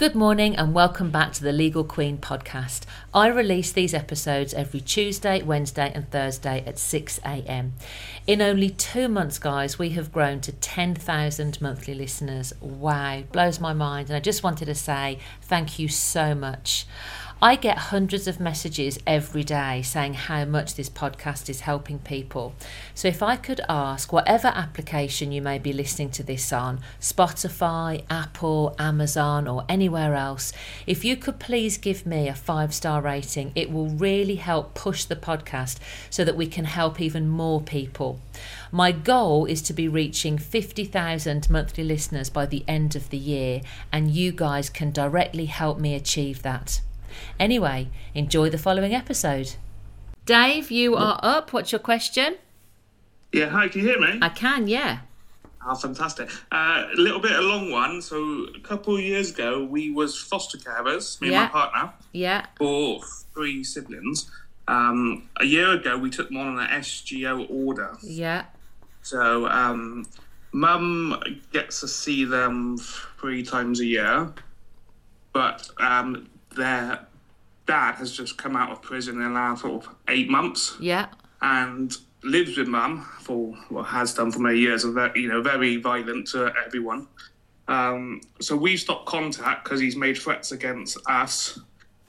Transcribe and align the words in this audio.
Good 0.00 0.14
morning 0.14 0.56
and 0.56 0.72
welcome 0.72 1.10
back 1.10 1.34
to 1.34 1.44
the 1.44 1.52
Legal 1.52 1.84
Queen 1.84 2.16
podcast. 2.16 2.84
I 3.12 3.26
release 3.26 3.70
these 3.70 3.92
episodes 3.92 4.54
every 4.54 4.80
Tuesday, 4.80 5.42
Wednesday, 5.42 5.92
and 5.94 6.10
Thursday 6.10 6.64
at 6.66 6.78
6 6.78 7.18
a.m. 7.18 7.74
In 8.26 8.40
only 8.40 8.70
two 8.70 9.08
months, 9.08 9.38
guys, 9.38 9.78
we 9.78 9.90
have 9.90 10.10
grown 10.10 10.40
to 10.40 10.52
10,000 10.52 11.60
monthly 11.60 11.92
listeners. 11.92 12.54
Wow, 12.62 13.24
blows 13.30 13.60
my 13.60 13.74
mind. 13.74 14.08
And 14.08 14.16
I 14.16 14.20
just 14.20 14.42
wanted 14.42 14.64
to 14.64 14.74
say 14.74 15.18
thank 15.42 15.78
you 15.78 15.88
so 15.88 16.34
much. 16.34 16.86
I 17.42 17.56
get 17.56 17.78
hundreds 17.78 18.26
of 18.26 18.38
messages 18.38 18.98
every 19.06 19.44
day 19.44 19.80
saying 19.80 20.12
how 20.12 20.44
much 20.44 20.74
this 20.74 20.90
podcast 20.90 21.48
is 21.48 21.60
helping 21.60 21.98
people. 21.98 22.52
So, 22.94 23.08
if 23.08 23.22
I 23.22 23.36
could 23.36 23.62
ask, 23.66 24.12
whatever 24.12 24.48
application 24.48 25.32
you 25.32 25.40
may 25.40 25.58
be 25.58 25.72
listening 25.72 26.10
to 26.10 26.22
this 26.22 26.52
on 26.52 26.80
Spotify, 27.00 28.04
Apple, 28.10 28.76
Amazon, 28.78 29.48
or 29.48 29.64
anywhere 29.70 30.14
else 30.14 30.52
if 30.86 31.02
you 31.02 31.16
could 31.16 31.38
please 31.38 31.78
give 31.78 32.04
me 32.04 32.28
a 32.28 32.34
five 32.34 32.74
star 32.74 33.00
rating, 33.00 33.52
it 33.54 33.72
will 33.72 33.88
really 33.88 34.36
help 34.36 34.74
push 34.74 35.04
the 35.04 35.16
podcast 35.16 35.78
so 36.10 36.24
that 36.24 36.36
we 36.36 36.46
can 36.46 36.66
help 36.66 37.00
even 37.00 37.26
more 37.26 37.62
people. 37.62 38.20
My 38.70 38.92
goal 38.92 39.46
is 39.46 39.62
to 39.62 39.72
be 39.72 39.88
reaching 39.88 40.36
50,000 40.36 41.48
monthly 41.48 41.84
listeners 41.84 42.28
by 42.28 42.44
the 42.44 42.64
end 42.68 42.94
of 42.94 43.08
the 43.08 43.16
year, 43.16 43.62
and 43.90 44.10
you 44.10 44.30
guys 44.30 44.68
can 44.68 44.90
directly 44.90 45.46
help 45.46 45.78
me 45.78 45.94
achieve 45.94 46.42
that. 46.42 46.82
Anyway, 47.38 47.88
enjoy 48.14 48.50
the 48.50 48.58
following 48.58 48.94
episode. 48.94 49.54
Dave, 50.26 50.70
you 50.70 50.96
are 50.96 51.18
up. 51.22 51.52
What's 51.52 51.72
your 51.72 51.78
question? 51.78 52.36
Yeah, 53.32 53.48
hi, 53.48 53.68
can 53.68 53.82
you 53.82 53.88
hear 53.88 54.00
me? 54.00 54.18
I 54.22 54.28
can, 54.28 54.66
yeah. 54.68 55.00
Oh, 55.66 55.74
fantastic. 55.74 56.30
Uh, 56.50 56.84
a 56.92 56.96
little 56.96 57.20
bit 57.20 57.32
a 57.32 57.40
long 57.42 57.70
one. 57.70 58.00
So 58.00 58.46
a 58.56 58.60
couple 58.60 58.94
of 58.96 59.02
years 59.02 59.30
ago, 59.30 59.64
we 59.64 59.90
was 59.90 60.16
foster 60.18 60.58
carers, 60.58 61.20
me 61.20 61.30
Yeah. 61.30 61.44
and 61.44 61.52
my 61.52 61.60
partner, 61.60 61.92
Yeah. 62.12 62.46
for 62.56 63.02
three 63.34 63.62
siblings. 63.62 64.30
Um, 64.68 65.28
a 65.38 65.44
year 65.44 65.72
ago, 65.72 65.98
we 65.98 66.10
took 66.10 66.28
them 66.28 66.38
on 66.38 66.58
an 66.58 66.66
SGO 66.80 67.46
order. 67.50 67.96
Yeah. 68.02 68.44
So 69.02 69.48
um, 69.48 70.06
mum 70.52 71.20
gets 71.52 71.80
to 71.80 71.88
see 71.88 72.24
them 72.24 72.78
three 73.20 73.42
times 73.42 73.80
a 73.80 73.84
year, 73.86 74.32
but 75.32 75.68
um, 75.78 76.28
their 76.56 77.06
dad 77.66 77.94
has 77.96 78.12
just 78.16 78.36
come 78.38 78.56
out 78.56 78.70
of 78.70 78.82
prison 78.82 79.16
in 79.16 79.22
the 79.24 79.30
last 79.30 79.62
sort 79.62 79.84
of 79.86 79.94
eight 80.08 80.28
months. 80.28 80.76
Yeah. 80.80 81.06
and 81.42 81.96
lives 82.22 82.58
with 82.58 82.68
mum 82.68 83.02
for 83.20 83.56
well 83.70 83.82
has 83.82 84.12
done 84.12 84.30
for 84.30 84.40
many 84.40 84.58
years 84.58 84.84
and 84.84 84.92
very 84.92 85.22
you 85.22 85.28
know 85.28 85.40
very 85.40 85.76
violent 85.76 86.26
to 86.28 86.52
everyone 86.66 87.06
um, 87.68 88.20
so 88.40 88.54
we 88.56 88.76
stopped 88.76 89.06
contact 89.06 89.64
because 89.64 89.80
he's 89.80 89.96
made 89.96 90.18
threats 90.18 90.52
against 90.52 90.98
us 91.08 91.58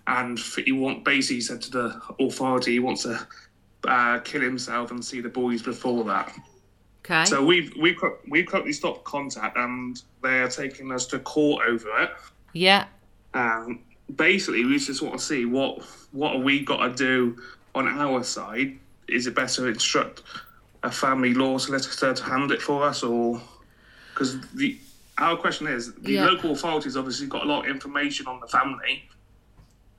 and 0.08 0.38
he 0.66 0.74
want 0.74 1.06
basically 1.06 1.40
said 1.40 1.62
to 1.62 1.72
the 1.72 2.02
authority 2.20 2.72
he 2.74 2.80
wants 2.80 3.04
to 3.04 3.26
uh, 3.88 4.20
kill 4.20 4.42
himself 4.42 4.92
and 4.92 5.04
see 5.06 5.22
the 5.22 5.30
boys 5.30 5.62
before 5.62 6.04
that 6.04 6.34
Okay. 7.06 7.24
so 7.26 7.44
we've 7.44 7.72
we 7.80 7.98
we 8.30 8.44
currently 8.44 8.74
stopped 8.74 9.06
contact 9.06 9.56
and 9.58 10.02
they're 10.22 10.50
taking 10.50 10.92
us 10.92 11.06
to 11.08 11.20
court 11.20 11.64
over 11.68 11.88
it 12.02 12.10
yeah. 12.54 12.86
um, 13.34 13.80
basically, 14.16 14.66
we 14.66 14.78
just 14.78 15.02
want 15.02 15.18
to 15.20 15.24
see 15.26 15.46
what 15.46 15.82
what 16.12 16.34
have 16.36 16.44
we 16.44 16.64
got 16.64 16.86
to 16.88 16.94
do 16.96 17.42
on 17.76 17.88
our 17.88 18.24
side. 18.24 18.78
Is 19.08 19.28
it 19.28 19.36
better 19.36 19.64
to 19.64 19.68
instruct 19.68 20.24
a 20.84 20.92
family 20.92 21.34
law 21.34 21.58
solicitor 21.58 22.14
to 22.14 22.24
handle 22.24 22.52
it 22.52 22.62
for 22.62 22.84
us, 22.84 23.04
or 23.04 23.42
because 24.14 24.40
the 24.52 24.78
our 25.18 25.36
question 25.38 25.68
is 25.68 25.94
the 25.96 26.14
Yeah. 26.14 26.26
local 26.26 26.52
authorities 26.52 26.98
obviously 26.98 27.28
got 27.28 27.44
a 27.44 27.46
lot 27.46 27.66
of 27.66 27.72
information 27.72 28.28
on 28.28 28.40
the 28.40 28.48
family. 28.48 29.08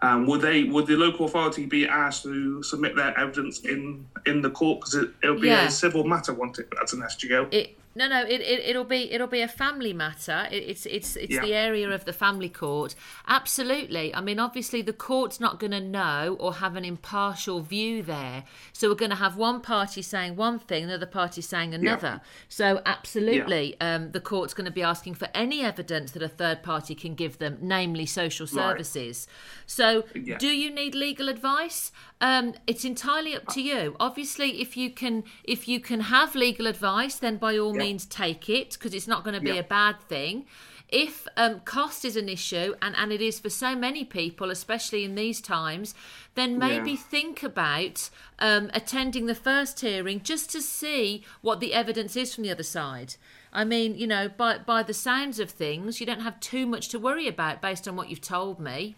Um, 0.01 0.27
would 0.27 0.41
they 0.41 0.65
would 0.65 0.87
the 0.87 0.97
local 0.97 1.27
authority 1.27 1.65
be 1.67 1.87
asked 1.87 2.25
to 2.25 2.63
submit 2.65 2.97
their 2.97 3.17
evidence 3.19 3.61
in 3.61 4.07
in 4.27 4.41
the 4.43 4.51
court 4.51 4.81
because 4.81 4.95
it, 4.97 5.11
it'll 5.23 5.39
be 5.39 5.49
Yeah. 5.49 5.67
a 5.67 5.71
civil 5.71 6.05
matter, 6.05 6.33
won't 6.33 6.59
it? 6.59 6.69
As 6.83 6.93
an 6.93 7.03
SGO. 7.03 7.47
It 7.53 7.77
no 7.95 8.09
no 8.09 8.21
it, 8.23 8.41
it 8.41 8.61
it'll 8.71 8.85
be 8.85 9.11
it'll 9.13 9.27
be 9.27 9.41
a 9.41 9.49
family 9.49 9.93
matter. 9.93 10.47
It, 10.51 10.63
it's 10.71 10.87
it's 10.87 11.17
it's 11.17 11.35
Yeah. 11.35 11.43
the 11.43 11.55
area 11.55 11.91
of 11.91 12.05
the 12.05 12.13
family 12.13 12.49
court. 12.49 12.95
Absolutely. 13.29 14.15
I 14.15 14.21
mean, 14.21 14.39
obviously 14.39 14.83
the 14.83 14.93
court's 14.93 15.41
not 15.41 15.59
going 15.59 15.73
to 15.73 15.81
know 15.81 16.37
or 16.39 16.55
have 16.55 16.77
an 16.77 16.85
impartial 16.85 17.61
view 17.61 18.03
there. 18.03 18.45
So 18.73 18.89
we're 18.89 18.95
going 18.95 19.11
to 19.11 19.17
have 19.17 19.37
one 19.37 19.61
party 19.61 20.03
saying 20.03 20.37
one 20.37 20.59
thing, 20.59 20.85
another 20.85 21.07
party 21.07 21.41
saying 21.43 21.75
another. 21.75 22.21
So 22.49 22.81
absolutely, 22.87 23.77
um, 23.81 24.13
the 24.13 24.21
court's 24.21 24.55
going 24.55 24.65
to 24.67 24.71
be 24.73 24.83
asking 24.83 25.15
for 25.15 25.29
any 25.35 25.63
evidence 25.63 26.13
that 26.13 26.23
a 26.23 26.29
third 26.29 26.63
party 26.63 26.95
can 26.95 27.15
give 27.15 27.39
them, 27.39 27.59
namely 27.61 28.07
social 28.07 28.47
services. 28.47 29.27
So 29.67 30.05
Yeah. 30.15 30.39
do 30.39 30.49
you 30.49 30.71
need 30.71 30.95
legal 30.95 31.29
advice? 31.29 31.93
Um, 32.21 32.55
it's 32.67 32.85
entirely 32.85 33.35
up 33.35 33.47
to 33.49 33.61
you. 33.61 33.97
Obviously, 33.99 34.61
if 34.61 34.77
you 34.77 34.91
can, 34.91 35.25
if 35.45 35.67
you 35.67 35.81
can 35.81 36.01
have 36.01 36.35
legal 36.35 36.67
advice, 36.67 37.17
then 37.17 37.37
by 37.37 37.59
all 37.59 37.75
Yeah. 37.77 37.82
Means 37.83 38.07
take 38.07 38.49
it 38.49 38.73
because 38.73 38.95
it's 38.95 39.09
not 39.09 39.25
going 39.25 39.35
to 39.35 39.41
be 39.41 39.51
Yeah. 39.51 39.61
a 39.61 39.65
bad 39.65 40.01
thing. 40.01 40.47
If 40.89 41.27
um, 41.39 41.61
cost 41.61 42.05
is 42.05 42.17
an 42.17 42.29
issue, 42.29 42.75
and, 42.83 42.95
and 42.97 43.13
it 43.13 43.23
is 43.23 43.41
for 43.41 43.49
so 43.49 43.75
many 43.75 44.05
people, 44.05 44.51
especially 44.51 45.05
in 45.05 45.15
these 45.15 45.41
times, 45.41 45.95
then 46.35 46.59
maybe 46.59 46.91
Yeah. 46.91 46.97
think 46.99 47.43
about 47.43 48.11
um, 48.39 48.71
attending 48.75 49.25
the 49.25 49.35
first 49.35 49.81
hearing 49.81 50.21
just 50.23 50.51
to 50.51 50.61
see 50.61 51.25
what 51.41 51.61
the 51.61 51.73
evidence 51.73 52.15
is 52.15 52.35
from 52.35 52.45
the 52.45 52.51
other 52.51 52.63
side. 52.63 53.15
I 53.55 53.65
mean, 53.65 53.95
you 53.97 54.07
know, 54.07 54.29
by 54.29 54.59
by 54.59 54.83
the 54.83 54.95
sounds 54.95 55.39
of 55.39 55.51
things, 55.51 55.99
you 56.01 56.07
don't 56.07 56.21
have 56.21 56.41
too 56.41 56.67
much 56.67 56.89
to 56.89 56.99
worry 56.99 57.27
about 57.27 57.63
based 57.63 57.89
on 57.89 57.97
what 57.97 58.09
you've 58.11 58.21
told 58.21 58.59
me. 58.61 58.97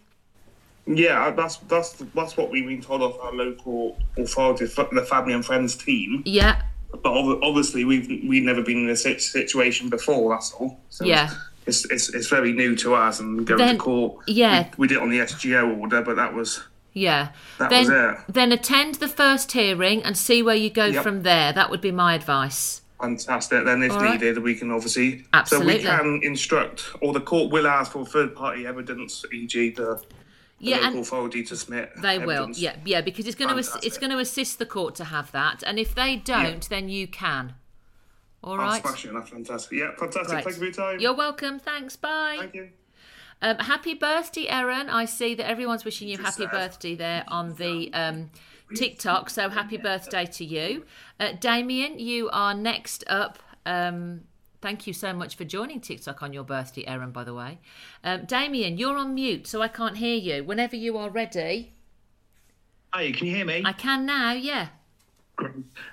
Yeah, 0.87 1.31
that's 1.31 1.57
that's 1.57 1.93
that's 2.13 2.37
what 2.37 2.51
we've 2.51 2.67
been 2.67 2.81
told 2.81 3.01
off 3.01 3.19
our 3.19 3.33
local 3.33 3.97
authorities, 4.17 4.75
the 4.75 5.05
family 5.09 5.33
and 5.33 5.43
friends 5.45 5.75
team. 5.75 6.21
Yeah, 6.25 6.61
but 7.03 7.11
ob- 7.11 7.43
obviously 7.43 7.85
we've 7.85 8.07
we've 8.27 8.43
never 8.43 8.61
been 8.61 8.83
in 8.85 8.89
a 8.89 8.95
sit- 8.95 9.21
situation 9.21 9.89
before. 9.89 10.29
That's 10.31 10.51
all. 10.53 10.79
So 10.89 11.05
Yeah. 11.05 11.31
it's, 11.65 11.85
it's 11.91 12.13
it's 12.13 12.27
very 12.27 12.53
new 12.53 12.75
to 12.77 12.95
us 12.95 13.19
and 13.19 13.45
going 13.45 13.57
Then- 13.59 13.75
to 13.75 13.81
court. 13.81 14.23
yeah. 14.27 14.63
we, 14.77 14.83
we 14.83 14.87
did 14.87 14.97
it 14.97 15.01
on 15.03 15.09
the 15.09 15.19
SGO 15.19 15.79
order, 15.79 16.01
but 16.01 16.15
that 16.15 16.33
was 16.33 16.61
Yeah. 16.93 17.29
That 17.59 17.69
then, 17.69 17.79
was 17.81 17.89
it. 17.89 18.33
then 18.33 18.51
attend 18.51 18.95
the 18.95 19.07
first 19.07 19.51
hearing 19.51 20.03
and 20.03 20.17
see 20.17 20.41
where 20.41 20.55
you 20.55 20.69
go 20.69 20.85
Yep. 20.85 21.03
from 21.03 21.23
there. 21.23 21.51
That 21.53 21.69
would 21.69 21.81
be 21.81 21.91
my 21.91 22.13
advice. 22.15 22.81
fantastic. 23.01 23.65
Then, 23.65 23.83
if 23.83 23.91
All 23.91 23.99
right. 23.99 24.19
needed, 24.19 24.39
we 24.41 24.55
can 24.55 24.71
obviously 24.71 25.25
Absolutely. 25.33 25.83
So 25.83 25.91
we 25.91 25.97
can 25.97 26.19
instruct, 26.23 26.85
or 27.01 27.13
the 27.13 27.19
court 27.19 27.51
will 27.51 27.67
ask 27.67 27.91
for 27.91 28.05
third 28.05 28.33
party 28.35 28.65
evidence, 28.65 29.23
e.g., 29.33 29.71
the 29.71 30.01
Yeah, 30.57 30.87
and 30.87 31.05
to 31.05 31.55
submit. 31.55 31.91
they 32.01 32.17
will. 32.17 32.49
Yeah, 32.51 32.77
yeah, 32.85 33.01
because 33.01 33.27
it's 33.27 33.35
going 33.35 33.49
to 33.61 33.79
it's 33.83 33.97
going 33.97 34.11
to 34.11 34.19
assist 34.19 34.57
the 34.57 34.65
court 34.65 34.95
to 34.95 35.03
have 35.05 35.31
that, 35.33 35.63
and 35.65 35.77
if 35.77 35.93
they 35.93 36.15
don't, 36.15 36.67
then 36.69 36.89
you 36.89 37.07
can. 37.07 37.55
All 38.43 38.53
Oh, 38.53 38.57
right. 38.57 38.81
smashing! 38.81 39.13
That's 39.13 39.29
fantastic. 39.29 39.77
Yeah, 39.79 39.91
fantastic. 39.97 40.27
Great. 40.27 40.43
Thank 40.43 40.55
you 40.55 40.59
for 40.59 40.65
your 40.65 40.73
time. 40.73 40.99
You're 40.99 41.15
welcome. 41.15 41.59
Thanks. 41.59 41.95
Bye. 41.95 42.37
Thank 42.39 42.53
you. 42.55 42.69
Um, 43.41 43.57
happy 43.57 43.93
birthday, 43.95 44.47
Erin. 44.47 44.89
I 44.89 45.05
see 45.05 45.35
that 45.35 45.47
everyone's 45.47 45.83
wishing 45.83 46.07
you 46.07 46.17
happy 46.17 46.45
birthday 46.45 46.95
there 46.95 47.25
on 47.27 47.55
the 47.55 47.91
um, 47.93 48.29
TikTok. 48.75 49.29
So 49.29 49.49
happy 49.49 49.77
birthday 49.77 50.25
to 50.25 50.45
you. 50.45 50.85
Uh, 51.19 51.33
Damien, 51.33 51.99
you 51.99 52.29
are 52.31 52.53
next 52.53 53.03
up. 53.07 53.39
Um, 53.65 54.21
thank 54.65 54.87
you 54.87 54.93
so 54.93 55.13
much 55.13 55.35
for 55.35 55.43
joining 55.43 55.79
TikTok 55.79 56.23
on 56.23 56.33
your 56.33 56.43
birthday, 56.43 56.83
Erin, 56.87 57.11
by 57.11 57.23
the 57.23 57.35
way. 57.35 57.59
Um, 58.03 58.25
Damien, 58.25 58.79
you're 58.79 58.97
on 58.97 59.13
mute, 59.13 59.45
so 59.45 59.61
I 59.61 59.67
can't 59.67 59.95
hear 59.95 60.15
you. 60.15 60.43
Whenever 60.43 60.75
you 60.75 60.97
are 60.97 61.11
ready, 61.11 61.73
Hi, 62.91 63.11
can 63.11 63.27
you 63.27 63.35
hear 63.35 63.45
me? 63.45 63.61
I 63.63 63.73
can 63.73 64.07
now, 64.07 64.31
yeah. 64.31 64.69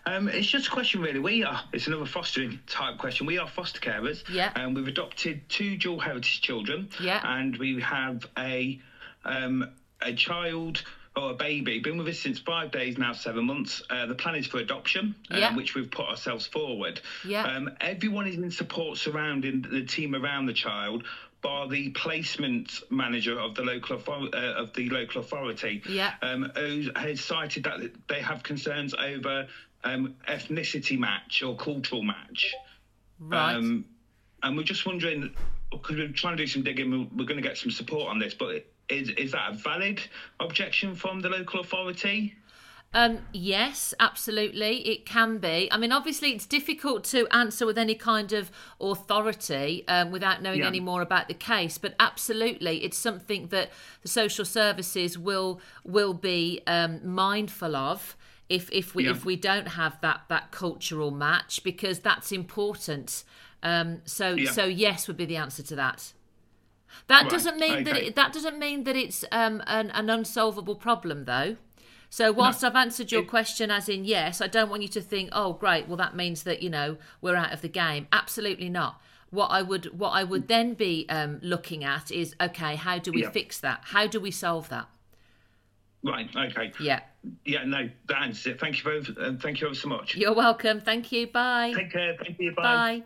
Um, 0.07 0.29
it's 0.29 0.47
just 0.47 0.69
a 0.69 0.71
question, 0.71 1.03
really. 1.03 1.19
We 1.19 1.45
are, 1.45 1.61
it's 1.75 1.87
another 1.87 2.07
fostering 2.07 2.61
type 2.67 2.97
question. 2.97 3.27
We 3.27 3.37
are 3.37 3.47
foster 3.47 3.79
carers. 3.79 4.23
Yeah. 4.33 4.53
And 4.57 4.75
we've 4.75 4.89
adopted 4.89 5.47
two 5.51 5.77
dual 5.77 6.01
heritage 6.01 6.41
children. 6.41 6.89
Yeah. 6.99 7.21
And 7.25 7.55
we 7.59 7.79
have 7.83 8.25
a 8.39 8.81
um, 9.27 9.71
a 10.01 10.15
child 10.15 10.83
or 11.15 11.33
a 11.33 11.35
baby, 11.35 11.79
been 11.79 11.99
with 11.99 12.09
us 12.09 12.19
since 12.19 12.39
five 12.39 12.71
days, 12.71 12.97
now 12.97 13.13
seven 13.13 13.45
months. 13.45 13.83
Uh, 13.91 14.07
the 14.07 14.15
plan 14.15 14.35
is 14.35 14.47
for 14.47 14.59
adoption, 14.59 15.15
um, 15.31 15.57
which 15.57 15.75
we've 15.75 15.91
put 15.91 16.07
ourselves 16.07 16.47
forward. 16.47 17.01
Yeah. 17.25 17.45
Um, 17.45 17.71
everyone 17.81 18.27
is 18.27 18.37
in 18.37 18.51
support 18.51 18.99
surrounding 18.99 19.63
the 19.63 19.85
team 19.85 20.15
around 20.15 20.47
the 20.47 20.55
child. 20.55 21.05
By 21.43 21.67
the 21.67 21.91
placement 21.91 22.71
manager 22.89 23.37
of 23.39 23.57
the 23.57 23.63
local 23.63 24.01
uh, 24.09 24.37
of 24.37 24.73
the 24.75 24.89
local 24.91 25.23
authority, 25.23 25.83
Yeah. 25.89 26.15
um, 26.23 26.53
who 26.55 26.85
has 26.95 27.21
cited 27.21 27.65
that 27.65 27.81
they 28.09 28.21
have 28.21 28.45
concerns 28.45 28.95
over 28.95 29.49
um, 29.83 30.15
ethnicity 30.29 30.97
match 30.97 31.43
or 31.43 31.57
cultural 31.57 32.03
match. 32.05 32.55
Right. 33.19 33.57
Um, 33.57 33.87
and 34.45 34.57
we're 34.57 34.63
just 34.63 34.87
wondering, 34.87 35.35
because 35.73 35.97
we're 35.97 36.13
trying 36.13 36.37
to 36.37 36.43
do 36.45 36.47
some 36.47 36.63
digging, 36.63 36.91
we're, 36.93 37.09
we're 37.19 37.27
going 37.27 37.43
to 37.43 37.49
get 37.49 37.59
some 37.59 37.73
support 37.73 38.09
on 38.09 38.21
this, 38.21 38.35
but 38.35 38.65
is, 38.89 39.11
is 39.11 39.33
that 39.33 39.53
a 39.53 39.55
valid 39.55 40.01
objection 40.41 40.95
from 40.95 41.21
the 41.21 41.29
local 41.29 41.61
authority? 41.61 42.35
Um, 42.95 43.21
yes, 43.33 43.95
absolutely, 44.01 44.87
it 44.87 45.07
can 45.07 45.39
be. 45.39 45.67
I 45.73 45.79
mean, 45.79 45.93
obviously, 45.93 46.33
it's 46.33 46.45
difficult 46.45 47.05
to 47.05 47.27
answer 47.35 47.65
with 47.65 47.79
any 47.79 47.95
kind 47.95 48.35
of 48.35 48.51
authority 48.81 49.85
um, 49.89 50.11
without 50.11 50.43
knowing 50.43 50.61
Yeah. 50.61 50.67
any 50.67 50.81
more 50.81 51.01
about 51.01 51.29
the 51.29 51.35
case. 51.35 51.79
But 51.79 51.95
absolutely, 51.99 52.85
it's 52.85 52.99
something 52.99 53.47
that 53.49 53.71
the 54.03 54.09
social 54.09 54.45
services 54.45 55.17
will 55.19 55.59
will 55.85 56.13
be 56.13 56.61
um, 56.67 57.01
mindful 57.03 57.75
of 57.75 58.15
if 58.51 58.71
if 58.71 58.95
we 58.95 59.05
Yeah. 59.05 59.13
if 59.13 59.25
we 59.25 59.37
don't 59.37 59.69
have 59.69 59.99
that 60.03 60.23
that 60.29 60.51
cultural 60.51 61.11
match 61.11 61.65
because 61.65 62.01
that's 62.01 62.31
important. 62.31 63.25
Um, 63.63 64.03
so 64.05 64.35
Yeah. 64.35 64.51
so 64.51 64.65
yes 64.67 65.09
would 65.09 65.17
be 65.17 65.25
the 65.25 65.37
answer 65.37 65.63
to 65.63 65.77
that. 65.77 66.13
That 67.09 67.23
Right, 67.23 67.31
doesn't 67.31 67.59
mean 67.59 67.85
that 67.85 67.97
it, 67.97 68.17
that 68.17 68.33
doesn't 68.33 68.59
mean 68.59 68.85
that 68.85 68.97
it's 68.97 69.25
um, 69.33 69.63
an, 69.67 69.91
an 69.91 70.09
unsolvable 70.11 70.77
problem, 70.77 71.25
though. 71.25 71.57
So 72.11 72.31
whilst 72.31 72.63
I've 72.63 72.77
answered 72.77 73.11
your 73.11 73.23
question 73.23 73.71
as 73.71 73.89
in 73.89 74.05
yes, 74.05 74.43
I 74.43 74.47
don't 74.47 74.69
want 74.69 74.83
you 74.83 74.89
to 74.89 75.01
think, 75.01 75.31
oh 75.33 75.55
great, 75.55 75.89
well 75.89 75.97
that 75.97 76.15
means 76.15 76.43
that 76.43 76.63
you 76.63 76.69
know 76.69 76.99
we're 77.23 77.37
out 77.37 77.53
of 77.55 77.63
the 77.63 77.69
game. 77.69 78.07
Absolutely 78.13 78.69
not. 78.69 79.01
What 79.31 79.47
I 79.47 79.63
would 79.63 79.99
what 79.99 80.11
I 80.11 80.23
would 80.23 80.47
then 80.47 80.75
be 80.75 81.07
um, 81.09 81.39
looking 81.43 81.85
at 81.85 82.11
is 82.11 82.35
okay, 82.39 82.77
how 82.77 82.99
do 82.99 83.13
we 83.13 83.23
Yeah. 83.23 83.31
fix 83.31 83.59
that? 83.61 83.81
How 83.85 84.07
do 84.07 84.21
we 84.21 84.31
solve 84.31 84.69
that? 84.69 84.89
Right. 86.05 86.29
Okay. 86.37 86.73
Yeah, 86.81 87.01
Yeah. 87.47 87.65
No, 87.65 87.89
that 88.09 88.23
answers 88.23 88.47
it. 88.55 88.61
Thank 88.61 88.77
you 88.77 88.83
very. 88.83 89.01
Uh, 89.19 89.39
thank 89.41 89.63
you 89.63 89.69
ever 89.69 89.75
so 89.75 89.89
much. 89.89 90.15
you're 90.15 90.35
welcome. 90.35 90.81
Thank 90.81 91.13
you. 91.13 91.29
Bye. 91.29 91.73
Take 91.75 91.93
care. 91.93 92.15
Thank 92.23 92.39
you. 92.39 92.53
Bye. 92.55 93.03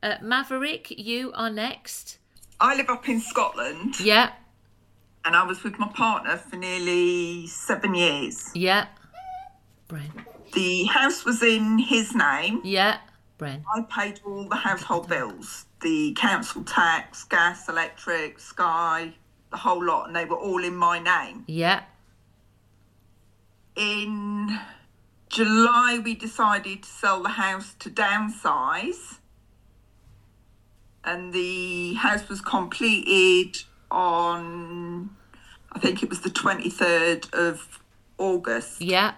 Bye. 0.00 0.08
Uh, 0.08 0.18
Maverick, 0.22 0.92
you 0.96 1.32
are 1.34 1.50
next. 1.50 2.18
I 2.64 2.74
live 2.76 2.88
up 2.88 3.06
in 3.10 3.20
Scotland 3.20 4.00
Yeah, 4.00 4.32
and 5.26 5.36
I 5.36 5.44
was 5.44 5.62
with 5.62 5.78
my 5.78 5.88
partner 5.88 6.38
for 6.38 6.56
nearly 6.56 7.46
seven 7.46 7.94
years. 7.94 8.50
yeah. 8.54 8.86
Bren. 9.88 10.10
The 10.54 10.84
house 10.84 11.26
was 11.26 11.42
in 11.42 11.78
his 11.78 12.14
name. 12.14 12.62
Yeah, 12.64 12.98
Bren. 13.38 13.62
I 13.74 13.82
paid 13.82 14.20
all 14.24 14.48
the 14.48 14.56
household 14.56 15.08
bills 15.08 15.66
the 15.82 16.14
council 16.18 16.62
tax, 16.64 17.24
gas, 17.24 17.68
electric, 17.68 18.40
Sky, 18.40 19.12
the 19.50 19.58
whole 19.58 19.84
lot, 19.84 20.06
and 20.06 20.16
they 20.16 20.24
were 20.24 20.38
all 20.38 20.64
in 20.64 20.74
my 20.74 20.98
name. 20.98 21.44
Yeah, 21.46 21.82
In 23.76 24.58
July, 25.28 26.00
we 26.02 26.14
decided 26.14 26.84
to 26.84 26.88
sell 26.88 27.22
the 27.22 27.28
house 27.28 27.74
to 27.80 27.90
downsize, 27.90 29.18
and 31.04 31.32
the 31.32 31.94
house 31.94 32.28
was 32.28 32.40
completed 32.40 33.62
on, 33.90 35.10
I 35.72 35.78
think 35.78 36.02
it 36.02 36.08
was 36.08 36.20
the 36.20 36.30
23rd 36.30 37.32
of 37.34 37.80
August. 38.18 38.80
yeah, 38.80 39.14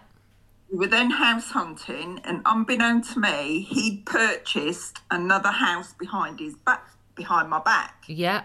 We 0.70 0.78
were 0.78 0.86
then 0.88 1.10
house 1.10 1.50
hunting, 1.50 2.20
and 2.24 2.42
unbeknown 2.44 3.02
to 3.02 3.18
me, 3.20 3.60
he'd 3.60 4.04
purchased 4.06 4.98
another 5.10 5.50
house 5.50 5.92
behind 5.92 6.40
his 6.40 6.56
back, 6.56 6.88
behind 7.14 7.48
my 7.50 7.60
back. 7.60 8.04
yeah. 8.06 8.44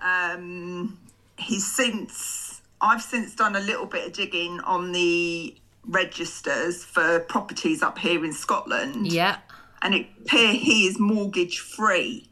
Um, 0.00 0.98
he's 1.36 1.66
since, 1.70 2.62
I've 2.80 3.02
since 3.02 3.34
done 3.34 3.56
a 3.56 3.60
little 3.60 3.86
bit 3.86 4.06
of 4.06 4.12
digging 4.12 4.60
on 4.60 4.92
the 4.92 5.56
registers 5.86 6.84
for 6.84 7.20
properties 7.20 7.82
up 7.82 7.98
here 7.98 8.24
in 8.24 8.32
Scotland, 8.32 9.10
Yeah. 9.12 9.38
And 9.82 9.94
it 9.94 10.06
appear 10.20 10.52
he 10.52 10.86
is 10.86 10.98
mortgage 10.98 11.58
free. 11.58 12.28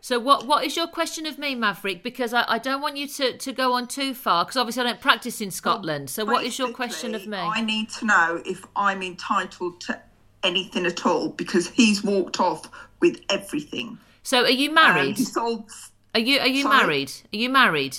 So 0.00 0.20
what 0.20 0.46
what 0.46 0.64
is 0.64 0.76
your 0.76 0.86
question 0.86 1.26
of 1.26 1.36
me, 1.36 1.56
Maverick? 1.56 2.02
Because 2.04 2.32
I, 2.32 2.44
I 2.46 2.58
don't 2.58 2.80
want 2.80 2.96
you 2.96 3.08
to, 3.08 3.36
to 3.36 3.52
go 3.52 3.72
on 3.72 3.88
too 3.88 4.14
far 4.14 4.44
because 4.44 4.56
obviously 4.56 4.82
I 4.82 4.86
don't 4.86 5.00
practice 5.00 5.40
in 5.40 5.50
Scotland. 5.50 6.10
So 6.10 6.24
what 6.24 6.44
is 6.44 6.58
your 6.60 6.70
question 6.72 7.14
of 7.14 7.26
me? 7.26 7.36
I 7.36 7.60
need 7.60 7.90
to 7.98 8.06
know 8.06 8.40
if 8.46 8.64
I'm 8.76 9.02
entitled 9.02 9.80
to 9.80 10.00
anything 10.44 10.86
at 10.86 11.04
all 11.04 11.30
because 11.30 11.68
he's 11.68 12.04
walked 12.04 12.38
off 12.38 12.70
with 13.00 13.20
everything. 13.30 13.98
So 14.22 14.44
are 14.44 14.50
you 14.50 14.72
married? 14.72 15.18
sold. 15.18 15.70
Are 16.14 16.20
you 16.20 16.38
are 16.38 16.46
you 16.46 16.62
Sorry? 16.62 16.76
married? 16.76 17.12
Are 17.32 17.36
you 17.36 17.50
married? 17.50 17.98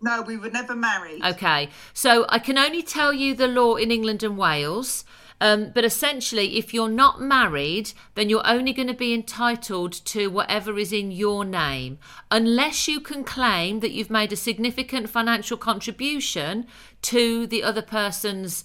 No, 0.00 0.22
we 0.22 0.36
were 0.36 0.50
never 0.50 0.74
married. 0.74 1.24
Okay. 1.24 1.68
So 1.94 2.24
I 2.28 2.38
can 2.38 2.58
only 2.58 2.82
tell 2.82 3.12
you 3.12 3.34
the 3.34 3.46
law 3.46 3.76
in 3.76 3.90
England 3.90 4.22
and 4.22 4.36
Wales. 4.36 5.04
Um, 5.42 5.72
but 5.74 5.84
essentially, 5.84 6.56
if 6.56 6.72
you're 6.72 6.88
not 6.88 7.20
married, 7.20 7.94
then 8.14 8.28
you're 8.28 8.46
only 8.46 8.72
going 8.72 8.86
to 8.86 8.94
be 8.94 9.12
entitled 9.12 9.92
to 10.04 10.28
whatever 10.30 10.78
is 10.78 10.92
in 10.92 11.10
your 11.10 11.44
name, 11.44 11.98
unless 12.30 12.86
you 12.86 13.00
can 13.00 13.24
claim 13.24 13.80
that 13.80 13.90
you've 13.90 14.08
made 14.08 14.32
a 14.32 14.36
significant 14.36 15.08
financial 15.08 15.56
contribution 15.56 16.64
to 17.02 17.48
the 17.48 17.64
other 17.64 17.82
person's 17.82 18.62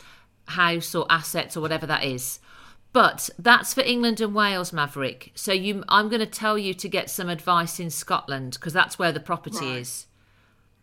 house 0.49 0.93
or 0.93 1.07
assets 1.09 1.57
or 1.57 1.61
whatever 1.61 1.87
that 1.87 2.03
is. 2.03 2.39
But 2.93 3.31
that's 3.39 3.73
for 3.73 3.81
England 3.81 4.21
and 4.21 4.35
Wales, 4.35 4.71
Maverick. 4.71 5.31
So 5.33 5.51
you, 5.53 5.83
I'm 5.89 6.09
going 6.09 6.19
to 6.19 6.27
tell 6.27 6.59
you 6.59 6.75
to 6.75 6.87
get 6.87 7.09
some 7.09 7.27
advice 7.27 7.79
in 7.79 7.89
Scotland 7.89 8.53
because 8.53 8.73
that's 8.73 8.99
where 8.99 9.11
the 9.11 9.19
property 9.19 9.65
Right. 9.65 9.77
is. 9.77 10.05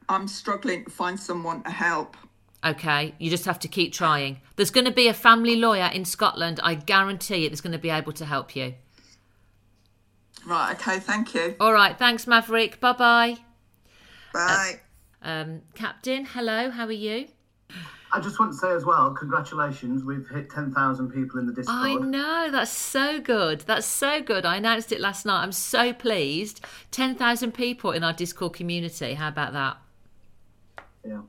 I'm 0.09 0.27
struggling 0.27 0.87
to 0.87 0.91
find 0.91 1.21
someone 1.21 1.63
to 1.63 1.71
help. 1.71 2.17
Okay, 2.65 3.15
you 3.19 3.29
just 3.29 3.45
have 3.45 3.59
to 3.61 3.69
keep 3.69 3.93
trying. 3.93 4.41
There's 4.57 4.71
going 4.71 4.87
to 4.87 4.93
be 4.93 5.09
a 5.09 5.15
family 5.15 5.57
lawyer 5.57 5.91
in 5.93 6.05
Scotland. 6.05 6.61
I 6.63 6.75
guarantee 6.75 7.45
it. 7.45 7.51
That's 7.51 7.61
going 7.61 7.73
to 7.73 7.79
be 7.79 7.91
able 7.91 8.13
to 8.13 8.25
help 8.25 8.57
you. 8.57 8.75
Right, 10.47 10.73
okay, 10.73 10.99
thank 10.99 11.35
you. 11.35 11.57
All 11.61 11.73
right, 11.73 11.99
thanks, 11.99 12.27
Maverick. 12.27 12.81
Bye 12.81 12.93
bye. 12.93 13.37
Bye. 14.33 14.81
Um, 15.23 15.63
Captain, 15.75 16.25
hello. 16.25 16.71
How 16.71 16.87
are 16.87 16.93
you? 16.93 17.29
I 18.13 18.21
just 18.21 18.39
want 18.39 18.53
to 18.53 18.59
say 18.59 18.71
as 18.71 18.85
well, 18.85 19.11
congratulations. 19.11 20.05
We've 20.05 20.29
hit 20.29 20.49
10,000 20.49 21.11
people 21.11 21.41
in 21.41 21.47
the 21.47 21.53
Discord. 21.53 21.77
I 21.77 21.95
know 21.95 22.49
that's 22.53 22.71
so 22.71 23.21
good. 23.21 23.61
That's 23.63 23.87
so 23.87 24.23
good. 24.23 24.47
I 24.47 24.57
announced 24.57 24.93
it 24.93 25.01
last 25.01 25.27
night. 25.27 25.43
I'm 25.43 25.51
so 25.51 25.93
pleased. 25.93 26.65
Ten 26.93 27.17
thousand 27.17 27.53
people 27.53 27.91
in 27.91 28.05
our 28.05 28.13
Discord 28.13 28.53
community. 28.53 29.15
How 29.15 29.29
about 29.29 29.53
that? 29.55 29.79
Yeah. 31.05 31.23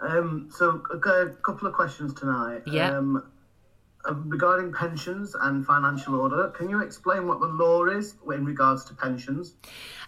Um, 0.00 0.48
so, 0.50 0.82
a 0.92 1.28
couple 1.42 1.66
of 1.66 1.74
questions 1.74 2.14
tonight. 2.14 2.62
Yeah. 2.66 2.96
Um, 2.96 3.22
uh, 4.08 4.14
regarding 4.14 4.72
pensions 4.72 5.34
and 5.40 5.66
financial 5.66 6.14
order, 6.14 6.48
can 6.50 6.70
you 6.70 6.80
explain 6.80 7.26
what 7.26 7.40
the 7.40 7.46
law 7.46 7.84
is 7.86 8.14
in 8.32 8.44
regards 8.44 8.84
to 8.84 8.94
pensions? 8.94 9.54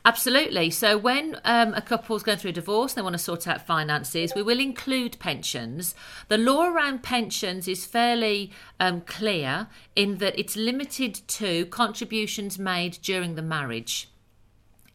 Absolutely. 0.04 0.70
So, 0.70 0.96
when 0.96 1.40
um, 1.44 1.74
a 1.74 1.82
couple's 1.82 2.22
going 2.22 2.38
through 2.38 2.50
a 2.50 2.54
divorce, 2.54 2.94
they 2.94 3.02
want 3.02 3.14
to 3.14 3.18
sort 3.18 3.48
out 3.48 3.66
finances, 3.66 4.32
we 4.34 4.42
will 4.42 4.60
include 4.60 5.18
pensions. 5.18 5.96
The 6.28 6.38
law 6.38 6.68
around 6.68 7.02
pensions 7.02 7.66
is 7.66 7.84
fairly 7.84 8.52
um, 8.78 9.00
clear 9.00 9.66
in 9.96 10.18
that 10.18 10.38
it's 10.38 10.56
limited 10.56 11.20
to 11.26 11.66
contributions 11.66 12.58
made 12.60 12.98
during 13.02 13.34
the 13.34 13.42
marriage. 13.42 14.08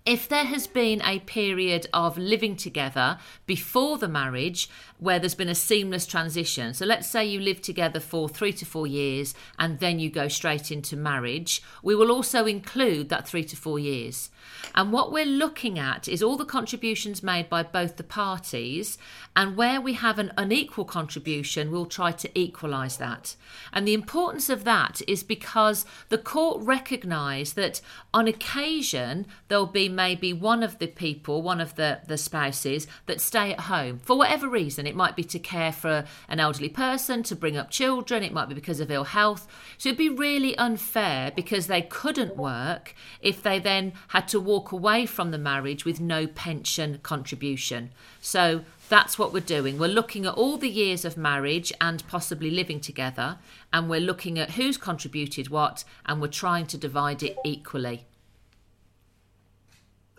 If 0.06 0.28
there 0.30 0.46
has 0.46 0.68
been 0.68 1.02
a 1.02 1.18
period 1.20 1.88
of 1.92 2.16
living 2.16 2.56
together 2.56 3.18
before 3.48 3.98
the 3.98 4.08
marriage 4.08 4.70
where 5.00 5.20
there's 5.20 5.36
been 5.36 5.50
a 5.50 5.56
seamless 5.56 6.06
transition, 6.06 6.74
so 6.74 6.86
let's 6.86 7.08
say 7.08 7.26
you 7.26 7.40
live 7.40 7.62
together 7.62 8.00
for 8.00 8.30
three 8.30 8.54
to 8.54 8.66
four 8.66 8.88
years 8.88 9.34
and 9.60 9.80
then 9.80 10.00
you 10.00 10.10
go 10.10 10.28
straight 10.28 10.72
into 10.72 10.96
marriage, 10.96 11.62
we 11.84 11.94
will 11.96 12.12
also 12.12 12.46
include 12.46 13.10
that 13.10 13.28
three 13.28 13.44
to 13.44 13.56
four 13.56 13.78
years. 13.78 14.30
And 14.74 14.92
what 14.92 15.12
we're 15.12 15.26
looking 15.26 15.78
at 15.78 16.08
is 16.08 16.24
all 16.24 16.38
the 16.38 16.46
contributions 16.46 17.24
made 17.24 17.50
by 17.50 17.64
both 17.64 17.98
the 17.98 18.04
parties, 18.04 18.98
and 19.36 19.58
where 19.58 19.82
we 19.82 19.94
have 19.94 20.18
an 20.18 20.32
unequal 20.38 20.86
contribution, 20.86 21.72
we'll 21.72 21.86
try 21.86 22.12
to 22.12 22.40
equalise 22.40 22.98
that. 22.98 23.36
And 23.74 23.88
the 23.88 23.94
importance 23.94 24.50
of 24.50 24.64
that 24.64 25.02
is 25.08 25.24
because 25.24 25.86
the 26.10 26.18
court 26.18 26.62
recognise 26.62 27.54
that 27.54 27.82
on 28.14 28.28
occasion 28.28 29.28
there'll 29.48 29.66
be 29.66 29.90
maybe 29.90 30.34
one 30.34 30.64
of 30.64 30.80
the 30.80 30.88
people, 30.88 31.42
one 31.42 31.62
of 31.62 31.76
the, 31.76 32.00
the 32.08 32.18
spouses, 32.18 32.88
that 33.06 33.22
stay 33.22 33.54
at 33.54 33.62
home 33.62 34.00
for 34.00 34.18
whatever 34.18 34.48
reason. 34.48 34.88
It 34.88 34.95
might 34.96 35.16
be 35.16 35.24
to 35.24 35.40
care 35.40 35.72
for 35.72 36.06
an 36.28 36.40
elderly 36.40 36.70
person, 36.70 37.24
to 37.24 37.36
bring 37.36 37.58
up 37.58 37.70
children, 37.70 38.24
it 38.24 38.34
might 38.34 38.50
be 38.50 38.56
because 38.56 38.80
of 38.80 38.90
ill 38.90 39.04
health. 39.04 39.48
So 39.78 39.90
it'd 39.90 39.98
be 39.98 40.10
really 40.10 40.58
unfair 40.58 41.32
because 41.36 41.68
they 41.68 41.82
couldn't 41.82 42.36
work 42.36 42.96
if 43.22 43.44
they 43.44 43.60
then 43.60 43.94
had 44.10 44.28
to 44.30 44.40
walk 44.40 44.72
away 44.72 45.06
from 45.06 45.32
the 45.32 45.38
marriage 45.38 45.86
with 45.86 46.00
no 46.00 46.28
pension 46.28 47.00
contribution. 47.04 47.92
So 48.22 48.62
that's 48.90 49.18
what 49.18 49.34
we're 49.34 49.40
doing. 49.40 49.78
We're 49.78 49.88
looking 49.88 50.26
at 50.26 50.36
all 50.36 50.58
the 50.58 50.70
years 50.70 51.06
of 51.06 51.18
marriage 51.18 51.74
and 51.82 52.06
possibly 52.08 52.52
living 52.52 52.80
together, 52.80 53.40
and 53.74 53.90
we're 53.90 54.00
looking 54.00 54.38
at 54.38 54.52
who's 54.52 54.78
contributed 54.78 55.50
what, 55.50 55.84
and 56.06 56.22
we're 56.22 56.28
trying 56.28 56.68
to 56.68 56.78
divide 56.78 57.24
it 57.24 57.38
equally. 57.44 58.06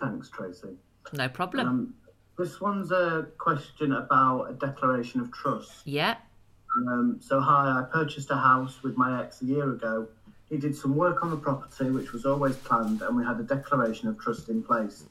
Thanks, 0.01 0.29
Tracy. 0.29 0.77
No 1.13 1.29
problem. 1.29 1.69
Um, 1.69 1.95
this 2.37 2.61
one's 2.61 2.91
a 2.93 3.29
question 3.39 3.93
about 3.93 4.51
a 4.51 4.55
declaration 4.55 5.21
of 5.21 5.33
trust. 5.33 5.87
yeah, 5.87 6.17
Um, 6.77 7.19
so, 7.23 7.41
hi, 7.41 7.81
I 7.81 7.85
purchased 7.91 8.31
a 8.31 8.37
house 8.37 8.83
with 8.83 8.97
my 8.97 9.23
ex 9.23 9.41
a 9.43 9.47
year 9.47 9.71
ago. 9.73 10.09
He 10.51 10.59
did 10.59 10.77
some 10.77 10.95
work 10.95 11.23
on 11.23 11.31
the 11.31 11.37
property, 11.37 11.91
which 11.91 12.13
was 12.13 12.27
always 12.27 12.57
planned, 12.57 13.03
and 13.03 13.17
we 13.17 13.25
had 13.25 13.41
a 13.41 13.43
declaration 13.43 14.09
of 14.09 14.19
trust 14.21 14.49
in 14.49 14.63
place. 14.63 15.05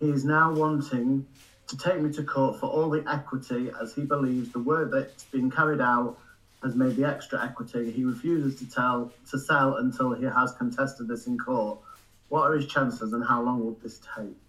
He 0.00 0.10
is 0.10 0.24
now 0.24 0.52
wanting 0.52 1.26
to 1.66 1.76
take 1.76 2.00
me 2.00 2.12
to 2.12 2.22
court 2.22 2.60
for 2.60 2.66
all 2.66 2.88
the 2.88 3.04
equity 3.10 3.70
as 3.80 3.94
he 3.94 4.02
believes 4.02 4.52
the 4.52 4.58
work 4.58 4.90
that's 4.90 5.24
been 5.24 5.50
carried 5.50 5.80
out 5.80 6.18
has 6.62 6.74
made 6.74 6.96
the 6.96 7.04
extra 7.04 7.44
equity. 7.44 7.90
He 7.90 8.04
refuses 8.04 8.58
to 8.58 8.70
tell 8.70 9.12
to 9.30 9.38
sell 9.38 9.76
until 9.76 10.12
he 10.12 10.24
has 10.24 10.52
contested 10.52 11.08
this 11.08 11.26
in 11.26 11.38
court. 11.38 11.78
What 12.28 12.50
are 12.50 12.54
his 12.54 12.66
chances 12.66 13.12
and 13.12 13.24
how 13.24 13.42
long 13.42 13.64
will 13.64 13.76
this 13.82 14.00
take? 14.16 14.47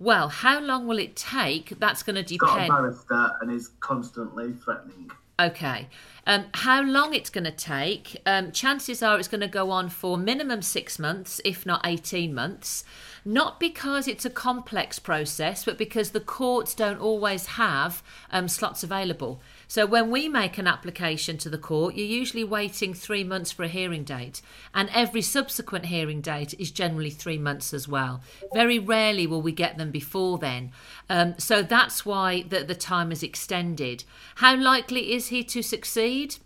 Well, 0.00 0.30
how 0.30 0.60
long 0.60 0.86
will 0.86 0.98
it 0.98 1.14
take? 1.14 1.78
That's 1.78 2.02
going 2.02 2.16
to 2.16 2.28
He's 2.28 2.38
got 2.40 2.50
a 2.50 2.52
depend. 2.54 2.70
barrister 2.70 3.32
and 3.42 3.52
is 3.52 3.68
constantly 3.80 4.54
threatening. 4.54 5.10
Okay. 5.38 5.88
Um, 6.26 6.46
how 6.54 6.82
long 6.82 7.14
it's 7.14 7.28
going 7.30 7.44
to 7.44 7.50
take? 7.50 8.16
Um, 8.24 8.50
chances 8.52 9.02
are 9.02 9.18
it's 9.18 9.28
going 9.28 9.40
to 9.42 9.48
go 9.48 9.70
on 9.70 9.90
for 9.90 10.16
minimum 10.16 10.62
six 10.62 10.98
months, 10.98 11.40
if 11.44 11.66
not 11.66 11.86
18 11.86 12.34
months. 12.34 12.84
Not 13.24 13.60
because 13.60 14.08
it's 14.08 14.24
a 14.24 14.30
complex 14.30 14.98
process, 14.98 15.64
but 15.64 15.76
because 15.76 16.10
the 16.10 16.20
courts 16.20 16.74
don't 16.74 17.00
always 17.00 17.46
have 17.46 18.02
um, 18.30 18.48
slots 18.48 18.82
available. 18.82 19.40
So 19.70 19.86
when 19.86 20.10
we 20.10 20.28
make 20.28 20.58
an 20.58 20.66
application 20.66 21.38
to 21.38 21.48
the 21.48 21.56
court, 21.56 21.94
you're 21.94 22.04
usually 22.04 22.42
waiting 22.42 22.92
three 22.92 23.22
months 23.22 23.52
for 23.52 23.62
a 23.62 23.68
hearing 23.68 24.02
date, 24.02 24.42
and 24.74 24.90
every 24.92 25.22
subsequent 25.22 25.86
hearing 25.86 26.20
date 26.20 26.54
is 26.58 26.72
generally 26.72 27.10
three 27.10 27.38
months 27.38 27.72
as 27.72 27.86
well. 27.86 28.20
Very 28.52 28.80
rarely 28.80 29.28
will 29.28 29.42
we 29.42 29.52
get 29.52 29.78
them 29.78 29.92
before 29.92 30.38
then. 30.38 30.72
Um, 31.08 31.36
so 31.38 31.62
that's 31.62 32.04
why 32.04 32.42
the, 32.42 32.64
the 32.64 32.74
time 32.74 33.12
is 33.12 33.22
extended. 33.22 34.02
How 34.34 34.56
likely 34.56 35.12
is 35.12 35.28
he 35.28 35.44
to 35.44 35.62
succeed? 35.62 36.38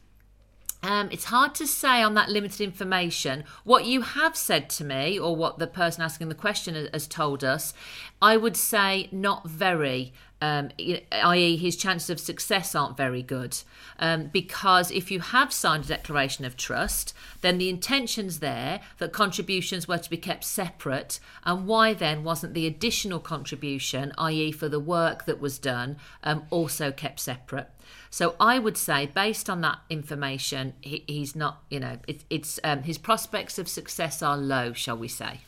Um, 0.82 1.08
it's 1.10 1.24
hard 1.24 1.54
to 1.54 1.66
say 1.66 2.02
on 2.02 2.12
that 2.12 2.28
limited 2.28 2.60
information. 2.60 3.44
What 3.64 3.86
you 3.86 4.02
have 4.02 4.36
said 4.36 4.68
to 4.70 4.84
me, 4.84 5.18
or 5.18 5.34
what 5.34 5.58
the 5.58 5.66
person 5.66 6.02
asking 6.02 6.28
the 6.28 6.34
question 6.34 6.74
has, 6.74 6.90
has 6.92 7.06
told 7.06 7.42
us, 7.42 7.72
I 8.20 8.36
would 8.36 8.54
say 8.54 9.08
not 9.10 9.48
very. 9.48 10.12
Um, 10.40 10.70
i.e., 10.78 11.56
his 11.56 11.76
chances 11.76 12.10
of 12.10 12.20
success 12.20 12.74
aren't 12.74 12.96
very 12.96 13.22
good. 13.22 13.56
Um, 13.98 14.26
because 14.26 14.90
if 14.90 15.10
you 15.10 15.20
have 15.20 15.52
signed 15.52 15.84
a 15.84 15.88
declaration 15.88 16.44
of 16.44 16.56
trust, 16.56 17.14
then 17.40 17.58
the 17.58 17.70
intention's 17.70 18.40
there 18.40 18.80
that 18.98 19.12
contributions 19.12 19.88
were 19.88 19.98
to 19.98 20.10
be 20.10 20.16
kept 20.16 20.44
separate. 20.44 21.18
And 21.44 21.66
why 21.66 21.94
then 21.94 22.24
wasn't 22.24 22.54
the 22.54 22.66
additional 22.66 23.20
contribution, 23.20 24.12
i.e., 24.18 24.52
for 24.52 24.68
the 24.68 24.80
work 24.80 25.24
that 25.24 25.40
was 25.40 25.58
done, 25.58 25.96
um, 26.22 26.44
also 26.50 26.92
kept 26.92 27.20
separate? 27.20 27.70
So 28.10 28.36
I 28.38 28.58
would 28.58 28.76
say, 28.76 29.06
based 29.06 29.50
on 29.50 29.60
that 29.62 29.78
information, 29.90 30.74
he, 30.80 31.04
he's 31.06 31.34
not. 31.34 31.62
You 31.70 31.80
know, 31.80 31.98
it, 32.06 32.24
it's 32.30 32.60
um, 32.62 32.82
his 32.82 32.98
prospects 32.98 33.58
of 33.58 33.68
success 33.68 34.22
are 34.22 34.36
low, 34.36 34.72
shall 34.72 34.96
we 34.96 35.08
say? 35.08 35.40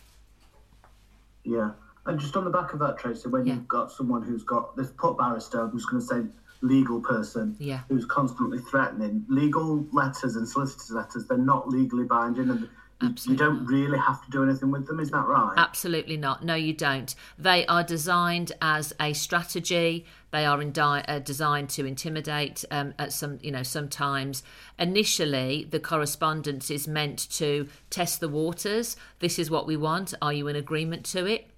Yeah. 1.45 1.71
And 2.07 2.19
just 2.21 2.37
on 2.37 2.45
the 2.45 2.51
back 2.51 2.73
of 2.73 2.79
that, 2.81 2.99
Tracy, 2.99 3.29
when 3.29 3.47
Yeah. 3.47 3.55
you've 3.55 3.69
got 3.69 3.91
someone 3.93 4.23
who's 4.23 4.45
got 4.45 4.77
this 4.77 4.91
put 4.93 5.19
barrister, 5.19 5.61
I'm 5.63 5.77
just 5.77 5.91
going 5.91 6.01
to 6.01 6.07
say 6.07 6.27
legal 6.63 7.01
person, 7.01 7.55
Yeah. 7.59 7.81
who's 7.89 8.07
constantly 8.07 8.59
threatening, 8.59 9.25
legal 9.29 9.87
letters 9.93 10.37
and 10.37 10.49
solicitors' 10.49 10.91
letters, 10.93 11.27
they're 11.27 11.37
not 11.37 11.69
legally 11.69 12.05
binding 12.05 12.49
and 12.49 12.61
you- 13.03 13.15
you 13.27 13.37
don't 13.37 13.63
not. 13.63 13.69
really 13.69 13.99
have 13.99 14.25
to 14.25 14.31
do 14.31 14.43
anything 14.43 14.71
with 14.71 14.87
them, 14.87 14.99
is 14.99 15.11
that 15.11 15.27
right? 15.27 15.53
Absolutely 15.59 16.17
not. 16.17 16.43
No, 16.43 16.55
you 16.55 16.73
don't. 16.73 17.15
They 17.39 17.67
are 17.67 17.83
designed 17.83 18.53
as 18.63 18.95
a 18.99 19.13
strategy. 19.13 20.07
They 20.31 20.47
are 20.47 20.63
indi- 20.63 20.81
uh, 20.81 21.19
designed 21.19 21.69
to 21.71 21.85
intimidate. 21.85 22.65
Um, 22.71 22.95
at 22.99 23.13
some, 23.13 23.39
you 23.43 23.51
know, 23.51 23.63
sometimes 23.63 24.43
initially 24.79 25.67
the 25.71 25.79
correspondence 25.81 26.71
is 26.71 26.89
meant 26.89 27.19
to 27.33 27.69
test 27.91 28.21
the 28.21 28.29
waters. 28.31 28.97
This 29.19 29.39
is 29.39 29.51
what 29.51 29.67
we 29.67 29.77
want. 29.77 30.15
Are 30.23 30.33
you 30.33 30.49
in 30.49 30.57
agreement 30.57 31.05
to 31.07 31.27
it? 31.27 31.51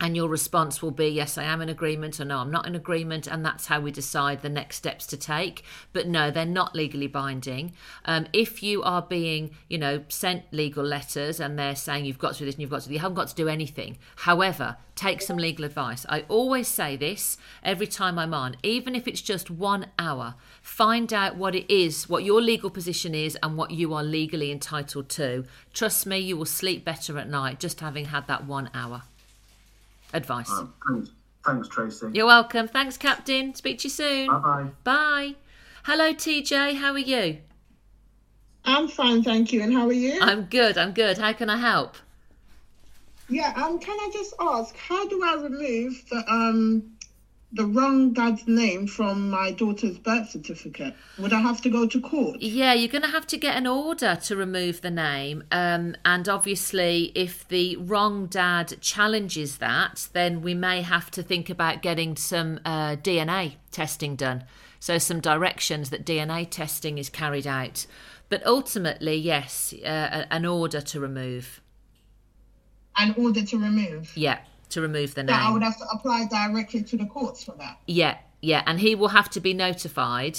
And 0.00 0.16
your 0.16 0.28
response 0.28 0.82
will 0.82 0.90
be 0.90 1.08
yes 1.08 1.38
i 1.38 1.44
am 1.44 1.60
in 1.60 1.68
agreement 1.68 2.18
or 2.18 2.24
no 2.24 2.38
i'm 2.38 2.50
not 2.50 2.66
in 2.66 2.74
agreement 2.74 3.26
and 3.26 3.44
that's 3.44 3.66
how 3.66 3.80
we 3.80 3.90
decide 3.90 4.42
the 4.42 4.48
next 4.48 4.76
steps 4.76 5.06
to 5.06 5.16
take. 5.16 5.62
But 5.92 6.06
no 6.06 6.30
they're 6.30 6.44
not 6.44 6.74
legally 6.74 7.06
binding. 7.06 7.72
Um, 8.04 8.26
if 8.32 8.62
you 8.62 8.82
are 8.82 9.02
being 9.02 9.50
you 9.68 9.78
know 9.78 10.04
sent 10.08 10.44
legal 10.52 10.84
letters 10.84 11.40
and 11.40 11.58
they're 11.58 11.76
saying 11.76 12.04
you've 12.04 12.18
got 12.18 12.34
to 12.34 12.40
do 12.40 12.44
this 12.44 12.54
and 12.54 12.62
you've 12.62 12.70
got 12.70 12.82
to 12.82 12.88
do 12.88 12.94
you 12.94 13.00
haven't 13.00 13.16
got 13.16 13.28
to 13.28 13.34
do 13.34 13.48
anything. 13.48 13.98
However 14.16 14.76
take 14.94 15.20
some 15.20 15.36
legal 15.36 15.64
advice. 15.64 16.06
I 16.08 16.20
always 16.28 16.68
say 16.68 16.96
this 16.96 17.36
every 17.64 17.88
time 17.88 18.16
i'm 18.16 18.32
on 18.32 18.56
even 18.62 18.94
if 18.94 19.08
it's 19.08 19.20
just 19.20 19.50
one 19.50 19.86
hour 19.98 20.34
find 20.62 21.12
out 21.12 21.36
what 21.36 21.56
it 21.56 21.72
is 21.72 22.08
what 22.08 22.22
your 22.22 22.40
legal 22.40 22.70
position 22.70 23.12
is 23.12 23.36
and 23.42 23.56
what 23.56 23.72
you 23.72 23.92
are 23.94 24.04
legally 24.04 24.52
entitled 24.52 25.08
to. 25.10 25.44
Trust 25.72 26.06
me 26.06 26.18
you 26.18 26.36
will 26.36 26.44
sleep 26.44 26.84
better 26.84 27.18
at 27.18 27.28
night 27.28 27.58
just 27.58 27.80
having 27.80 28.06
had 28.06 28.26
that 28.28 28.46
one 28.46 28.70
hour 28.72 29.02
advice 30.14 30.50
Uh, 30.50 30.66
thanks, 30.88 31.10
thanks, 31.44 31.68
Tracy. 31.68 32.06
you're 32.14 32.26
welcome. 32.26 32.66
Thanks, 32.68 32.96
Captain. 32.96 33.54
Speak 33.54 33.78
to 33.80 33.84
you 33.84 33.90
soon. 33.90 34.28
Bye 34.28 34.38
bye. 34.38 34.66
Bye. 34.84 35.34
Hello, 35.84 36.14
TJ. 36.14 36.76
How 36.76 36.92
are 36.92 36.98
you? 36.98 37.38
I'm 38.64 38.88
fine, 38.88 39.22
thank 39.22 39.52
you. 39.52 39.60
And 39.62 39.72
how 39.74 39.86
are 39.86 39.92
you? 39.92 40.18
I'm 40.22 40.44
good. 40.44 40.78
I'm 40.78 40.92
good. 40.92 41.18
How 41.18 41.32
can 41.34 41.50
I 41.50 41.58
help? 41.58 41.96
yeah. 43.28 43.52
Um. 43.56 43.78
Can 43.78 43.96
I 44.00 44.10
just 44.12 44.32
ask, 44.40 44.74
how 44.76 45.06
do 45.08 45.22
I 45.22 45.34
remove 45.42 46.02
the 46.10 46.24
um 46.32 46.93
the 47.54 47.64
wrong 47.64 48.12
dad's 48.12 48.46
name 48.48 48.86
from 48.86 49.30
my 49.30 49.52
daughter's 49.52 49.96
birth 49.96 50.30
certificate? 50.30 50.94
Would 51.18 51.32
I 51.32 51.40
have 51.40 51.62
to 51.62 51.70
go 51.70 51.86
to 51.86 52.00
court? 52.00 52.42
Yeah, 52.42 52.74
you're 52.74 52.88
going 52.88 53.02
to 53.02 53.08
have 53.08 53.28
to 53.28 53.36
get 53.36 53.56
an 53.56 53.66
order 53.66 54.18
to 54.24 54.36
remove 54.36 54.80
the 54.80 54.90
name. 54.90 55.44
Um, 55.52 55.96
and 56.04 56.28
obviously, 56.28 57.12
if 57.14 57.46
the 57.46 57.76
wrong 57.76 58.26
dad 58.26 58.80
challenges 58.80 59.58
that, 59.58 60.08
then 60.12 60.42
we 60.42 60.52
may 60.52 60.82
have 60.82 61.12
to 61.12 61.22
think 61.22 61.48
about 61.48 61.80
getting 61.80 62.16
some 62.16 62.58
uh, 62.64 62.96
DNA 62.96 63.54
testing 63.70 64.16
done. 64.16 64.44
So, 64.80 64.98
some 64.98 65.20
directions 65.20 65.90
that 65.90 66.04
DNA 66.04 66.50
testing 66.50 66.98
is 66.98 67.08
carried 67.08 67.46
out. 67.46 67.86
But 68.28 68.44
ultimately, 68.44 69.14
yes, 69.14 69.72
uh, 69.84 70.24
an 70.28 70.44
order 70.44 70.80
to 70.80 70.98
remove. 70.98 71.60
An 72.96 73.14
order 73.16 73.44
to 73.44 73.58
remove. 73.58 74.12
Yeah, 74.16 74.38
to 74.70 74.80
remove 74.80 75.14
the 75.14 75.22
That 75.24 75.42
I 75.42 75.50
would 75.50 75.62
have 75.62 75.78
to 75.78 75.84
apply 75.92 76.26
directly 76.26 76.82
to 76.82 76.96
the 76.96 77.06
courts 77.06 77.44
for 77.44 77.52
that. 77.58 77.78
Yeah, 77.86 78.18
yeah, 78.40 78.62
and 78.66 78.80
he 78.80 78.94
will 78.94 79.08
have 79.08 79.30
to 79.30 79.40
be 79.40 79.54
notified. 79.54 80.38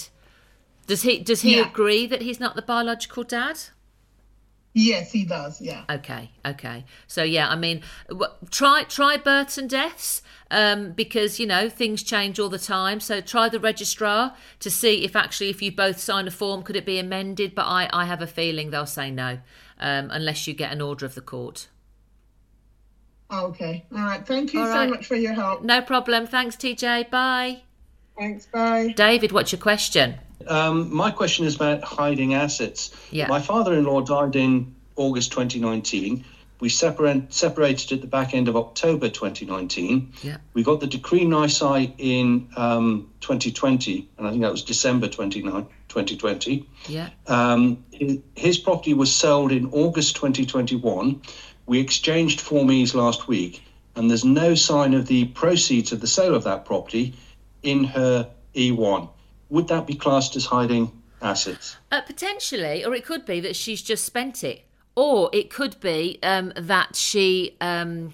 Does 0.88 1.02
he 1.02 1.20
does 1.20 1.42
he 1.42 1.58
Yeah. 1.58 1.68
agree 1.68 2.06
that 2.08 2.22
he's 2.22 2.40
not 2.40 2.56
the 2.56 2.62
biological 2.62 3.24
dad? 3.24 3.60
Yes, 4.78 5.14
he 5.14 5.24
does. 5.24 5.62
Yeah. 5.62 5.86
Okay, 5.90 6.32
okay. 6.46 6.84
So 7.08 7.24
yeah, 7.24 7.48
I 7.50 7.56
mean, 7.56 7.82
try 8.52 8.84
try 8.84 9.16
births 9.16 9.58
and 9.58 9.70
deaths 9.70 10.22
um, 10.52 10.92
because 10.92 11.40
you 11.40 11.48
know 11.48 11.70
things 11.70 12.04
change 12.04 12.40
all 12.40 12.50
the 12.50 12.60
time. 12.60 13.00
So 13.00 13.22
try 13.22 13.48
the 13.48 13.60
registrar 13.60 14.36
to 14.60 14.70
see 14.70 15.06
if 15.06 15.16
actually 15.16 15.50
if 15.50 15.62
you 15.62 15.72
both 15.72 16.00
sign 16.00 16.28
a 16.28 16.32
form, 16.32 16.62
could 16.62 16.76
it 16.76 16.86
be 16.86 17.00
amended? 17.00 17.56
But 17.56 17.68
I 17.68 17.90
I 17.94 18.04
have 18.06 18.22
a 18.22 18.28
feeling 18.28 18.70
they'll 18.72 18.86
say 18.86 19.10
no 19.12 19.40
um, 19.80 20.10
unless 20.12 20.46
you 20.46 20.54
get 20.54 20.74
an 20.74 20.82
order 20.82 21.06
of 21.06 21.16
the 21.16 21.22
court. 21.22 21.70
Okay. 23.32 23.86
All 23.92 24.00
right. 24.00 24.26
Thank 24.26 24.54
you 24.54 24.62
All 24.62 24.68
so 24.68 24.74
right. 24.74 24.90
much 24.90 25.06
for 25.06 25.16
your 25.16 25.34
help. 25.34 25.64
No 25.64 25.82
problem. 25.82 26.28
Thanks, 26.28 26.56
TJ. 26.56 27.10
Bye. 27.10 27.62
Thanks. 28.18 28.46
Bye. 28.46 28.94
David, 28.96 29.32
what's 29.32 29.52
your 29.52 29.60
question? 29.62 30.16
Um, 30.48 30.94
my 30.94 31.12
question 31.12 31.46
is 31.46 31.56
about 31.56 31.84
hiding 31.84 32.34
assets. 32.34 32.96
Yeah. 33.12 33.28
My 33.28 33.42
father-in-law 33.42 34.02
died 34.02 34.36
in 34.36 34.76
August 34.96 35.32
2019. 35.32 36.24
We 36.62 36.70
separa- 36.70 37.32
separated 37.34 37.92
at 37.92 38.02
the 38.02 38.08
back 38.08 38.34
end 38.34 38.48
of 38.48 38.56
October 38.56 39.10
2019. 39.10 40.14
Yeah. 40.24 40.38
We 40.54 40.64
got 40.64 40.80
the 40.80 40.88
decree 40.88 41.26
nisi 41.26 41.94
in 41.98 42.48
um, 42.56 43.12
2020, 43.20 44.08
and 44.18 44.26
I 44.26 44.30
think 44.30 44.42
that 44.42 44.52
was 44.52 44.64
December 44.64 45.10
29, 45.10 45.68
2020. 45.90 46.70
Yeah. 46.88 47.10
Um, 47.28 47.84
his, 47.92 48.20
his 48.36 48.58
property 48.58 48.94
was 48.94 49.14
sold 49.14 49.52
in 49.52 49.68
August 49.74 50.16
2021. 50.16 51.22
We 51.66 51.80
exchanged 51.80 52.42
Form 52.42 52.70
Es 52.70 52.94
last 52.94 53.28
week, 53.28 53.64
and 53.96 54.10
there's 54.10 54.26
no 54.26 54.56
sign 54.56 54.94
of 54.94 55.08
the 55.08 55.26
proceeds 55.26 55.92
of 55.92 56.02
the 56.02 56.08
sale 56.08 56.36
of 56.36 56.44
that 56.44 56.66
property 56.66 57.14
in 57.64 57.84
her 57.86 58.30
E1. 58.56 59.10
Would 59.50 59.68
that 59.68 59.88
be 59.88 59.96
classed 59.96 60.36
as 60.36 60.46
hiding 60.46 60.92
assets? 61.22 61.78
Uh, 61.92 62.02
potentially, 62.02 62.86
or 62.86 62.94
it 62.94 63.06
could 63.06 63.26
be 63.26 63.40
that 63.40 63.56
she's 63.56 63.82
just 63.82 64.06
spent 64.06 64.44
it, 64.44 64.64
or 64.96 65.30
it 65.34 65.50
could 65.50 65.80
be 65.80 66.20
um, 66.24 66.54
that 66.56 66.96
she 66.96 67.56
um, 67.62 68.14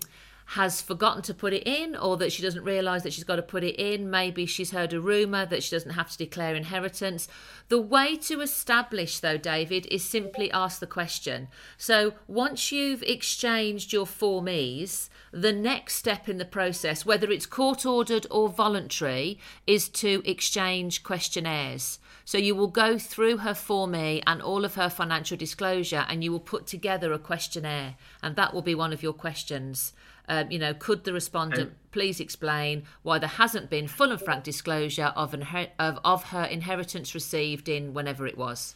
has 0.55 0.81
forgotten 0.81 1.22
to 1.22 1.34
put 1.34 1.53
it 1.53 1.65
in, 1.65 1.96
or 1.96 2.17
that 2.17 2.29
she 2.31 2.41
doesn't 2.41 2.65
realise 2.65 3.03
that 3.03 3.13
she's 3.13 3.24
got 3.24 3.38
to 3.38 3.41
put 3.41 3.63
it 3.63 3.79
in. 3.79 4.10
Maybe 4.10 4.46
she's 4.46 4.72
heard 4.72 4.91
a 4.91 5.00
rumour 5.00 5.46
that 5.46 5.63
she 5.63 5.74
doesn't 5.74 5.91
have 5.91 6.12
to 6.12 6.17
declare 6.17 6.55
inheritance. 6.55 7.29
The 7.70 7.79
way 7.79 8.17
to 8.17 8.41
establish, 8.41 9.20
though, 9.20 9.38
David, 9.38 9.88
is 9.89 10.03
simply 10.03 10.51
ask 10.51 10.81
the 10.81 10.88
question. 10.88 11.48
So 11.77 12.15
once 12.27 12.70
you've 12.70 13.01
exchanged 13.03 13.93
your 13.93 14.05
Form 14.05 14.50
Es, 14.50 15.10
the 15.31 15.53
next 15.53 15.96
step 15.96 16.27
in 16.27 16.38
the 16.38 16.43
process, 16.43 17.05
whether 17.05 17.31
it's 17.31 17.46
court 17.46 17.86
ordered 17.86 18.27
or 18.29 18.50
voluntary, 18.50 19.39
is 19.65 19.88
to 19.88 20.22
exchange 20.25 21.01
questionnaires. 21.01 22.00
So 22.25 22.38
you 22.38 22.55
will 22.55 22.67
go 22.67 22.98
through 22.98 23.38
her 23.38 23.53
Form 23.53 23.96
E 23.96 24.22
and 24.27 24.41
all 24.41 24.65
of 24.65 24.75
her 24.75 24.89
financial 24.89 25.38
disclosure, 25.38 26.05
and 26.10 26.25
you 26.25 26.34
will 26.34 26.41
put 26.41 26.67
together 26.67 27.13
a 27.13 27.20
questionnaire, 27.20 27.96
and 28.22 28.36
that 28.36 28.53
will 28.53 28.62
be 28.62 28.75
one 28.75 28.91
of 28.91 29.01
your 29.01 29.13
questions. 29.13 29.93
Um, 30.28 30.51
you 30.51 30.60
know, 30.60 30.74
could 30.74 31.04
the 31.04 31.13
respondent 31.13 31.74
please 31.92 32.20
explain 32.20 32.84
why 33.04 33.20
there 33.20 33.28
hasn't 33.30 33.70
been 33.70 33.88
full 33.88 34.12
and 34.12 34.20
frank 34.22 34.44
disclosure 34.44 35.12
of, 35.16 35.34
inher- 35.34 35.70
of, 35.80 36.00
of 36.06 36.24
her 36.25 36.44
inheritance 36.46 37.13
received 37.13 37.68
in 37.68 37.94
whenever 37.94 38.25
it 38.28 38.38
was? 38.38 38.75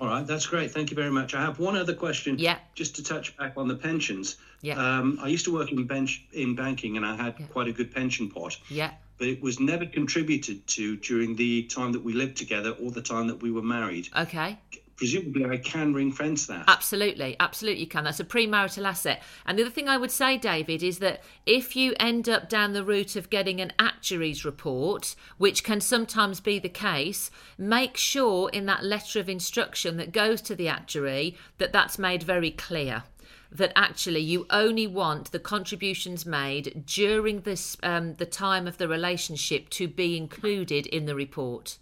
All 0.00 0.08
right, 0.08 0.26
that's 0.26 0.44
great. 0.46 0.70
Thank 0.70 0.90
you 0.90 0.94
very 0.94 1.10
much. 1.10 1.34
I 1.34 1.40
have 1.40 1.58
one 1.58 1.74
other 1.74 1.94
question. 1.94 2.38
Yeah. 2.38 2.58
Just 2.74 2.94
to 2.96 3.02
touch 3.02 3.34
back 3.38 3.54
on 3.56 3.66
the 3.66 3.74
pensions. 3.74 4.36
Yeah. 4.60 4.74
Um, 4.78 5.18
I 5.22 5.28
used 5.28 5.46
to 5.46 5.54
work 5.54 5.72
in 5.72 5.86
bench 5.86 6.22
in 6.32 6.54
banking, 6.54 6.96
and 6.98 7.06
I 7.06 7.16
had 7.16 7.34
quite 7.50 7.66
a 7.68 7.72
good 7.72 7.94
pension 7.94 8.28
pot, 8.28 8.58
Yeah. 8.68 8.90
but 9.16 9.26
it 9.26 9.40
was 9.40 9.58
never 9.58 9.86
contributed 9.86 10.66
to 10.68 10.96
during 10.98 11.34
the 11.34 11.62
time 11.64 11.92
that 11.92 12.04
we 12.04 12.12
lived 12.12 12.36
together 12.36 12.72
or 12.72 12.90
the 12.90 13.00
time 13.00 13.26
that 13.28 13.40
we 13.40 13.50
were 13.50 13.62
married. 13.62 14.08
Okay. 14.14 14.58
Presumably, 14.96 15.44
I 15.44 15.58
can 15.58 15.92
ring 15.92 16.10
fence 16.10 16.46
that. 16.46 16.64
Absolutely, 16.68 17.36
absolutely 17.38 17.82
you 17.82 17.86
can. 17.86 18.04
That's 18.04 18.20
a 18.20 18.24
premarital 18.24 18.86
asset. 18.86 19.22
And 19.44 19.58
the 19.58 19.62
other 19.62 19.70
thing 19.70 19.88
I 19.88 19.98
would 19.98 20.10
say, 20.10 20.38
David, 20.38 20.82
is 20.82 21.00
that 21.00 21.22
if 21.44 21.76
you 21.76 21.94
end 22.00 22.30
up 22.30 22.48
down 22.48 22.72
the 22.72 22.84
route 22.84 23.14
of 23.14 23.28
getting 23.28 23.60
an 23.60 23.72
actuary's 23.78 24.44
report, 24.44 25.14
which 25.36 25.62
can 25.62 25.82
sometimes 25.82 26.40
be 26.40 26.58
the 26.58 26.70
case, 26.70 27.30
make 27.58 27.98
sure 27.98 28.48
in 28.50 28.64
that 28.66 28.84
letter 28.84 29.20
of 29.20 29.28
instruction 29.28 29.98
that 29.98 30.12
goes 30.12 30.40
to 30.42 30.54
the 30.54 30.68
actuary 30.68 31.36
that 31.58 31.72
that's 31.72 31.98
made 31.98 32.22
very 32.22 32.50
clear. 32.50 33.02
That 33.52 33.72
actually 33.76 34.20
you 34.20 34.46
only 34.48 34.86
want 34.86 35.30
the 35.30 35.38
contributions 35.38 36.24
made 36.24 36.84
during 36.86 37.42
this 37.42 37.76
um, 37.82 38.14
the 38.14 38.26
time 38.26 38.66
of 38.66 38.78
the 38.78 38.88
relationship 38.88 39.68
to 39.70 39.88
be 39.88 40.16
included 40.16 40.86
in 40.86 41.04
the 41.04 41.14
report. 41.14 41.78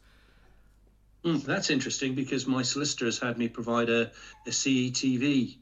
Mm, 1.24 1.42
that's 1.44 1.70
interesting 1.70 2.14
because 2.14 2.46
my 2.46 2.62
solicitor 2.62 3.06
has 3.06 3.18
had 3.18 3.38
me 3.38 3.48
provide 3.48 3.88
a, 3.88 4.10
a 4.46 4.50
CETV, 4.50 5.56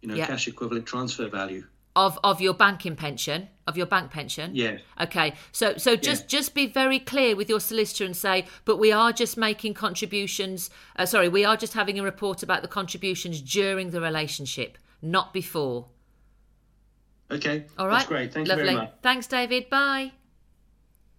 you 0.00 0.08
know, 0.08 0.14
Yeah. 0.14 0.26
cash 0.26 0.48
equivalent 0.48 0.86
transfer 0.86 1.28
value. 1.28 1.64
Of 1.94 2.18
of 2.24 2.40
your 2.40 2.54
banking 2.54 2.96
pension, 2.96 3.48
of 3.66 3.76
your 3.76 3.84
bank 3.84 4.10
pension. 4.10 4.52
Yeah. 4.54 4.78
Okay, 4.98 5.34
so 5.52 5.76
so 5.76 5.94
just 5.94 6.26
just 6.26 6.54
be 6.54 6.66
very 6.66 6.98
clear 6.98 7.36
with 7.36 7.50
your 7.50 7.60
solicitor 7.60 8.06
and 8.06 8.16
say, 8.16 8.46
but 8.64 8.78
we 8.78 8.90
are 8.92 9.12
just 9.12 9.36
making 9.36 9.74
contributions. 9.74 10.70
Uh, 10.96 11.04
sorry, 11.04 11.28
we 11.28 11.44
are 11.44 11.56
just 11.56 11.74
having 11.74 11.98
a 11.98 12.02
report 12.02 12.42
about 12.42 12.62
the 12.62 12.68
contributions 12.68 13.42
during 13.42 13.90
the 13.90 14.00
relationship, 14.00 14.78
not 15.02 15.34
before. 15.34 15.88
Okay. 17.30 17.66
All 17.78 17.86
right, 17.86 17.96
That's 17.98 18.08
great. 18.08 18.32
Thank 18.32 18.48
Lovely. 18.48 18.64
you 18.64 18.70
very 18.70 18.80
much. 18.86 18.94
Thanks, 19.02 19.26
David. 19.26 19.68
Bye. 19.68 20.12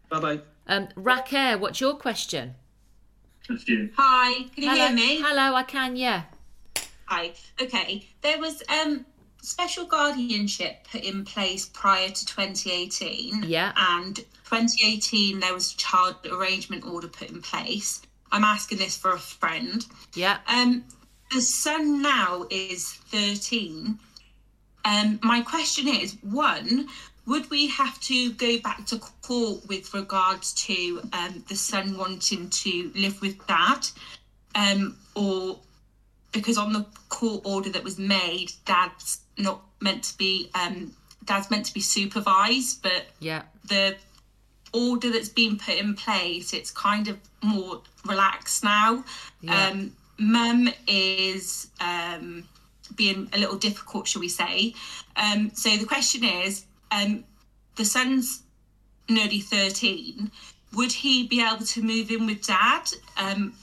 Bye 0.10 0.20
bye. 0.20 0.40
Um, 0.68 0.88
Raquel, 0.96 1.60
what's 1.60 1.80
your 1.82 1.96
question? 1.96 2.56
That's 3.48 3.68
you. 3.68 3.90
Hi, 3.98 4.44
can 4.56 4.64
you 4.64 4.70
Hello. 4.70 4.88
hear 4.88 4.96
me? 4.96 5.22
Hello, 5.22 5.56
I 5.56 5.64
can. 5.64 5.96
Yeah. 5.96 6.24
Hi. 7.06 7.34
Okay. 7.62 8.08
There 8.22 8.40
was 8.40 8.64
um 8.70 9.06
special 9.42 9.86
guardianship 9.86 10.88
put 10.90 11.04
in 11.04 11.26
place 11.26 11.66
prior 11.68 12.08
to 12.10 12.26
2018. 12.26 13.44
Yeah. 13.44 13.74
And 13.76 14.16
2018 14.16 15.40
there 15.42 15.54
was 15.54 15.74
a 15.74 15.78
child 15.78 16.16
arrangement 16.32 16.86
order 16.86 17.08
put 17.10 17.30
in 17.30 17.42
place. 17.42 18.02
I'm 18.32 18.44
asking 18.46 18.78
this 18.78 18.98
for 18.98 19.12
a 19.12 19.20
friend. 19.20 19.86
Yeah. 20.16 20.38
Um 20.48 20.86
the 21.32 21.42
son 21.42 22.02
now 22.02 22.46
is 22.50 22.94
13. 22.94 24.00
Um 24.86 25.20
my 25.22 25.42
question 25.42 25.88
is 25.90 26.16
one 26.22 26.88
would 27.26 27.50
we 27.50 27.68
have 27.68 28.00
to 28.02 28.32
go 28.34 28.60
back 28.60 28.86
to 28.88 29.00
court 29.22 29.66
with 29.68 29.94
regards 29.94 30.54
to 30.54 31.02
um, 31.14 31.44
the 31.48 31.56
son 31.56 31.98
wanting 31.98 32.50
to 32.50 32.92
live 32.96 33.22
with 33.22 33.46
dad? 33.48 33.88
Um, 34.56 34.98
or 35.16 35.60
because 36.32 36.58
on 36.58 36.74
the 36.74 36.86
court 37.10 37.42
order 37.46 37.70
that 37.70 37.84
was 37.84 37.98
made, 37.98 38.52
dad's 38.66 39.20
not 39.38 39.62
meant 39.82 40.04
to 40.04 40.18
be 40.18 40.50
um, 40.56 40.94
dad's 41.26 41.50
meant 41.50 41.66
to 41.68 41.74
be 41.74 41.80
supervised, 41.80 42.84
but 42.84 43.06
Yeah. 43.20 43.44
the 43.68 43.96
order 44.74 45.12
that's 45.12 45.30
been 45.30 45.58
put 45.58 45.76
in 45.76 45.96
place, 45.96 46.52
it's 46.54 46.72
kind 46.72 47.08
of 47.08 47.18
more 47.42 47.82
relaxed 48.06 48.64
now. 48.64 49.04
Yeah. 49.42 49.68
Um, 49.70 49.96
Mum 50.20 50.70
is 50.88 51.68
um, 51.82 52.44
being 52.96 53.28
a 53.34 53.38
little 53.38 53.58
difficult, 53.58 54.08
shall 54.08 54.20
we 54.20 54.30
say? 54.30 54.74
Um, 55.16 55.52
so 55.54 55.76
the 55.78 55.86
question 55.86 56.24
is, 56.24 56.66
um, 56.94 57.24
the 57.76 57.86
son's 57.86 58.44
nearly 59.10 59.40
thirteen. 59.40 60.32
Would 60.74 60.92
he 60.92 61.28
be 61.28 61.42
able 61.42 61.66
to 61.66 61.82
move 61.82 62.10
in 62.10 62.26
with 62.26 62.48
dad, 62.48 62.86
um, 63.18 63.54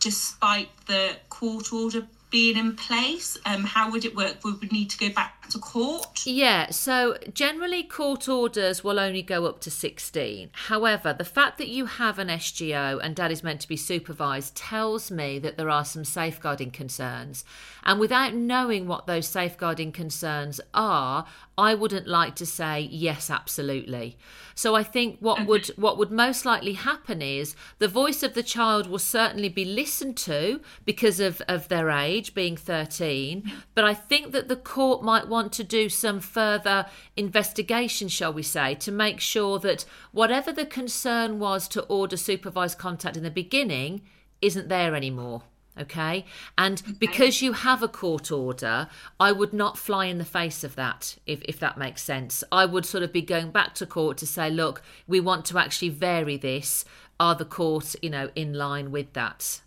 despite 0.00 0.68
the 0.86 1.16
court 1.28 1.72
order 1.72 2.06
being 2.30 2.56
in 2.56 2.74
place? 2.74 3.38
Um, 3.46 3.64
how 3.64 3.90
would 3.90 4.04
it 4.04 4.16
work? 4.16 4.44
We 4.44 4.52
would 4.52 4.62
we 4.62 4.68
need 4.68 4.90
to 4.90 4.98
go 4.98 5.10
back 5.14 5.35
to 5.50 5.58
court? 5.58 6.26
Yeah, 6.26 6.70
so 6.70 7.16
generally 7.32 7.82
court 7.82 8.28
orders 8.28 8.82
will 8.82 8.98
only 8.98 9.22
go 9.22 9.46
up 9.46 9.60
to 9.60 9.70
16. 9.70 10.50
However, 10.52 11.12
the 11.12 11.24
fact 11.24 11.58
that 11.58 11.68
you 11.68 11.86
have 11.86 12.18
an 12.18 12.28
SGO 12.28 13.00
and 13.02 13.14
dad 13.14 13.30
is 13.30 13.42
meant 13.42 13.60
to 13.62 13.68
be 13.68 13.76
supervised 13.76 14.54
tells 14.56 15.10
me 15.10 15.38
that 15.38 15.56
there 15.56 15.70
are 15.70 15.84
some 15.84 16.04
safeguarding 16.04 16.70
concerns. 16.70 17.44
And 17.84 18.00
without 18.00 18.34
knowing 18.34 18.86
what 18.86 19.06
those 19.06 19.28
safeguarding 19.28 19.92
concerns 19.92 20.60
are, 20.74 21.26
I 21.58 21.74
wouldn't 21.74 22.06
like 22.06 22.34
to 22.36 22.46
say 22.46 22.88
yes 22.90 23.30
absolutely. 23.30 24.18
So 24.54 24.74
I 24.74 24.82
think 24.82 25.18
what 25.20 25.46
would 25.46 25.66
what 25.76 25.98
would 25.98 26.10
most 26.10 26.44
likely 26.46 26.72
happen 26.72 27.20
is 27.20 27.54
the 27.78 27.88
voice 27.88 28.22
of 28.22 28.32
the 28.32 28.42
child 28.42 28.88
will 28.88 28.98
certainly 28.98 29.50
be 29.50 29.64
listened 29.66 30.16
to 30.18 30.60
because 30.86 31.20
of, 31.20 31.42
of 31.46 31.68
their 31.68 31.90
age 31.90 32.34
being 32.34 32.56
13, 32.56 33.52
but 33.74 33.84
I 33.84 33.92
think 33.92 34.32
that 34.32 34.48
the 34.48 34.56
court 34.56 35.02
might 35.02 35.28
want 35.28 35.35
to 35.44 35.64
do 35.64 35.88
some 35.88 36.20
further 36.20 36.86
investigation, 37.16 38.08
shall 38.08 38.32
we 38.32 38.42
say, 38.42 38.74
to 38.76 38.92
make 38.92 39.20
sure 39.20 39.58
that 39.60 39.84
whatever 40.12 40.52
the 40.52 40.66
concern 40.66 41.38
was 41.38 41.68
to 41.68 41.82
order 41.84 42.16
supervised 42.16 42.78
contact 42.78 43.16
in 43.16 43.22
the 43.22 43.30
beginning 43.30 44.02
isn't 44.40 44.68
there 44.68 44.94
anymore. 44.94 45.42
Okay. 45.78 46.24
And 46.56 46.82
because 46.98 47.42
you 47.42 47.52
have 47.52 47.82
a 47.82 47.88
court 47.88 48.32
order, 48.32 48.88
I 49.20 49.32
would 49.32 49.52
not 49.52 49.76
fly 49.76 50.06
in 50.06 50.18
the 50.18 50.24
face 50.24 50.64
of 50.64 50.74
that, 50.76 51.16
if, 51.26 51.42
if 51.42 51.60
that 51.60 51.76
makes 51.76 52.02
sense. 52.02 52.42
I 52.50 52.64
would 52.64 52.86
sort 52.86 53.02
of 53.02 53.12
be 53.12 53.22
going 53.22 53.50
back 53.50 53.74
to 53.74 53.86
court 53.86 54.16
to 54.18 54.26
say, 54.26 54.50
look, 54.50 54.80
we 55.06 55.20
want 55.20 55.44
to 55.46 55.58
actually 55.58 55.90
vary 55.90 56.38
this. 56.38 56.84
Are 57.20 57.34
the 57.34 57.44
court, 57.44 57.94
you 58.02 58.10
know, 58.10 58.30
in 58.34 58.54
line 58.54 58.90
with 58.90 59.12
that? 59.12 59.60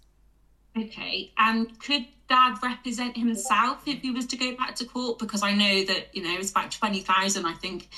Okay, 0.77 1.31
and 1.37 1.79
could 1.79 2.05
Dad 2.29 2.57
represent 2.61 3.17
himself 3.17 3.87
if 3.87 4.01
he 4.01 4.11
was 4.11 4.27
to 4.27 4.37
go 4.37 4.55
back 4.55 4.75
to 4.75 4.85
court? 4.85 5.19
Because 5.19 5.43
I 5.43 5.53
know 5.53 5.83
that 5.85 6.09
you 6.13 6.23
know 6.23 6.31
it 6.33 6.37
was 6.37 6.51
about 6.51 6.71
twenty 6.71 7.01
thousand. 7.01 7.45
I 7.45 7.53
think 7.53 7.89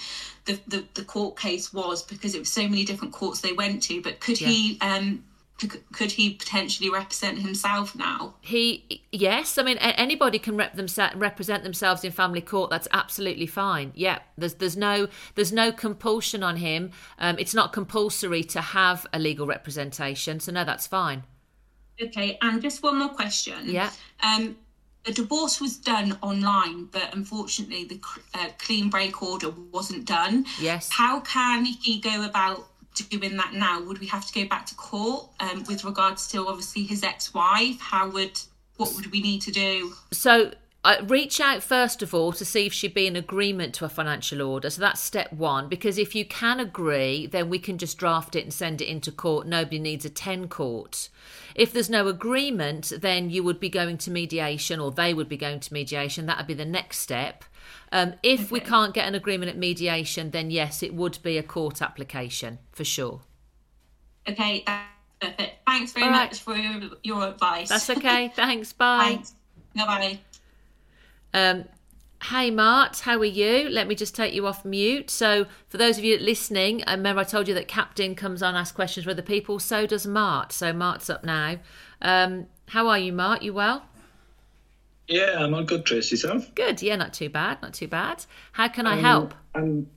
the, 0.45 0.59
the 0.67 0.85
the 0.93 1.03
court 1.03 1.37
case 1.37 1.73
was 1.73 2.01
because 2.03 2.33
it 2.33 2.39
was 2.39 2.51
so 2.51 2.63
many 2.63 2.85
different 2.85 3.13
courts 3.13 3.41
they 3.41 3.53
went 3.53 3.83
to. 3.83 4.01
But 4.01 4.19
could 4.19 4.37
he 4.37 4.77
um 4.81 5.23
could, 5.59 5.91
could 5.91 6.11
he 6.11 6.33
potentially 6.33 6.89
represent 6.89 7.37
himself 7.39 7.95
now? 7.95 8.35
He, 8.41 9.03
yes, 9.11 9.57
I 9.57 9.63
mean 9.63 9.77
anybody 9.77 10.39
can 10.39 10.57
rep 10.57 10.75
themse- 10.75 11.13
represent 11.15 11.63
themselves 11.63 12.03
in 12.03 12.11
family 12.11 12.41
court. 12.41 12.69
That's 12.69 12.87
absolutely 12.91 13.47
fine. 13.47 13.91
Yeah, 13.95 14.19
there's 14.37 14.55
there's 14.55 14.77
no 14.77 15.07
there's 15.35 15.51
no 15.51 15.71
compulsion 15.71 16.41
on 16.41 16.57
him. 16.57 16.91
Um, 17.19 17.37
it's 17.37 17.53
not 17.53 17.73
compulsory 17.73 18.43
to 18.45 18.61
have 18.61 19.05
a 19.13 19.19
legal 19.19 19.45
representation. 19.45 20.39
So 20.39 20.51
no, 20.51 20.63
that's 20.63 20.87
fine. 20.87 21.23
Okay, 22.01 22.37
and 22.41 22.61
just 22.61 22.83
one 22.83 22.97
more 22.99 23.09
question. 23.09 23.57
Yeah. 23.65 23.91
Um, 24.21 24.57
the 25.03 25.13
divorce 25.13 25.59
was 25.59 25.77
done 25.77 26.17
online, 26.21 26.85
but 26.85 27.13
unfortunately, 27.13 27.85
the 27.85 27.99
uh, 28.35 28.49
clean 28.59 28.89
break 28.89 29.23
order 29.23 29.49
wasn't 29.71 30.05
done. 30.05 30.45
Yes. 30.59 30.89
How 30.91 31.21
can 31.21 31.65
he 31.65 31.99
go 31.99 32.23
about 32.23 32.67
doing 33.09 33.37
that 33.37 33.53
now? 33.53 33.81
Would 33.81 33.99
we 33.99 34.07
have 34.07 34.27
to 34.27 34.33
go 34.33 34.47
back 34.47 34.65
to 34.67 34.75
court 34.75 35.27
um, 35.39 35.63
with 35.67 35.83
regards 35.83 36.27
to 36.29 36.47
obviously 36.47 36.83
his 36.83 37.03
ex-wife? 37.03 37.79
How 37.79 38.09
would 38.09 38.39
what 38.77 38.93
would 38.95 39.11
we 39.11 39.21
need 39.21 39.41
to 39.43 39.51
do? 39.51 39.93
So 40.11 40.51
uh, 40.83 40.95
reach 41.07 41.39
out 41.39 41.61
first 41.61 42.01
of 42.01 42.13
all 42.13 42.31
to 42.33 42.43
see 42.43 42.65
if 42.65 42.73
she'd 42.73 42.93
be 42.93 43.05
in 43.05 43.15
agreement 43.15 43.73
to 43.75 43.85
a 43.85 43.89
financial 43.89 44.41
order. 44.41 44.69
So 44.69 44.81
that's 44.81 44.99
step 44.99 45.31
one. 45.31 45.69
Because 45.69 45.97
if 45.97 46.15
you 46.15 46.25
can 46.25 46.59
agree, 46.59 47.27
then 47.27 47.49
we 47.49 47.59
can 47.59 47.77
just 47.77 47.97
draft 47.97 48.35
it 48.35 48.43
and 48.43 48.53
send 48.53 48.81
it 48.81 48.87
into 48.87 49.11
court. 49.11 49.45
Nobody 49.45 49.77
needs 49.77 50.05
a 50.05 50.09
10 50.09 50.47
court. 50.47 51.09
If 51.53 51.71
there's 51.71 51.89
no 51.89 52.07
agreement, 52.07 52.93
then 52.99 53.29
you 53.29 53.43
would 53.43 53.59
be 53.59 53.69
going 53.69 53.97
to 53.99 54.11
mediation 54.11 54.79
or 54.79 54.91
they 54.91 55.13
would 55.13 55.29
be 55.29 55.37
going 55.37 55.59
to 55.59 55.73
mediation. 55.73 56.25
That 56.25 56.37
would 56.37 56.47
be 56.47 56.53
the 56.55 56.65
next 56.65 56.97
step. 56.97 57.43
Um, 57.91 58.13
if 58.23 58.51
we 58.51 58.59
can't 58.59 58.93
get 58.93 59.07
an 59.07 59.15
agreement 59.15 59.51
at 59.51 59.57
mediation, 59.57 60.31
then 60.31 60.49
yes, 60.49 60.81
it 60.81 60.93
would 60.93 61.19
be 61.21 61.37
a 61.37 61.43
court 61.43 61.81
application 61.81 62.57
for 62.71 62.85
sure. 62.85 63.21
Okay, 64.27 64.63
that's 64.65 64.85
perfect. 65.19 65.55
Thanks 65.67 65.91
very 65.91 66.07
right. 66.07 66.29
much 66.29 66.39
for 66.39 66.55
your, 66.55 66.89
your 67.03 67.27
advice. 67.27 67.69
That's 67.69 67.89
okay. 67.89 68.29
Thanks. 68.35 68.73
Bye. 68.73 69.03
Thanks. 69.03 69.35
Bye 69.75 69.85
bye. 69.85 70.19
Um, 71.33 71.65
hey, 72.23 72.51
Mart, 72.51 72.99
how 72.99 73.17
are 73.17 73.25
you? 73.25 73.69
Let 73.69 73.87
me 73.87 73.95
just 73.95 74.15
take 74.15 74.33
you 74.33 74.45
off 74.47 74.63
mute. 74.65 75.09
So, 75.09 75.45
for 75.67 75.77
those 75.77 75.97
of 75.97 76.03
you 76.03 76.17
listening, 76.19 76.83
I 76.87 76.93
remember 76.93 77.21
I 77.21 77.23
told 77.23 77.47
you 77.47 77.53
that 77.55 77.67
Captain 77.67 78.15
comes 78.15 78.43
on, 78.43 78.55
ask 78.55 78.75
questions 78.75 79.05
with 79.05 79.17
the 79.17 79.23
people. 79.23 79.59
So 79.59 79.85
does 79.85 80.05
Mart. 80.05 80.51
So, 80.51 80.73
Mart's 80.73 81.09
up 81.09 81.23
now. 81.23 81.57
Um, 82.01 82.47
how 82.69 82.87
are 82.87 82.97
you, 82.99 83.13
Mart? 83.13 83.41
You 83.41 83.53
well? 83.53 83.85
Yeah, 85.07 85.37
I'm 85.43 85.53
all 85.53 85.63
good, 85.63 85.85
Trace. 85.85 86.11
Yourself? 86.11 86.53
Good. 86.55 86.81
Yeah, 86.81 86.95
not 86.95 87.13
too 87.13 87.29
bad. 87.29 87.61
Not 87.61 87.73
too 87.73 87.87
bad. 87.87 88.25
How 88.53 88.67
can 88.69 88.87
I 88.87 88.93
Um, 88.93 88.99
help? 88.99 89.33
I'm 89.55 89.87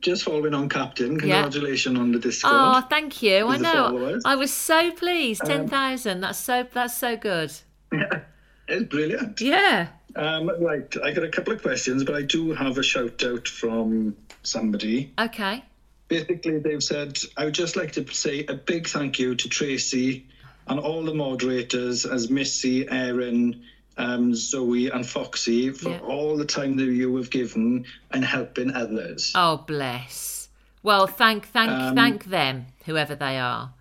just 0.00 0.22
following 0.22 0.54
on, 0.54 0.68
Captain. 0.68 1.12
Yeah. 1.14 1.42
Congratulations 1.42 1.98
on 1.98 2.12
the 2.12 2.18
Discord. 2.20 2.52
Oh, 2.54 2.80
thank 2.88 3.20
you. 3.22 3.48
I 3.48 3.56
know. 3.56 3.72
followers. 3.72 4.22
I 4.24 4.36
was 4.36 4.52
so 4.52 4.92
pleased. 4.92 5.42
Um, 5.42 5.48
Ten 5.48 5.68
thousand. 5.68 6.20
That's 6.20 6.38
so. 6.38 6.66
That's 6.72 6.96
so 6.96 7.16
good. 7.16 7.52
It's 8.68 8.84
brilliant. 8.88 9.40
Yeah. 9.40 9.88
Um, 10.16 10.50
right, 10.64 10.92
I 11.02 11.12
got 11.12 11.24
a 11.24 11.28
couple 11.28 11.52
of 11.52 11.62
questions, 11.62 12.04
but 12.04 12.14
I 12.14 12.22
do 12.22 12.52
have 12.52 12.78
a 12.78 12.82
shout 12.82 13.22
out 13.24 13.48
from 13.48 14.16
somebody. 14.42 15.12
Okay. 15.18 15.62
Basically, 16.08 16.58
they've 16.58 16.82
said, 16.82 17.18
I 17.36 17.46
would 17.46 17.54
just 17.54 17.76
like 17.76 17.92
to 17.92 18.06
say 18.12 18.44
a 18.46 18.54
big 18.54 18.86
thank 18.86 19.18
you 19.18 19.34
to 19.34 19.48
Tracy 19.48 20.26
and 20.68 20.78
all 20.78 21.02
the 21.02 21.14
moderators, 21.14 22.06
as 22.06 22.30
Missy, 22.30 22.88
Erin, 22.88 23.62
um, 23.98 24.34
Zoe, 24.34 24.88
and 24.88 25.04
Foxy, 25.06 25.70
for 25.70 25.90
Yeah. 25.90 25.98
all 26.00 26.36
the 26.36 26.46
time 26.46 26.76
that 26.76 26.84
you 26.86 27.14
have 27.16 27.30
given 27.30 27.84
and 28.12 28.24
helping 28.24 28.72
others. 28.72 29.32
Oh, 29.34 29.58
bless. 29.66 30.48
Well, 30.82 31.06
thank, 31.06 31.46
thank, 31.48 31.70
Um, 31.70 31.94
thank 31.94 32.24
them, 32.26 32.66
whoever 32.86 33.14
they 33.14 33.38
are. 33.38 33.73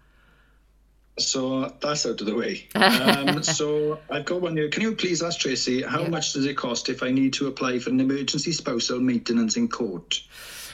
So 1.20 1.72
that's 1.80 2.06
out 2.06 2.22
of 2.22 2.26
the 2.26 2.36
way. 2.36 2.68
Um, 2.76 3.44
so 3.44 4.00
I've 4.10 4.26
got 4.26 4.42
one 4.42 4.58
here. 4.58 4.70
Can 4.70 4.82
you 4.82 4.96
please 4.96 5.22
ask 5.22 5.40
Tracy 5.40 5.82
how 5.82 6.06
much 6.06 6.34
does 6.34 6.46
it 6.46 6.56
cost 6.56 6.90
if 6.90 7.04
I 7.04 7.12
need 7.12 7.34
to 7.34 7.48
apply 7.48 7.80
for 7.80 7.90
an 7.90 8.00
emergency 8.00 8.52
spousal 8.52 9.00
maintenance 9.00 9.58
in 9.58 9.68
court? 9.68 10.22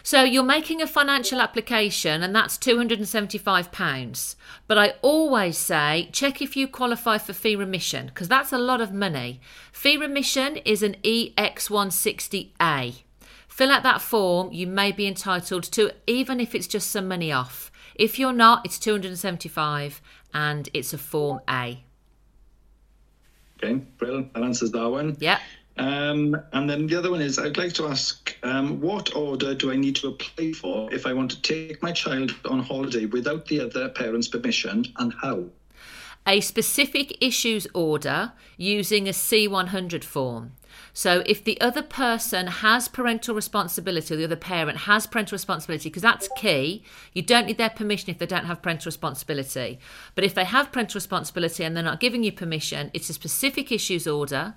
So 0.04 0.24
you're 0.24 0.44
making 0.44 0.82
a 0.82 0.88
financial 0.88 1.42
application, 1.42 2.24
and 2.24 2.36
that's 2.36 2.58
two 2.58 2.78
hundred 2.78 3.00
and 3.00 3.08
seventy-five 3.08 3.72
pounds. 3.72 4.36
But 4.68 4.78
I 4.78 4.94
always 5.02 5.58
say 5.58 6.10
check 6.12 6.42
if 6.42 6.56
you 6.56 6.68
qualify 6.68 7.18
for 7.18 7.34
fee 7.34 7.56
remission 7.56 8.08
because 8.08 8.28
that's 8.28 8.54
a 8.54 8.58
lot 8.58 8.82
of 8.82 8.94
money. 8.94 9.42
Fee 9.72 9.98
remission 9.98 10.58
is 10.58 10.84
an 10.84 10.96
EX160A. 11.04 12.96
Fill 13.48 13.72
out 13.72 13.84
that 13.84 14.02
form. 14.02 14.54
You 14.54 14.68
may 14.68 14.92
be 14.92 15.06
entitled 15.06 15.64
to, 15.64 15.92
even 16.08 16.40
if 16.40 16.56
it's 16.56 16.68
just 16.68 16.90
some 16.90 17.08
money 17.08 17.32
off. 17.32 17.72
If 18.00 18.18
you're 18.18 18.34
not, 18.34 18.66
it's 18.66 18.80
two 18.80 18.92
hundred 18.92 19.10
and 19.10 19.20
seventy-five, 19.20 20.02
and 20.34 20.70
it's 20.74 20.94
a 20.94 20.98
form 20.98 21.42
A. 21.50 21.84
Okay, 23.62 23.76
brilliant. 23.98 24.34
That 24.34 24.44
answers 24.44 24.72
that 24.72 24.90
one. 24.90 25.18
Yeah. 25.20 25.40
Um, 25.78 26.36
and 26.54 26.70
then 26.70 26.88
the 26.88 26.96
other 26.96 27.12
one 27.12 27.22
is 27.22 27.38
I'd 27.38 27.58
like 27.58 27.74
to 27.74 27.88
ask 27.88 28.36
um, 28.44 28.82
what 28.82 29.16
order 29.16 29.54
do 29.54 29.72
I 29.72 29.76
need 29.76 29.96
to 29.98 30.08
apply 30.08 30.54
for 30.54 30.92
if 30.94 31.06
I 31.06 31.14
want 31.14 31.32
to 31.32 31.42
take 31.42 31.82
my 31.84 31.92
child 31.92 32.36
on 32.50 32.60
holiday 32.60 33.06
without 33.06 33.46
the 33.46 33.62
other 33.62 33.90
parent's 33.90 34.28
permission 34.28 34.86
and 34.98 35.14
how? 35.22 35.46
a 36.28 36.42
specific 36.42 37.18
issues 37.22 37.66
order 37.74 38.34
using 38.56 39.08
a 39.08 39.12
C100 39.12 40.04
form. 40.04 40.52
So 40.94 41.24
if 41.26 41.44
the 41.44 41.60
other 41.62 41.82
person 41.82 42.48
has 42.48 42.88
parental 42.88 43.36
responsibility, 43.36 44.14
or 44.14 44.18
the 44.18 44.24
other 44.26 44.36
parent 44.36 44.80
has 44.80 45.08
parental 45.08 45.36
responsibility, 45.36 45.90
because 45.90 46.02
that's 46.02 46.30
key, 46.36 46.84
you 47.14 47.22
don't 47.22 47.48
need 47.48 47.58
their 47.58 47.70
permission 47.70 48.10
if 48.10 48.18
they 48.18 48.26
don't 48.26 48.46
have 48.46 48.62
parental 48.62 48.90
responsibility. 48.90 49.80
But 50.16 50.24
if 50.24 50.34
they 50.34 50.46
have 50.46 50.72
parental 50.72 50.98
responsibility 50.98 51.64
and 51.64 51.76
they're 51.76 51.84
not 51.84 52.00
giving 52.00 52.24
you 52.24 52.32
permission, 52.32 52.92
it's 52.94 53.10
a 53.10 53.14
specific 53.14 53.72
issues 53.72 54.08
order. 54.08 54.56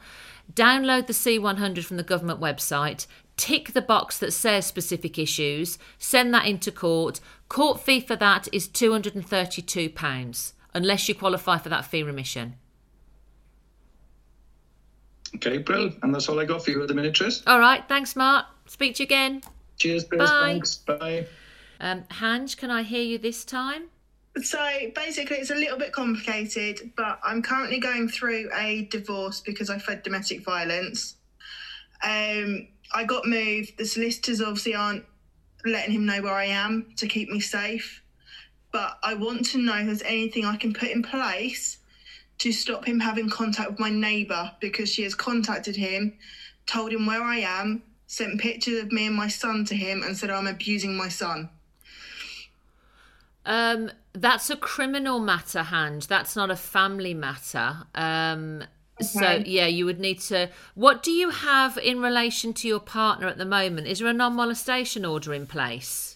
Download 0.53 1.07
the 1.07 1.13
C100 1.13 1.85
from 1.85 1.97
the 1.97 2.03
government 2.03 2.41
website, 2.41 3.07
tick 3.37 3.73
the 3.73 3.83
box 3.83 4.19
that 4.19 4.33
says 4.33 4.67
specific 4.67 5.19
issues, 5.19 5.79
send 5.99 6.35
that 6.35 6.47
into 6.47 6.71
court. 6.71 7.21
Court 7.49 7.81
fee 7.81 8.01
for 8.01 8.17
that 8.17 8.49
is 8.53 8.69
£232, 8.69 10.53
unless 10.75 11.09
you 11.09 11.15
qualify 11.15 11.59
for 11.59 11.69
that 11.69 11.85
fee 11.85 12.03
remission. 12.03 12.57
Okay, 15.37 15.59
brilliant. 15.59 15.99
And 16.03 16.15
that's 16.15 16.29
all 16.29 16.39
I 16.39 16.45
got 16.45 16.65
for 16.65 16.71
you 16.71 16.83
at 16.83 16.89
the 16.89 16.95
minute, 16.95 17.15
Tris. 17.15 17.43
All 17.47 17.59
right, 17.59 17.83
thanks, 17.89 18.15
Mark. 18.17 18.47
Speak 18.67 18.97
to 18.97 19.03
you 19.03 19.07
again. 19.07 19.43
Cheers, 19.77 20.05
Chris. 20.05 20.31
Bye. 20.31 20.53
Thanks. 20.53 20.77
Bye. 20.77 21.27
Um, 21.81 22.03
Hanj, 22.05 22.57
can 22.57 22.71
I 22.71 22.83
hear 22.83 23.03
you 23.03 23.19
this 23.19 23.45
time? 23.45 23.85
So 24.43 24.59
basically, 24.95 25.39
it's 25.39 25.51
a 25.51 25.55
little 25.55 25.77
bit 25.77 25.93
complicated, 25.93 26.93
but 26.97 27.19
I'm 27.23 27.43
currently 27.43 27.79
going 27.79 28.09
through 28.09 28.49
a 28.55 28.87
divorce 28.87 29.41
because 29.41 29.69
I 29.69 29.79
fed 29.79 30.03
domestic 30.03 30.43
violence. 30.43 31.17
Um, 32.03 32.69
I 32.95 33.05
got 33.05 33.27
moved. 33.27 33.77
The 33.79 33.85
solicitors 33.85 34.41
obviously 34.41 34.75
aren't 34.75 35.05
letting 35.65 35.93
him 35.93 36.07
know 36.07 36.23
where 36.23 36.35
I 36.35 36.47
am 36.47 36.93
to 36.97 37.07
keep 37.07 37.29
me 37.29 37.41
safe. 37.41 38.03
But 38.73 38.99
I 39.03 39.15
want 39.15 39.45
to 39.51 39.59
know 39.59 39.77
if 39.77 39.87
there's 39.87 40.03
anything 40.03 40.47
I 40.47 40.57
can 40.57 40.73
put 40.73 40.89
in 40.89 41.03
place 41.03 41.79
to 42.43 42.53
stop 42.53 42.85
him 42.85 42.99
having 42.99 43.31
contact 43.31 43.71
with 43.71 43.79
my 43.79 43.89
neighbour 43.89 44.51
because 44.61 44.89
she 44.89 45.05
has 45.05 45.15
contacted 45.15 45.77
him, 45.77 46.13
told 46.67 46.93
him 46.93 47.07
where 47.07 47.23
I 47.23 47.37
am, 47.37 47.85
sent 48.09 48.41
pictures 48.41 48.83
of 48.83 48.91
me 48.91 49.07
and 49.07 49.15
my 49.15 49.29
son 49.29 49.65
to 49.67 49.77
him, 49.77 50.03
and 50.03 50.17
said 50.17 50.29
I'm 50.29 50.49
abusing 50.49 50.97
my 50.97 51.09
son. 51.09 51.51
Um, 53.47 53.93
that's 54.13 54.51
a 54.51 54.57
criminal 54.57 55.21
matter, 55.21 55.61
Hanj. 55.61 56.09
That's 56.09 56.35
not 56.35 56.51
a 56.51 56.57
family 56.57 57.15
matter. 57.15 57.85
Um, 57.95 58.65
So 59.01 59.43
yeah, 59.47 59.67
you 59.67 59.85
would 59.85 60.01
need 60.01 60.21
to. 60.23 60.51
What 60.75 61.03
do 61.03 61.11
you 61.11 61.31
have 61.31 61.79
in 61.79 62.01
relation 62.01 62.53
to 62.55 62.69
your 62.69 62.81
partner 62.81 63.27
at 63.29 63.39
the 63.39 63.45
moment? 63.45 63.87
Is 63.87 64.01
there 64.01 64.09
a 64.09 64.13
non-molestation 64.13 65.05
order 65.05 65.33
in 65.33 65.47
place? 65.47 66.12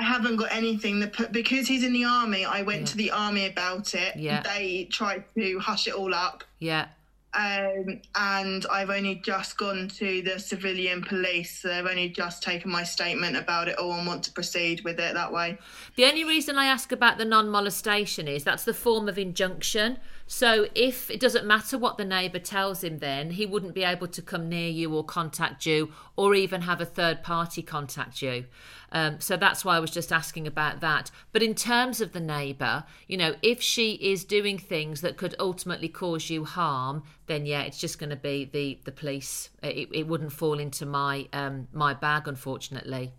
I 0.00 0.02
haven't 0.02 0.36
got 0.36 0.50
anything 0.50 0.98
that 1.00 1.12
put 1.12 1.30
because 1.30 1.68
he's 1.68 1.84
in 1.84 1.92
the 1.92 2.04
army. 2.04 2.46
I 2.46 2.62
went 2.62 2.88
to 2.88 2.96
the 2.96 3.10
army 3.10 3.46
about 3.48 3.94
it. 3.94 4.16
Yeah. 4.16 4.40
They 4.40 4.88
tried 4.90 5.24
to 5.34 5.58
hush 5.58 5.86
it 5.86 5.92
all 5.92 6.14
up. 6.14 6.42
Yeah. 6.58 6.86
Um, 7.34 8.00
and 8.14 8.64
I've 8.72 8.88
only 8.88 9.16
just 9.16 9.58
gone 9.58 9.88
to 9.88 10.22
the 10.22 10.40
civilian 10.40 11.02
police. 11.02 11.60
So 11.60 11.68
they've 11.68 11.86
only 11.86 12.08
just 12.08 12.42
taken 12.42 12.70
my 12.70 12.82
statement 12.82 13.36
about 13.36 13.68
it 13.68 13.78
all 13.78 13.92
and 13.92 14.06
want 14.06 14.24
to 14.24 14.32
proceed 14.32 14.80
with 14.84 14.98
it 14.98 15.12
that 15.12 15.30
way. 15.30 15.58
The 15.96 16.06
only 16.06 16.24
reason 16.24 16.56
I 16.56 16.64
ask 16.64 16.92
about 16.92 17.18
the 17.18 17.26
non 17.26 17.50
molestation 17.50 18.26
is 18.26 18.42
that's 18.42 18.64
the 18.64 18.74
form 18.74 19.06
of 19.06 19.18
injunction. 19.18 19.98
So 20.32 20.68
if 20.76 21.10
it 21.10 21.18
doesn't 21.18 21.44
matter 21.44 21.76
what 21.76 21.98
the 21.98 22.04
neighbour 22.04 22.38
tells 22.38 22.84
him, 22.84 23.00
then 23.00 23.30
he 23.32 23.46
wouldn't 23.46 23.74
be 23.74 23.82
able 23.82 24.06
to 24.06 24.22
come 24.22 24.48
near 24.48 24.70
you 24.70 24.94
or 24.94 25.02
contact 25.02 25.66
you 25.66 25.90
or 26.14 26.36
even 26.36 26.60
have 26.62 26.80
a 26.80 26.84
third 26.84 27.24
party 27.24 27.62
contact 27.62 28.22
you. 28.22 28.44
Um, 28.92 29.18
so 29.18 29.36
that's 29.36 29.64
why 29.64 29.74
I 29.76 29.80
was 29.80 29.90
just 29.90 30.12
asking 30.12 30.46
about 30.46 30.80
that. 30.82 31.10
But 31.32 31.42
in 31.42 31.56
terms 31.56 32.00
of 32.00 32.12
the 32.12 32.20
neighbour, 32.20 32.84
you 33.08 33.16
know, 33.16 33.34
if 33.42 33.60
she 33.60 33.94
is 33.94 34.24
doing 34.24 34.56
things 34.56 35.00
that 35.00 35.16
could 35.16 35.34
ultimately 35.40 35.88
cause 35.88 36.30
you 36.30 36.44
harm, 36.44 37.02
then 37.26 37.44
yeah, 37.44 37.62
it's 37.62 37.78
just 37.78 37.98
going 37.98 38.10
to 38.10 38.16
be 38.16 38.44
the 38.44 38.78
the 38.84 38.92
police. 38.92 39.50
It, 39.64 39.88
it 39.92 40.06
wouldn't 40.06 40.32
fall 40.32 40.60
into 40.60 40.86
my 40.86 41.26
um, 41.32 41.66
my 41.72 41.92
bag, 41.92 42.28
unfortunately. 42.28 43.14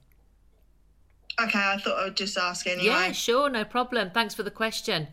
Okay, 1.42 1.60
I 1.60 1.78
thought 1.78 2.00
I 2.00 2.06
would 2.06 2.16
just 2.16 2.38
ask 2.38 2.66
anyway. 2.68 2.86
Yeah, 2.86 3.12
sure, 3.12 3.50
no 3.50 3.66
problem. 3.66 4.12
Thanks 4.12 4.34
for 4.34 4.44
the 4.44 4.52
question. 4.52 5.10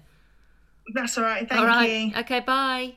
That's 0.95 1.19
all 1.19 1.25
right. 1.25 1.49
Thank 1.49 1.61
All 1.61 1.67
right. 1.67 1.91
you. 1.91 2.13
Okay, 2.19 2.41
bye. 2.41 2.95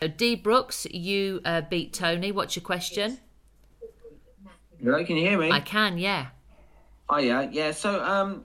So, 0.00 0.08
D 0.08 0.34
Brooks, 0.34 0.86
you 0.90 1.40
uh, 1.44 1.62
beat 1.62 1.92
Tony. 1.92 2.32
What's 2.32 2.56
your 2.56 2.62
question? 2.62 3.18
Hello, 4.82 5.04
can 5.04 5.16
you 5.16 5.28
hear 5.28 5.38
me? 5.38 5.50
I 5.50 5.60
can, 5.60 5.98
yeah. 5.98 6.28
Oh 7.08 7.18
yeah, 7.18 7.48
yeah. 7.50 7.72
So 7.72 8.02
um, 8.02 8.44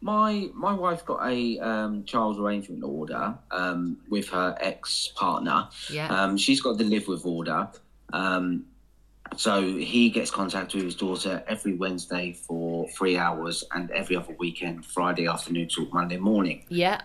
my 0.00 0.48
my 0.54 0.72
wife 0.72 1.04
got 1.04 1.28
a 1.28 1.58
um, 1.60 2.04
child's 2.04 2.40
arrangement 2.40 2.82
order 2.82 3.36
um, 3.50 3.98
with 4.08 4.28
her 4.30 4.56
ex 4.60 5.08
partner. 5.14 5.68
Yeah. 5.90 6.08
Um, 6.08 6.36
she's 6.36 6.60
got 6.60 6.78
the 6.78 6.84
live 6.84 7.06
with 7.06 7.24
order. 7.24 7.68
Um, 8.12 8.64
so 9.36 9.62
he 9.62 10.08
gets 10.10 10.30
contact 10.30 10.74
with 10.74 10.84
his 10.84 10.94
daughter 10.94 11.44
every 11.46 11.74
Wednesday 11.74 12.32
for 12.32 12.88
three 12.88 13.16
hours, 13.16 13.64
and 13.74 13.90
every 13.90 14.16
other 14.16 14.34
weekend, 14.38 14.86
Friday 14.86 15.26
afternoon 15.26 15.68
to 15.68 15.88
Monday 15.92 16.16
morning. 16.16 16.64
Yeah. 16.68 17.02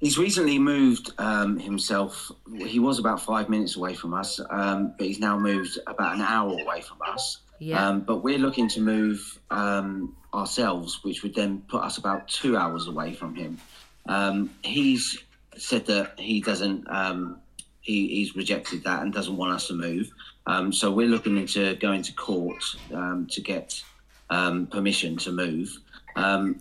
He's 0.00 0.16
recently 0.16 0.58
moved 0.58 1.12
um, 1.18 1.58
himself. 1.58 2.32
He 2.56 2.78
was 2.78 2.98
about 2.98 3.20
five 3.20 3.50
minutes 3.50 3.76
away 3.76 3.94
from 3.94 4.14
us, 4.14 4.40
um, 4.48 4.94
but 4.96 5.06
he's 5.06 5.20
now 5.20 5.38
moved 5.38 5.78
about 5.86 6.14
an 6.14 6.22
hour 6.22 6.58
away 6.58 6.80
from 6.80 6.98
us. 7.06 7.38
Yeah. 7.58 7.86
Um, 7.86 8.00
but 8.00 8.24
we're 8.24 8.38
looking 8.38 8.66
to 8.68 8.80
move 8.80 9.38
um, 9.50 10.16
ourselves, 10.32 11.04
which 11.04 11.22
would 11.22 11.34
then 11.34 11.62
put 11.68 11.82
us 11.82 11.98
about 11.98 12.28
two 12.28 12.56
hours 12.56 12.88
away 12.88 13.12
from 13.12 13.34
him. 13.34 13.58
Um, 14.06 14.50
he's 14.62 15.18
said 15.58 15.84
that 15.86 16.18
he 16.18 16.40
doesn't. 16.40 16.90
Um, 16.90 17.38
he, 17.82 18.08
he's 18.08 18.34
rejected 18.34 18.84
that 18.84 19.02
and 19.02 19.12
doesn't 19.12 19.36
want 19.36 19.52
us 19.52 19.68
to 19.68 19.74
move. 19.74 20.10
Um, 20.46 20.72
so 20.72 20.90
we're 20.90 21.08
looking 21.08 21.36
into 21.36 21.74
going 21.76 22.02
to 22.02 22.12
court 22.14 22.62
um, 22.94 23.26
to 23.30 23.40
get 23.40 23.82
um, 24.30 24.66
permission 24.66 25.16
to 25.18 25.32
move. 25.32 25.76
Um, 26.16 26.60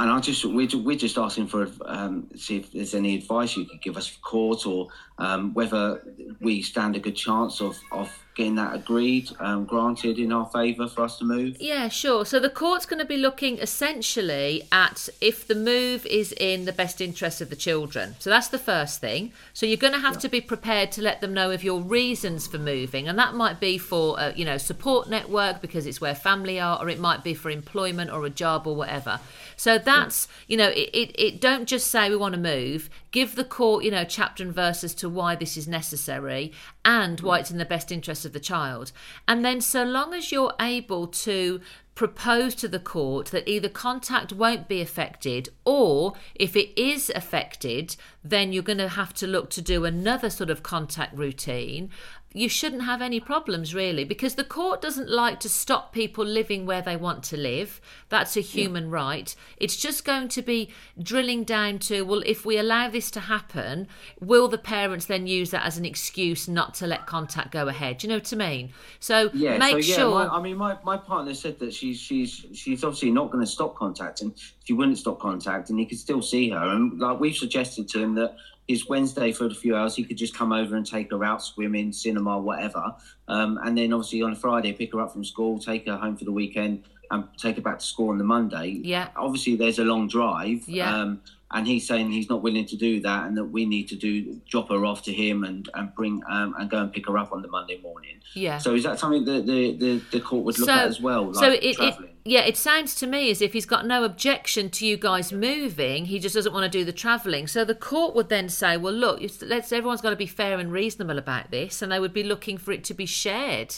and 0.00 0.10
I 0.10 0.18
just 0.18 0.46
we're, 0.46 0.66
we're 0.74 0.96
just 0.96 1.18
asking 1.18 1.48
for 1.48 1.68
um, 1.84 2.26
see 2.34 2.56
if 2.56 2.72
there's 2.72 2.94
any 2.94 3.16
advice 3.16 3.54
you 3.54 3.66
could 3.66 3.82
give 3.82 3.98
us 3.98 4.06
for 4.06 4.20
court 4.20 4.66
or 4.66 4.88
um, 5.18 5.52
whether 5.52 6.02
we 6.40 6.62
stand 6.62 6.96
a 6.96 7.00
good 7.00 7.16
chance 7.16 7.60
of 7.60 7.78
of 7.92 8.10
getting 8.40 8.54
that 8.54 8.74
agreed, 8.74 9.30
um, 9.38 9.66
granted 9.66 10.18
in 10.18 10.32
our 10.32 10.46
favour 10.46 10.88
for 10.88 11.02
us 11.02 11.18
to 11.18 11.24
move. 11.24 11.60
Yeah, 11.60 11.88
sure. 11.88 12.24
So 12.24 12.40
the 12.40 12.48
court's 12.48 12.86
going 12.86 12.98
to 12.98 13.04
be 13.04 13.18
looking 13.18 13.58
essentially 13.58 14.66
at 14.72 15.10
if 15.20 15.46
the 15.46 15.54
move 15.54 16.06
is 16.06 16.32
in 16.40 16.64
the 16.64 16.72
best 16.72 17.02
interest 17.02 17.42
of 17.42 17.50
the 17.50 17.56
children. 17.56 18.16
So 18.18 18.30
that's 18.30 18.48
the 18.48 18.58
first 18.58 18.98
thing. 18.98 19.32
So 19.52 19.66
you're 19.66 19.76
going 19.76 19.92
to 19.92 20.00
have 20.00 20.18
to 20.20 20.28
be 20.30 20.40
prepared 20.40 20.90
to 20.92 21.02
let 21.02 21.20
them 21.20 21.34
know 21.34 21.50
of 21.50 21.62
your 21.62 21.82
reasons 21.82 22.46
for 22.46 22.56
moving, 22.56 23.08
and 23.08 23.18
that 23.18 23.34
might 23.34 23.60
be 23.60 23.76
for 23.76 24.18
a, 24.18 24.32
you 24.32 24.46
know 24.46 24.56
support 24.56 25.10
network 25.10 25.60
because 25.60 25.84
it's 25.86 26.00
where 26.00 26.14
family 26.14 26.58
are, 26.58 26.80
or 26.80 26.88
it 26.88 26.98
might 26.98 27.22
be 27.22 27.34
for 27.34 27.50
employment 27.50 28.10
or 28.10 28.24
a 28.24 28.30
job 28.30 28.66
or 28.66 28.74
whatever. 28.74 29.20
So 29.56 29.76
that's 29.76 30.28
you 30.48 30.56
know 30.56 30.68
it, 30.68 30.88
it, 30.94 31.14
it 31.18 31.40
don't 31.42 31.66
just 31.66 31.88
say 31.88 32.08
we 32.08 32.16
want 32.16 32.34
to 32.34 32.40
move. 32.40 32.88
Give 33.10 33.34
the 33.34 33.44
court 33.44 33.84
you 33.84 33.90
know 33.90 34.04
chapter 34.04 34.42
and 34.42 34.54
verse 34.54 34.82
as 34.82 34.94
to 34.94 35.10
why 35.10 35.34
this 35.34 35.58
is 35.58 35.68
necessary 35.68 36.52
and 36.86 37.20
why 37.20 37.40
it's 37.40 37.50
in 37.50 37.58
the 37.58 37.66
best 37.66 37.92
interest 37.92 38.24
of 38.24 38.29
the 38.32 38.40
child. 38.40 38.92
And 39.28 39.44
then 39.44 39.60
so 39.60 39.84
long 39.84 40.14
as 40.14 40.32
you're 40.32 40.54
able 40.60 41.06
to 41.06 41.60
propose 41.94 42.54
to 42.54 42.66
the 42.66 42.78
court 42.78 43.26
that 43.26 43.46
either 43.46 43.68
contact 43.68 44.32
won't 44.32 44.68
be 44.68 44.80
affected 44.80 45.50
or 45.66 46.14
if 46.34 46.56
it 46.56 46.80
is 46.80 47.10
affected 47.14 47.94
then 48.24 48.54
you're 48.54 48.62
going 48.62 48.78
to 48.78 48.88
have 48.88 49.12
to 49.12 49.26
look 49.26 49.50
to 49.50 49.60
do 49.60 49.84
another 49.84 50.30
sort 50.30 50.48
of 50.48 50.62
contact 50.62 51.14
routine 51.14 51.90
you 52.32 52.48
shouldn't 52.48 52.82
have 52.82 53.02
any 53.02 53.18
problems 53.18 53.74
really 53.74 54.04
because 54.04 54.36
the 54.36 54.44
court 54.44 54.80
doesn't 54.80 55.10
like 55.10 55.40
to 55.40 55.48
stop 55.48 55.92
people 55.92 56.24
living 56.24 56.64
where 56.64 56.80
they 56.80 56.96
want 56.96 57.24
to 57.24 57.36
live. 57.36 57.80
That's 58.08 58.36
a 58.36 58.40
human 58.40 58.84
yeah. 58.84 58.94
right. 58.94 59.36
It's 59.56 59.76
just 59.76 60.04
going 60.04 60.28
to 60.28 60.42
be 60.42 60.70
drilling 61.02 61.42
down 61.42 61.80
to 61.80 62.02
well 62.02 62.22
if 62.24 62.46
we 62.46 62.56
allow 62.56 62.88
this 62.88 63.10
to 63.12 63.20
happen 63.20 63.88
will 64.20 64.46
the 64.46 64.58
parents 64.58 65.06
then 65.06 65.26
use 65.26 65.50
that 65.50 65.66
as 65.66 65.76
an 65.76 65.84
excuse 65.84 66.46
not 66.46 66.74
to 66.74 66.86
let 66.86 67.06
contact 67.06 67.50
go 67.50 67.66
ahead? 67.66 67.98
Do 67.98 68.06
you 68.06 68.12
know 68.12 68.18
what 68.18 68.32
i 68.32 68.36
mean? 68.36 68.72
So 69.00 69.30
yeah 69.34 69.58
make 69.58 69.82
so, 69.82 69.90
yeah, 69.90 69.96
sure 69.96 70.14
my, 70.14 70.28
i 70.28 70.40
mean 70.40 70.56
my, 70.56 70.78
my 70.84 70.96
partner 70.96 71.34
said 71.34 71.58
that 71.58 71.74
she's 71.74 71.98
she's 71.98 72.46
she's 72.54 72.84
obviously 72.84 73.10
not 73.10 73.32
going 73.32 73.44
to 73.44 73.50
stop 73.50 73.74
contacting. 73.74 74.32
She 74.64 74.72
wouldn't 74.72 74.98
stop 74.98 75.18
contacting. 75.18 75.78
He 75.78 75.86
could 75.86 75.98
still 75.98 76.22
see 76.22 76.50
her. 76.50 76.70
And 76.70 77.00
like 77.00 77.18
we've 77.18 77.34
suggested 77.34 77.88
to 77.88 78.00
him 78.00 78.14
that 78.14 78.36
his 78.70 78.88
Wednesday 78.88 79.32
for 79.32 79.46
a 79.46 79.50
few 79.54 79.74
hours, 79.74 79.96
he 79.96 80.04
could 80.04 80.16
just 80.16 80.32
come 80.34 80.52
over 80.52 80.76
and 80.76 80.86
take 80.86 81.10
her 81.10 81.24
out 81.24 81.42
swimming, 81.42 81.92
cinema, 81.92 82.38
whatever. 82.38 82.94
Um, 83.26 83.58
and 83.64 83.76
then 83.76 83.92
obviously 83.92 84.22
on 84.22 84.32
a 84.32 84.36
Friday, 84.36 84.72
pick 84.72 84.92
her 84.92 85.00
up 85.00 85.12
from 85.12 85.24
school, 85.24 85.58
take 85.58 85.86
her 85.88 85.96
home 85.96 86.16
for 86.16 86.24
the 86.24 86.32
weekend, 86.32 86.84
and 87.10 87.24
take 87.36 87.56
her 87.56 87.62
back 87.62 87.80
to 87.80 87.84
school 87.84 88.10
on 88.10 88.18
the 88.18 88.24
Monday. 88.24 88.80
Yeah. 88.84 89.08
Obviously, 89.16 89.56
there's 89.56 89.80
a 89.80 89.84
long 89.84 90.06
drive. 90.06 90.68
Yeah. 90.68 90.94
Um, 90.94 91.20
and 91.52 91.66
he's 91.66 91.84
saying 91.84 92.12
he's 92.12 92.28
not 92.30 92.42
willing 92.42 92.64
to 92.66 92.76
do 92.76 93.00
that, 93.00 93.26
and 93.26 93.36
that 93.36 93.46
we 93.46 93.66
need 93.66 93.88
to 93.88 93.96
do 93.96 94.40
drop 94.48 94.68
her 94.68 94.84
off 94.84 95.02
to 95.02 95.12
him 95.12 95.42
and 95.42 95.68
and 95.74 95.92
bring 95.96 96.22
um, 96.30 96.54
and 96.60 96.70
go 96.70 96.78
and 96.78 96.92
pick 96.92 97.08
her 97.08 97.18
up 97.18 97.32
on 97.32 97.42
the 97.42 97.48
Monday 97.48 97.76
morning. 97.82 98.20
Yeah. 98.34 98.58
So 98.58 98.72
is 98.76 98.84
that 98.84 99.00
something 99.00 99.24
that 99.24 99.46
the 99.46 99.76
the, 99.76 100.00
the 100.12 100.20
court 100.20 100.44
would 100.44 100.56
look 100.60 100.68
So- 100.68 100.72
at 100.72 100.86
as 100.86 101.00
well? 101.00 101.24
Like 101.32 101.34
so 101.44 101.50
it, 101.50 101.64
it 101.64 101.76
travelling? 101.76 102.10
Yeah 102.30 102.42
it 102.42 102.56
sounds 102.56 102.94
to 102.94 103.08
me 103.08 103.28
as 103.28 103.42
if 103.42 103.52
he's 103.52 103.66
got 103.66 103.84
no 103.84 104.04
objection 104.04 104.70
to 104.70 104.86
you 104.86 104.96
guys 104.96 105.32
moving 105.32 106.04
he 106.04 106.18
just 106.20 106.34
doesn't 106.34 106.52
want 106.52 106.70
to 106.70 106.78
do 106.78 106.84
the 106.84 106.92
travelling 106.92 107.48
so 107.48 107.64
the 107.64 107.74
court 107.74 108.14
would 108.14 108.28
then 108.28 108.48
say 108.48 108.76
well 108.76 108.92
look 108.92 109.20
let's 109.42 109.72
everyone's 109.72 110.00
got 110.00 110.10
to 110.10 110.16
be 110.16 110.26
fair 110.26 110.58
and 110.60 110.70
reasonable 110.70 111.18
about 111.18 111.50
this 111.50 111.82
and 111.82 111.90
they 111.90 111.98
would 111.98 112.12
be 112.14 112.22
looking 112.22 112.56
for 112.56 112.70
it 112.70 112.84
to 112.84 112.94
be 112.94 113.04
shared 113.04 113.74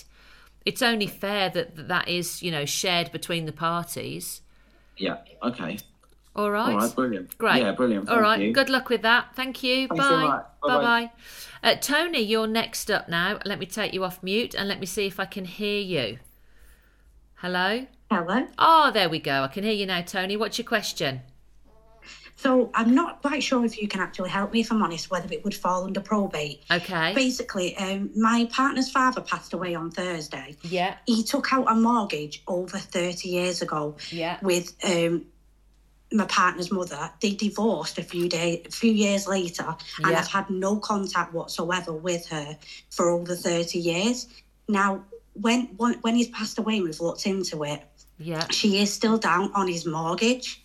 it's 0.66 0.82
only 0.82 1.06
fair 1.06 1.48
that 1.48 1.88
that 1.88 2.06
is 2.08 2.42
you 2.42 2.50
know 2.50 2.66
shared 2.66 3.10
between 3.10 3.46
the 3.46 3.52
parties 3.52 4.42
yeah. 4.98 5.16
Okay. 5.42 5.78
all 6.36 6.50
right 6.50 6.74
All 6.74 6.78
right. 6.78 6.94
Brilliant. 6.94 7.36
Great. 7.38 7.62
Yeah. 7.62 7.72
Brilliant. 7.72 8.08
All 8.10 8.16
Thank 8.16 8.22
right. 8.24 8.40
you. 8.40 8.52
Good 8.52 8.68
luck 8.68 8.90
with 8.90 9.02
that. 9.02 9.34
Thank 9.34 9.62
you. 9.62 9.88
Thanks 9.88 10.04
bye. 10.04 10.26
much. 10.26 10.44
Bye 10.62 10.68
Bye-bye. 10.68 11.10
bye. 11.62 11.70
Uh, 11.70 11.76
Tony, 11.76 12.20
you're 12.20 12.46
next 12.46 12.90
up 12.90 13.08
now. 13.08 13.40
Let 13.46 13.58
me 13.58 13.66
take 13.66 13.94
you 13.94 14.04
off 14.04 14.22
mute 14.22 14.54
and 14.54 14.68
let 14.68 14.78
me 14.78 14.86
see 14.86 15.06
if 15.06 15.18
I 15.18 15.24
can 15.24 15.46
hear 15.46 15.80
you. 15.80 16.18
Hello? 17.36 17.86
Hello. 18.12 18.46
Oh, 18.58 18.90
there 18.92 19.08
we 19.08 19.18
go. 19.18 19.42
I 19.42 19.48
can 19.48 19.64
hear 19.64 19.72
you 19.72 19.86
now, 19.86 20.02
Tony. 20.02 20.36
What's 20.36 20.58
your 20.58 20.66
question? 20.66 21.22
So 22.36 22.70
I'm 22.74 22.94
not 22.94 23.22
quite 23.22 23.42
sure 23.42 23.64
if 23.64 23.80
you 23.80 23.88
can 23.88 24.00
actually 24.00 24.28
help 24.28 24.52
me, 24.52 24.60
if 24.60 24.70
I'm 24.70 24.82
honest, 24.82 25.10
whether 25.10 25.32
it 25.32 25.42
would 25.44 25.54
fall 25.54 25.84
under 25.84 26.00
probate. 26.00 26.64
Okay. 26.70 27.14
Basically, 27.14 27.74
um, 27.76 28.10
my 28.14 28.48
partner's 28.52 28.90
father 28.90 29.22
passed 29.22 29.54
away 29.54 29.74
on 29.74 29.90
Thursday. 29.90 30.56
Yeah. 30.62 30.96
He 31.06 31.22
took 31.22 31.52
out 31.54 31.70
a 31.70 31.74
mortgage 31.74 32.42
over 32.48 32.76
30 32.78 33.28
years 33.28 33.62
ago 33.62 33.96
Yeah. 34.10 34.38
with 34.42 34.74
um, 34.84 35.24
my 36.12 36.26
partner's 36.26 36.70
mother. 36.70 37.10
They 37.20 37.30
divorced 37.30 37.98
a 37.98 38.02
few 38.02 38.28
days, 38.28 38.66
a 38.66 38.70
few 38.72 38.92
years 38.92 39.26
later, 39.26 39.74
and 40.02 40.10
Yeah. 40.10 40.18
I've 40.18 40.28
had 40.28 40.50
no 40.50 40.76
contact 40.76 41.32
whatsoever 41.32 41.92
with 41.92 42.26
her 42.28 42.58
for 42.90 43.08
over 43.08 43.34
30 43.36 43.78
years. 43.78 44.26
Now, 44.68 45.04
when 45.34 45.66
when, 45.76 45.94
when 46.00 46.14
he's 46.14 46.28
passed 46.28 46.58
away, 46.58 46.80
we've 46.80 47.00
looked 47.00 47.26
into 47.26 47.62
it. 47.64 47.82
Yeah. 48.22 48.46
She 48.50 48.80
is 48.82 48.92
still 48.92 49.18
down 49.18 49.52
on 49.54 49.68
his 49.68 49.86
mortgage. 49.86 50.62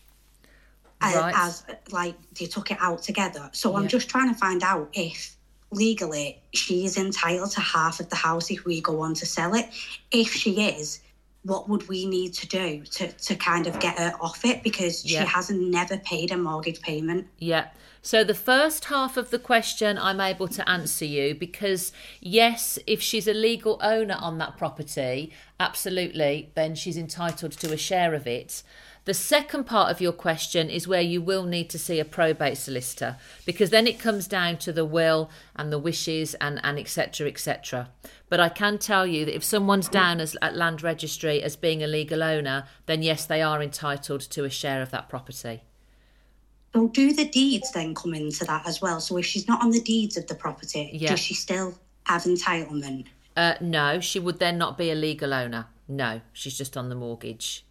Right. 1.02 1.34
As 1.36 1.64
like 1.92 2.16
they 2.34 2.48
took 2.48 2.72
it 2.72 2.78
out 2.82 3.04
together. 3.04 3.50
So 3.54 3.76
I'm 3.76 3.88
just 3.88 4.10
trying 4.10 4.34
to 4.34 4.40
find 4.40 4.64
out 4.64 4.90
if 4.94 5.36
legally 5.72 6.42
she 6.54 6.86
is 6.86 6.98
entitled 6.98 7.52
to 7.52 7.62
half 7.62 8.00
of 8.00 8.10
the 8.10 8.16
house 8.16 8.50
if 8.50 8.66
we 8.66 8.82
go 8.82 9.02
on 9.02 9.14
to 9.16 9.26
sell 9.26 9.54
it. 9.54 9.68
If 10.12 10.34
she 10.34 10.60
is, 10.62 11.02
what 11.48 11.70
would 11.70 11.88
we 11.88 12.06
need 12.06 12.34
to 12.34 12.48
do 12.48 12.84
to, 12.84 13.12
to 13.12 13.36
kind 13.36 13.68
of 13.68 13.80
get 13.80 13.98
her 13.98 14.14
off 14.20 14.44
it? 14.44 14.62
Because 14.64 15.06
Yeah. 15.06 15.22
she 15.24 15.28
hasn't 15.30 15.62
never 15.62 15.98
paid 15.98 16.32
a 16.32 16.38
mortgage 16.38 16.82
payment. 16.82 17.28
Yeah. 17.40 17.68
So 18.02 18.24
the 18.24 18.34
first 18.34 18.86
half 18.86 19.18
of 19.18 19.32
the 19.32 19.40
question 19.40 19.98
I'm 19.98 20.22
able 20.22 20.48
to 20.50 20.70
answer 20.70 21.06
you 21.06 21.36
because 21.36 21.92
yes, 22.22 22.78
if 22.86 23.02
she's 23.02 23.28
a 23.28 23.34
legal 23.34 23.80
owner 23.82 24.18
on 24.20 24.38
that 24.38 24.58
property, 24.58 25.32
absolutely, 25.60 26.52
then 26.54 26.76
she's 26.76 26.98
entitled 26.98 27.54
to 27.54 27.74
a 27.74 27.78
share 27.78 28.14
of 28.14 28.28
it. 28.28 28.64
The 29.08 29.14
second 29.14 29.64
part 29.64 29.90
of 29.90 30.02
your 30.02 30.12
question 30.12 30.70
is 30.70 30.86
where 30.86 31.00
you 31.00 31.22
will 31.22 31.46
need 31.46 31.70
to 31.70 31.80
see 31.80 31.98
a 31.98 32.04
probate 32.04 32.58
solicitor 32.58 33.16
because 33.46 33.70
then 33.70 33.88
it 33.88 34.00
comes 34.02 34.28
down 34.28 34.58
to 34.58 34.74
the 34.74 34.84
will 34.84 35.30
and 35.56 35.72
the 35.72 35.80
wishes 35.80 36.34
and 36.42 36.60
and 36.62 36.78
etc 36.78 37.30
etc. 37.30 37.90
But 38.28 38.42
I 38.42 38.50
can 38.50 38.78
tell 38.78 39.08
you 39.08 39.24
that 39.24 39.34
if 39.34 39.46
someone's 39.46 39.88
down 39.88 40.20
as 40.20 40.36
at 40.42 40.58
land 40.58 40.84
registry 40.84 41.42
as 41.42 41.56
being 41.56 41.82
a 41.82 41.88
legal 41.88 42.22
owner, 42.22 42.66
then 42.86 43.02
yes, 43.02 43.26
they 43.26 43.42
are 43.42 43.64
entitled 43.64 44.20
to 44.20 44.44
a 44.44 44.50
share 44.50 44.82
of 44.82 44.92
that 44.92 45.08
property. 45.08 45.64
So 46.76 46.90
do 46.90 47.14
the 47.14 47.30
deeds 47.30 47.72
then 47.72 47.96
come 47.96 48.14
into 48.14 48.44
that 48.44 48.68
as 48.68 48.82
well? 48.82 49.00
So 49.00 49.16
if 49.16 49.26
she's 49.26 49.48
not 49.48 49.64
on 49.64 49.72
the 49.72 49.80
deeds 49.80 50.18
of 50.18 50.28
the 50.28 50.36
property, 50.36 50.90
Yeah. 50.92 51.12
does 51.12 51.22
she 51.22 51.34
still 51.34 51.80
have 52.08 52.24
entitlement? 52.24 53.06
Uh, 53.38 53.54
no, 53.62 54.02
she 54.02 54.20
would 54.20 54.40
then 54.40 54.58
not 54.58 54.78
be 54.78 54.92
a 54.92 54.96
legal 54.96 55.34
owner. 55.34 55.68
No, 55.88 56.20
she's 56.34 56.58
just 56.58 56.76
on 56.76 56.90
the 56.90 56.96
mortgage. 56.96 57.64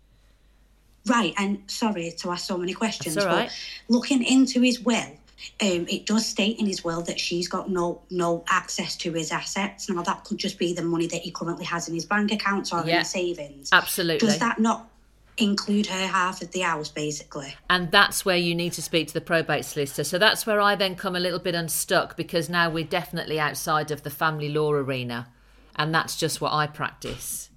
Right, 1.06 1.34
and 1.38 1.62
sorry 1.66 2.12
to 2.18 2.30
ask 2.30 2.46
so 2.46 2.58
many 2.58 2.72
questions, 2.72 3.16
all 3.16 3.26
right. 3.26 3.48
but 3.48 3.94
looking 3.94 4.24
into 4.24 4.60
his 4.60 4.80
will, 4.80 5.16
um, 5.60 5.86
it 5.88 6.06
does 6.06 6.26
state 6.26 6.58
in 6.58 6.66
his 6.66 6.82
will 6.82 7.02
that 7.02 7.20
she's 7.20 7.46
got 7.48 7.70
no 7.70 8.02
no 8.10 8.44
access 8.48 8.96
to 8.96 9.12
his 9.12 9.30
assets. 9.30 9.88
Now 9.88 10.02
that 10.02 10.24
could 10.24 10.38
just 10.38 10.58
be 10.58 10.72
the 10.72 10.82
money 10.82 11.06
that 11.08 11.20
he 11.20 11.30
currently 11.30 11.64
has 11.66 11.88
in 11.88 11.94
his 11.94 12.06
bank 12.06 12.32
accounts 12.32 12.72
or 12.72 12.80
in 12.80 12.88
Yeah. 12.88 12.98
his 13.00 13.10
savings. 13.10 13.68
Absolutely. 13.72 14.26
Does 14.26 14.38
that 14.38 14.58
not 14.58 14.88
include 15.36 15.86
her 15.86 16.06
half 16.06 16.42
of 16.42 16.50
the 16.52 16.60
house, 16.60 16.88
basically? 16.88 17.54
And 17.68 17.90
that's 17.90 18.24
where 18.24 18.36
you 18.36 18.54
need 18.54 18.72
to 18.72 18.82
speak 18.82 19.08
to 19.08 19.14
the 19.14 19.20
probate 19.20 19.64
solicitor. 19.64 20.04
So 20.04 20.18
that's 20.18 20.46
where 20.46 20.60
I 20.60 20.74
then 20.74 20.96
come 20.96 21.14
a 21.14 21.20
little 21.20 21.38
bit 21.38 21.54
unstuck 21.54 22.16
because 22.16 22.48
now 22.48 22.70
we're 22.70 22.84
definitely 22.84 23.38
outside 23.38 23.90
of 23.90 24.02
the 24.02 24.10
family 24.10 24.48
law 24.48 24.72
arena. 24.72 25.28
And 25.76 25.94
that's 25.94 26.16
just 26.16 26.40
what 26.40 26.52
I 26.52 26.66
practice. 26.66 27.50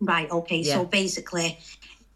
Right. 0.00 0.30
Okay. 0.30 0.62
So 0.62 0.84
basically, 0.84 1.58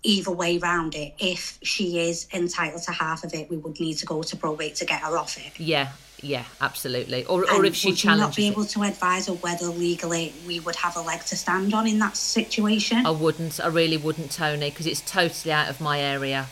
either 0.06 0.30
way 0.30 0.58
round 0.58 0.94
it, 0.94 1.14
if 1.18 1.58
she 1.62 1.98
is 1.98 2.28
entitled 2.32 2.82
to 2.82 2.92
half 2.92 3.24
of 3.24 3.34
it, 3.34 3.50
we 3.50 3.56
would 3.56 3.78
need 3.80 3.94
to 3.94 4.06
go 4.06 4.22
to 4.22 4.36
probate 4.36 4.76
to 4.76 4.84
get 4.84 5.00
her 5.00 5.18
off 5.18 5.36
it. 5.36 5.58
Yeah, 5.58 5.90
yeah, 6.22 6.44
absolutely. 6.60 7.24
Or, 7.26 7.50
or 7.50 7.64
if 7.64 7.74
she 7.74 7.90
would 7.90 8.04
you 8.04 8.10
not 8.10 8.36
be 8.36 8.46
able 8.48 8.64
to 8.64 8.82
advise 8.84 9.26
her 9.26 9.34
whether 9.34 9.66
legally 9.66 10.32
we 10.46 10.60
would 10.60 10.76
have 10.76 10.96
a 10.96 11.00
leg 11.00 11.20
to 11.24 11.36
stand 11.36 11.74
on 11.74 11.86
in 11.86 11.98
that 11.98 12.16
situation? 12.16 13.04
I 13.04 13.10
wouldn't. 13.10 13.60
I 13.60 13.68
really 13.68 13.96
wouldn't, 13.96 14.30
Tony, 14.30 14.70
because 14.70 14.86
it's 14.86 15.00
totally 15.00 15.52
out 15.52 15.68
of 15.68 15.80
my 15.80 16.00
area. 16.00 16.46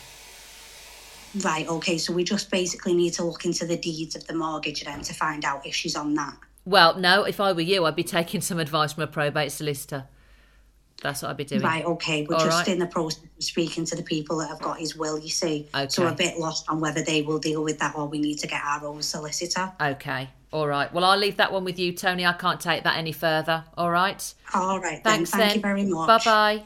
Right, 1.43 1.67
okay, 1.67 1.97
so 1.97 2.13
we 2.13 2.23
just 2.23 2.49
basically 2.49 2.93
need 2.93 3.13
to 3.13 3.23
look 3.25 3.43
into 3.43 3.65
the 3.65 3.75
deeds 3.75 4.15
of 4.15 4.25
the 4.27 4.33
mortgage 4.33 4.83
then 4.85 5.01
to 5.01 5.13
find 5.13 5.43
out 5.43 5.65
if 5.65 5.75
she's 5.75 5.95
on 5.95 6.13
that. 6.13 6.37
Well, 6.63 6.97
no, 6.97 7.23
if 7.23 7.39
I 7.39 7.51
were 7.51 7.61
you, 7.61 7.85
I'd 7.85 7.95
be 7.95 8.03
taking 8.03 8.41
some 8.41 8.57
advice 8.57 8.93
from 8.93 9.03
a 9.03 9.07
probate 9.07 9.51
solicitor. 9.51 10.05
That's 11.01 11.21
what 11.21 11.29
I'd 11.29 11.37
be 11.37 11.43
doing. 11.43 11.61
Right, 11.61 11.85
okay, 11.85 12.25
we're 12.27 12.35
All 12.35 12.45
just 12.45 12.57
right. 12.59 12.67
in 12.69 12.79
the 12.79 12.87
process 12.87 13.23
of 13.23 13.43
speaking 13.43 13.85
to 13.85 13.95
the 13.95 14.01
people 14.03 14.37
that 14.37 14.47
have 14.47 14.61
got 14.61 14.79
his 14.79 14.95
will, 14.95 15.19
you 15.19 15.29
see. 15.29 15.67
So 15.89 16.03
we're 16.03 16.09
a 16.09 16.15
bit 16.15 16.39
lost 16.39 16.69
on 16.69 16.79
whether 16.79 17.03
they 17.03 17.21
will 17.21 17.37
deal 17.37 17.63
with 17.63 17.79
that 17.79 17.95
or 17.95 18.07
we 18.07 18.17
need 18.19 18.39
to 18.39 18.47
get 18.47 18.61
our 18.63 18.85
own 18.85 19.01
solicitor. 19.01 19.71
Okay. 19.79 20.29
All 20.51 20.67
right. 20.67 20.91
Well, 20.93 21.03
I'll 21.03 21.17
leave 21.17 21.37
that 21.37 21.51
one 21.51 21.65
with 21.65 21.77
you, 21.77 21.91
Tony. 21.91 22.25
I 22.25 22.33
can't 22.33 22.59
take 22.61 22.83
that 22.85 22.97
any 22.97 23.11
further. 23.11 23.65
All 23.77 23.91
right. 23.91 24.33
All 24.53 24.79
right, 24.79 25.03
Thanks 25.03 25.31
then. 25.31 25.39
Thank 25.39 25.49
then. 25.49 25.55
you 25.57 25.61
very 25.61 25.83
much. 25.85 26.23
Bye 26.23 26.31
bye. 26.57 26.63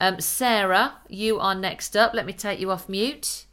Um, 0.00 0.20
Sarah, 0.20 0.94
you 1.08 1.38
are 1.38 1.54
next 1.54 1.96
up. 1.96 2.14
Let 2.14 2.26
me 2.26 2.32
take 2.32 2.60
you 2.60 2.70
off 2.70 2.88
mute. 2.88 3.46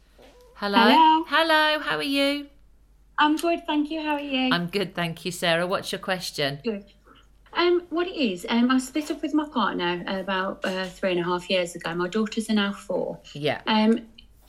Hello. 0.54 0.78
Hello. 0.78 1.24
Hello. 1.28 1.78
How 1.80 1.96
are 1.96 2.02
you? 2.02 2.48
I'm 3.18 3.36
good, 3.36 3.66
thank 3.66 3.90
you. 3.90 4.02
How 4.02 4.14
are 4.14 4.20
you? 4.20 4.52
I'm 4.52 4.66
good, 4.66 4.94
thank 4.94 5.24
you, 5.24 5.32
Sarah. 5.32 5.66
What's 5.66 5.90
your 5.90 6.00
question? 6.00 6.60
good. 6.62 6.84
Um, 7.56 7.82
what 7.90 8.06
it 8.06 8.14
is, 8.16 8.44
um, 8.48 8.70
I 8.70 8.78
split 8.78 9.10
up 9.10 9.22
with 9.22 9.32
my 9.34 9.48
partner 9.48 10.04
about 10.06 10.60
uh, 10.64 10.84
three 10.86 11.12
and 11.12 11.20
a 11.20 11.24
half 11.24 11.48
years 11.48 11.74
ago. 11.74 11.94
My 11.94 12.06
daughters 12.08 12.50
are 12.50 12.54
now 12.54 12.72
four. 12.72 13.18
Yeah. 13.32 13.62
Um, 13.66 14.00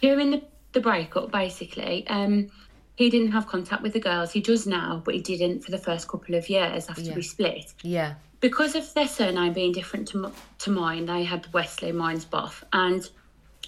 during 0.01 0.31
the, 0.31 0.43
the 0.73 0.81
breakup, 0.81 1.31
basically, 1.31 2.05
um, 2.07 2.49
he 2.95 3.09
didn't 3.09 3.31
have 3.31 3.47
contact 3.47 3.81
with 3.81 3.93
the 3.93 3.99
girls. 3.99 4.31
He 4.31 4.41
does 4.41 4.67
now, 4.67 5.01
but 5.05 5.13
he 5.13 5.21
didn't 5.21 5.63
for 5.63 5.71
the 5.71 5.77
first 5.77 6.07
couple 6.09 6.35
of 6.35 6.49
years 6.49 6.89
after 6.89 7.01
Yeah. 7.01 7.15
we 7.15 7.21
split. 7.21 7.73
Yeah. 7.81 8.15
Because 8.41 8.75
of 8.75 8.93
their 8.93 9.07
surname 9.07 9.53
being 9.53 9.71
different 9.71 10.07
to, 10.09 10.25
m- 10.25 10.33
to 10.59 10.71
mine, 10.71 11.05
they 11.05 11.23
had 11.23 11.51
Wesley, 11.53 11.91
mine's 11.91 12.25
Boff. 12.25 12.61
And 12.73 13.09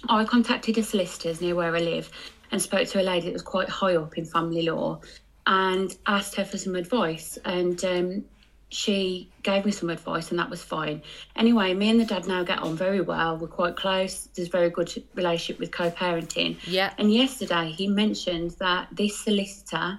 I 0.08 0.24
contacted 0.24 0.76
a 0.78 0.82
solicitors 0.82 1.40
near 1.40 1.54
where 1.54 1.74
I 1.74 1.80
live 1.80 2.10
and 2.52 2.60
spoke 2.60 2.88
to 2.88 3.00
a 3.00 3.02
lady 3.02 3.26
that 3.26 3.32
was 3.32 3.42
quite 3.42 3.68
high 3.68 3.96
up 3.96 4.18
in 4.18 4.24
family 4.24 4.62
law 4.62 5.00
and 5.46 5.96
asked 6.06 6.34
her 6.36 6.44
for 6.44 6.58
some 6.58 6.74
advice. 6.74 7.38
And 7.44 7.82
um, 7.84 8.24
she 8.70 9.28
gave 9.42 9.64
me 9.64 9.72
some 9.72 9.90
advice, 9.90 10.30
and 10.30 10.38
that 10.38 10.48
was 10.48 10.62
fine. 10.62 11.02
Anyway, 11.36 11.74
me 11.74 11.90
and 11.90 12.00
the 12.00 12.04
dad 12.04 12.26
now 12.26 12.44
get 12.44 12.60
on 12.60 12.76
very 12.76 13.00
well. 13.00 13.36
We're 13.36 13.48
quite 13.48 13.76
close. 13.76 14.28
There's 14.34 14.48
a 14.48 14.50
very 14.50 14.70
good 14.70 14.90
relationship 15.14 15.58
with 15.58 15.72
co 15.72 15.90
parenting. 15.90 16.56
Yeah. 16.66 16.92
And 16.96 17.12
yesterday 17.12 17.70
he 17.70 17.88
mentioned 17.88 18.52
that 18.60 18.88
this 18.92 19.18
solicitor 19.18 19.98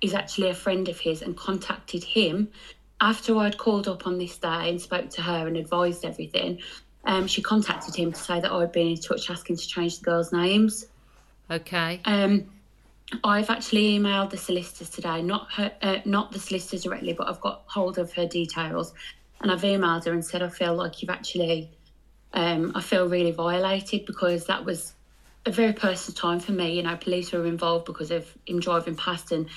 is 0.00 0.14
actually 0.14 0.50
a 0.50 0.54
friend 0.54 0.88
of 0.88 0.98
his 0.98 1.22
and 1.22 1.36
contacted 1.36 2.04
him 2.04 2.48
after 3.00 3.36
I'd 3.38 3.58
called 3.58 3.86
up 3.86 4.06
on 4.06 4.18
this 4.18 4.36
day 4.36 4.68
and 4.68 4.80
spoke 4.80 5.10
to 5.10 5.22
her 5.22 5.46
and 5.46 5.56
advised 5.56 6.04
everything. 6.04 6.60
Um, 7.04 7.26
she 7.28 7.40
contacted 7.40 7.94
him 7.94 8.12
to 8.12 8.18
say 8.18 8.40
that 8.40 8.50
I'd 8.50 8.72
been 8.72 8.88
in 8.88 8.96
touch 8.96 9.30
asking 9.30 9.56
to 9.56 9.66
change 9.66 9.98
the 10.00 10.04
girls' 10.04 10.32
names. 10.32 10.86
Okay. 11.50 12.00
Um, 12.04 12.50
I've 13.24 13.48
actually 13.48 13.98
emailed 13.98 14.30
the 14.30 14.36
solicitors 14.36 14.90
today, 14.90 15.22
not 15.22 15.50
her, 15.52 15.72
uh, 15.80 15.98
not 16.04 16.32
the 16.32 16.38
solicitors 16.38 16.82
directly, 16.82 17.14
but 17.14 17.28
I've 17.28 17.40
got 17.40 17.64
hold 17.66 17.98
of 17.98 18.12
her 18.12 18.26
details, 18.26 18.92
and 19.40 19.50
I've 19.50 19.62
emailed 19.62 20.04
her 20.04 20.12
and 20.12 20.24
said 20.24 20.42
I 20.42 20.48
feel 20.48 20.74
like 20.74 21.00
you've 21.00 21.10
actually, 21.10 21.70
um, 22.34 22.72
I 22.74 22.82
feel 22.82 23.08
really 23.08 23.30
violated 23.30 24.04
because 24.04 24.46
that 24.46 24.64
was 24.64 24.92
a 25.46 25.50
very 25.50 25.72
personal 25.72 26.16
time 26.16 26.40
for 26.40 26.52
me. 26.52 26.76
You 26.76 26.82
know, 26.82 26.96
police 26.96 27.32
were 27.32 27.46
involved 27.46 27.86
because 27.86 28.10
of 28.10 28.30
him 28.46 28.60
driving 28.60 28.96
past 28.96 29.32
and 29.32 29.48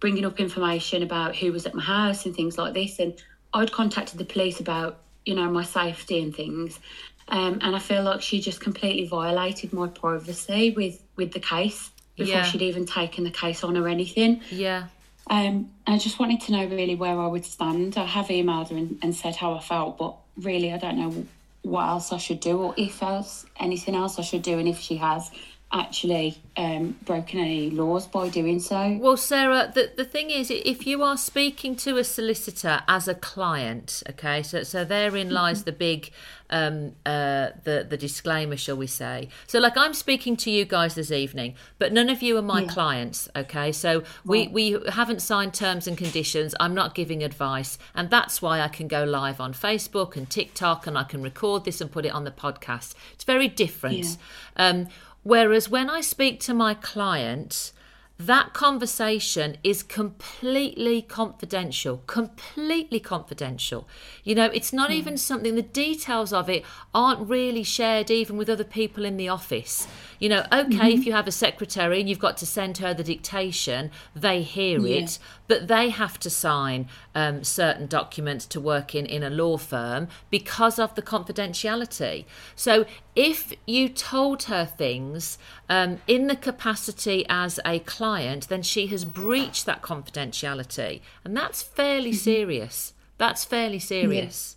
bringing 0.00 0.24
up 0.24 0.40
information 0.40 1.02
about 1.02 1.36
who 1.36 1.52
was 1.52 1.64
at 1.64 1.74
my 1.74 1.82
house 1.82 2.26
and 2.26 2.34
things 2.34 2.58
like 2.58 2.74
this, 2.74 2.98
and 2.98 3.14
I'd 3.54 3.70
contacted 3.70 4.18
the 4.18 4.24
police 4.24 4.58
about 4.58 4.98
you 5.24 5.36
know 5.36 5.48
my 5.48 5.62
safety 5.62 6.20
and 6.22 6.34
things. 6.34 6.80
Um, 7.28 7.58
and 7.60 7.74
I 7.74 7.80
feel 7.80 8.02
like 8.02 8.22
she 8.22 8.40
just 8.40 8.60
completely 8.60 9.06
violated 9.06 9.72
my 9.72 9.86
privacy 9.86 10.72
with 10.72 11.00
with 11.14 11.32
the 11.32 11.40
case 11.40 11.90
before 12.16 12.34
Yeah. 12.34 12.42
she'd 12.44 12.62
even 12.62 12.86
taken 12.86 13.24
the 13.24 13.30
case 13.30 13.62
on 13.62 13.76
or 13.76 13.88
anything. 13.88 14.40
Yeah. 14.50 14.86
Um, 15.28 15.70
I 15.86 15.98
just 15.98 16.18
wanted 16.18 16.40
to 16.42 16.52
know 16.52 16.66
really 16.66 16.94
where 16.94 17.18
I 17.18 17.26
would 17.26 17.44
stand. 17.44 17.96
I 17.98 18.04
have 18.06 18.26
emailed 18.26 18.70
her 18.70 18.76
and, 18.76 18.98
and 19.02 19.14
said 19.14 19.36
how 19.36 19.54
I 19.54 19.60
felt, 19.60 19.98
but 19.98 20.14
really 20.36 20.72
I 20.72 20.78
don't 20.78 20.96
know 20.98 21.26
what 21.62 21.88
else 21.88 22.12
I 22.12 22.18
should 22.18 22.40
do 22.40 22.58
or 22.58 22.74
if 22.76 23.02
else 23.02 23.44
anything 23.58 23.96
else 23.96 24.18
I 24.18 24.22
should 24.22 24.42
do, 24.42 24.58
and 24.58 24.68
if 24.68 24.78
she 24.78 24.96
has 24.96 25.30
actually 25.72 26.38
um, 26.56 26.96
broken 27.04 27.40
any 27.40 27.70
laws 27.70 28.06
by 28.06 28.28
doing 28.28 28.60
so. 28.60 28.96
Well, 29.00 29.16
Sarah, 29.16 29.70
the, 29.74 29.90
the 29.96 30.04
thing 30.04 30.30
is, 30.30 30.50
if 30.50 30.86
you 30.86 31.02
are 31.02 31.16
speaking 31.16 31.74
to 31.76 31.98
a 31.98 32.04
solicitor 32.04 32.82
as 32.88 33.08
a 33.08 33.14
client, 33.14 34.02
okay, 34.10 34.42
so 34.42 34.62
so 34.62 34.84
therein 34.84 35.30
lies 35.30 35.64
the 35.64 35.72
big, 35.72 36.12
um, 36.50 36.92
uh, 37.04 37.50
the 37.64 37.84
the 37.88 37.96
disclaimer, 37.96 38.56
shall 38.56 38.76
we 38.76 38.86
say? 38.86 39.28
So, 39.48 39.58
like, 39.58 39.76
I'm 39.76 39.92
speaking 39.92 40.36
to 40.38 40.50
you 40.50 40.64
guys 40.64 40.94
this 40.94 41.10
evening, 41.10 41.56
but 41.78 41.92
none 41.92 42.08
of 42.08 42.22
you 42.22 42.36
are 42.38 42.42
my 42.42 42.62
Yeah. 42.62 42.68
clients, 42.68 43.28
okay? 43.34 43.72
So 43.72 44.04
we 44.24 44.46
we 44.48 44.78
haven't 44.88 45.20
signed 45.20 45.52
terms 45.52 45.88
and 45.88 45.98
conditions. 45.98 46.54
I'm 46.60 46.74
not 46.74 46.94
giving 46.94 47.24
advice, 47.24 47.76
and 47.94 48.08
that's 48.08 48.40
why 48.40 48.60
I 48.60 48.68
can 48.68 48.86
go 48.86 49.02
live 49.02 49.40
on 49.40 49.52
Facebook 49.52 50.16
and 50.16 50.30
TikTok, 50.30 50.86
and 50.86 50.96
I 50.96 51.02
can 51.02 51.22
record 51.22 51.64
this 51.64 51.80
and 51.80 51.90
put 51.90 52.06
it 52.06 52.12
on 52.12 52.22
the 52.22 52.30
podcast. 52.30 52.94
It's 53.14 53.24
very 53.24 53.48
different. 53.48 54.16
Um, 54.56 54.86
whereas 55.26 55.68
when 55.68 55.90
I 55.90 56.02
speak 56.02 56.38
to 56.42 56.54
my 56.54 56.72
client, 56.72 57.72
that 58.18 58.54
conversation 58.54 59.58
is 59.62 59.82
completely 59.82 61.02
confidential, 61.02 62.02
completely 62.06 62.98
confidential. 62.98 63.86
You 64.24 64.34
know, 64.34 64.46
it's 64.46 64.72
not 64.72 64.90
even 64.90 65.18
something, 65.18 65.54
the 65.54 65.60
details 65.60 66.32
of 66.32 66.48
it 66.48 66.64
aren't 66.94 67.28
really 67.28 67.62
shared 67.62 68.10
even 68.10 68.38
with 68.38 68.48
other 68.48 68.64
people 68.64 69.04
in 69.04 69.18
the 69.18 69.28
office. 69.28 69.86
You 70.18 70.30
know, 70.30 70.46
okay, 70.50 70.94
if 70.94 71.04
you 71.04 71.12
have 71.12 71.28
a 71.28 71.32
secretary 71.32 72.00
and 72.00 72.08
you've 72.08 72.18
got 72.18 72.38
to 72.38 72.46
send 72.46 72.78
her 72.78 72.94
the 72.94 73.04
dictation, 73.04 73.90
they 74.14 74.40
hear 74.40 74.86
Yeah. 74.86 75.00
it, 75.00 75.18
but 75.46 75.68
they 75.68 75.90
have 75.90 76.18
to 76.20 76.30
sign 76.30 76.88
um, 77.14 77.44
certain 77.44 77.86
documents 77.86 78.46
to 78.46 78.60
work 78.60 78.94
in 78.94 79.04
in 79.04 79.22
a 79.22 79.30
law 79.30 79.58
firm 79.58 80.08
because 80.30 80.78
of 80.78 80.94
the 80.94 81.02
confidentiality. 81.02 82.24
So 82.54 82.86
if 83.14 83.52
you 83.66 83.90
told 83.90 84.44
her 84.44 84.64
things 84.64 85.36
um, 85.68 86.00
in 86.06 86.28
the 86.28 86.36
capacity 86.36 87.26
as 87.28 87.60
a 87.66 87.80
client, 87.80 88.05
then 88.48 88.62
she 88.62 88.86
has 88.88 89.04
breached 89.04 89.66
that 89.66 89.82
confidentiality, 89.82 91.00
and 91.24 91.36
that's 91.36 91.62
fairly 91.62 92.12
serious. 92.12 92.92
That's 93.18 93.44
fairly 93.44 93.78
serious. 93.78 94.56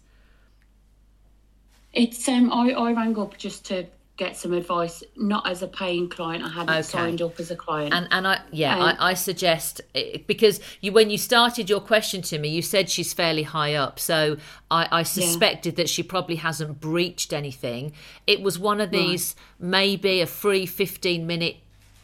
It's 1.93 2.27
um 2.27 2.51
I, 2.51 2.71
I 2.71 2.93
rang 2.93 3.17
up 3.17 3.37
just 3.37 3.65
to 3.67 3.85
get 4.17 4.35
some 4.35 4.51
advice, 4.53 5.01
not 5.15 5.47
as 5.49 5.63
a 5.63 5.67
paying 5.67 6.09
client. 6.09 6.43
I 6.43 6.49
hadn't 6.49 6.69
Okay. 6.69 6.81
signed 6.81 7.21
up 7.21 7.39
as 7.39 7.51
a 7.51 7.55
client. 7.55 7.93
And 7.93 8.07
and 8.11 8.27
I 8.27 8.41
yeah 8.51 8.75
Um, 8.75 8.81
I, 8.99 9.11
I 9.11 9.13
suggest 9.13 9.81
because 10.27 10.59
you 10.81 10.91
when 10.91 11.09
you 11.09 11.17
started 11.17 11.69
your 11.69 11.79
question 11.79 12.21
to 12.23 12.37
me 12.37 12.49
you 12.49 12.61
said 12.61 12.89
she's 12.89 13.13
fairly 13.13 13.43
high 13.43 13.73
up 13.75 13.97
so 13.97 14.37
I, 14.69 14.87
I 14.91 15.03
suspected 15.03 15.77
that 15.77 15.89
she 15.89 16.03
probably 16.03 16.35
hasn't 16.35 16.79
breached 16.79 17.31
anything. 17.33 17.93
It 18.27 18.41
was 18.41 18.59
one 18.59 18.81
of 18.81 18.89
Right. 18.91 18.99
these 18.99 19.35
maybe 19.57 20.21
a 20.21 20.27
free 20.27 20.65
fifteen 20.65 21.25
minute 21.25 21.55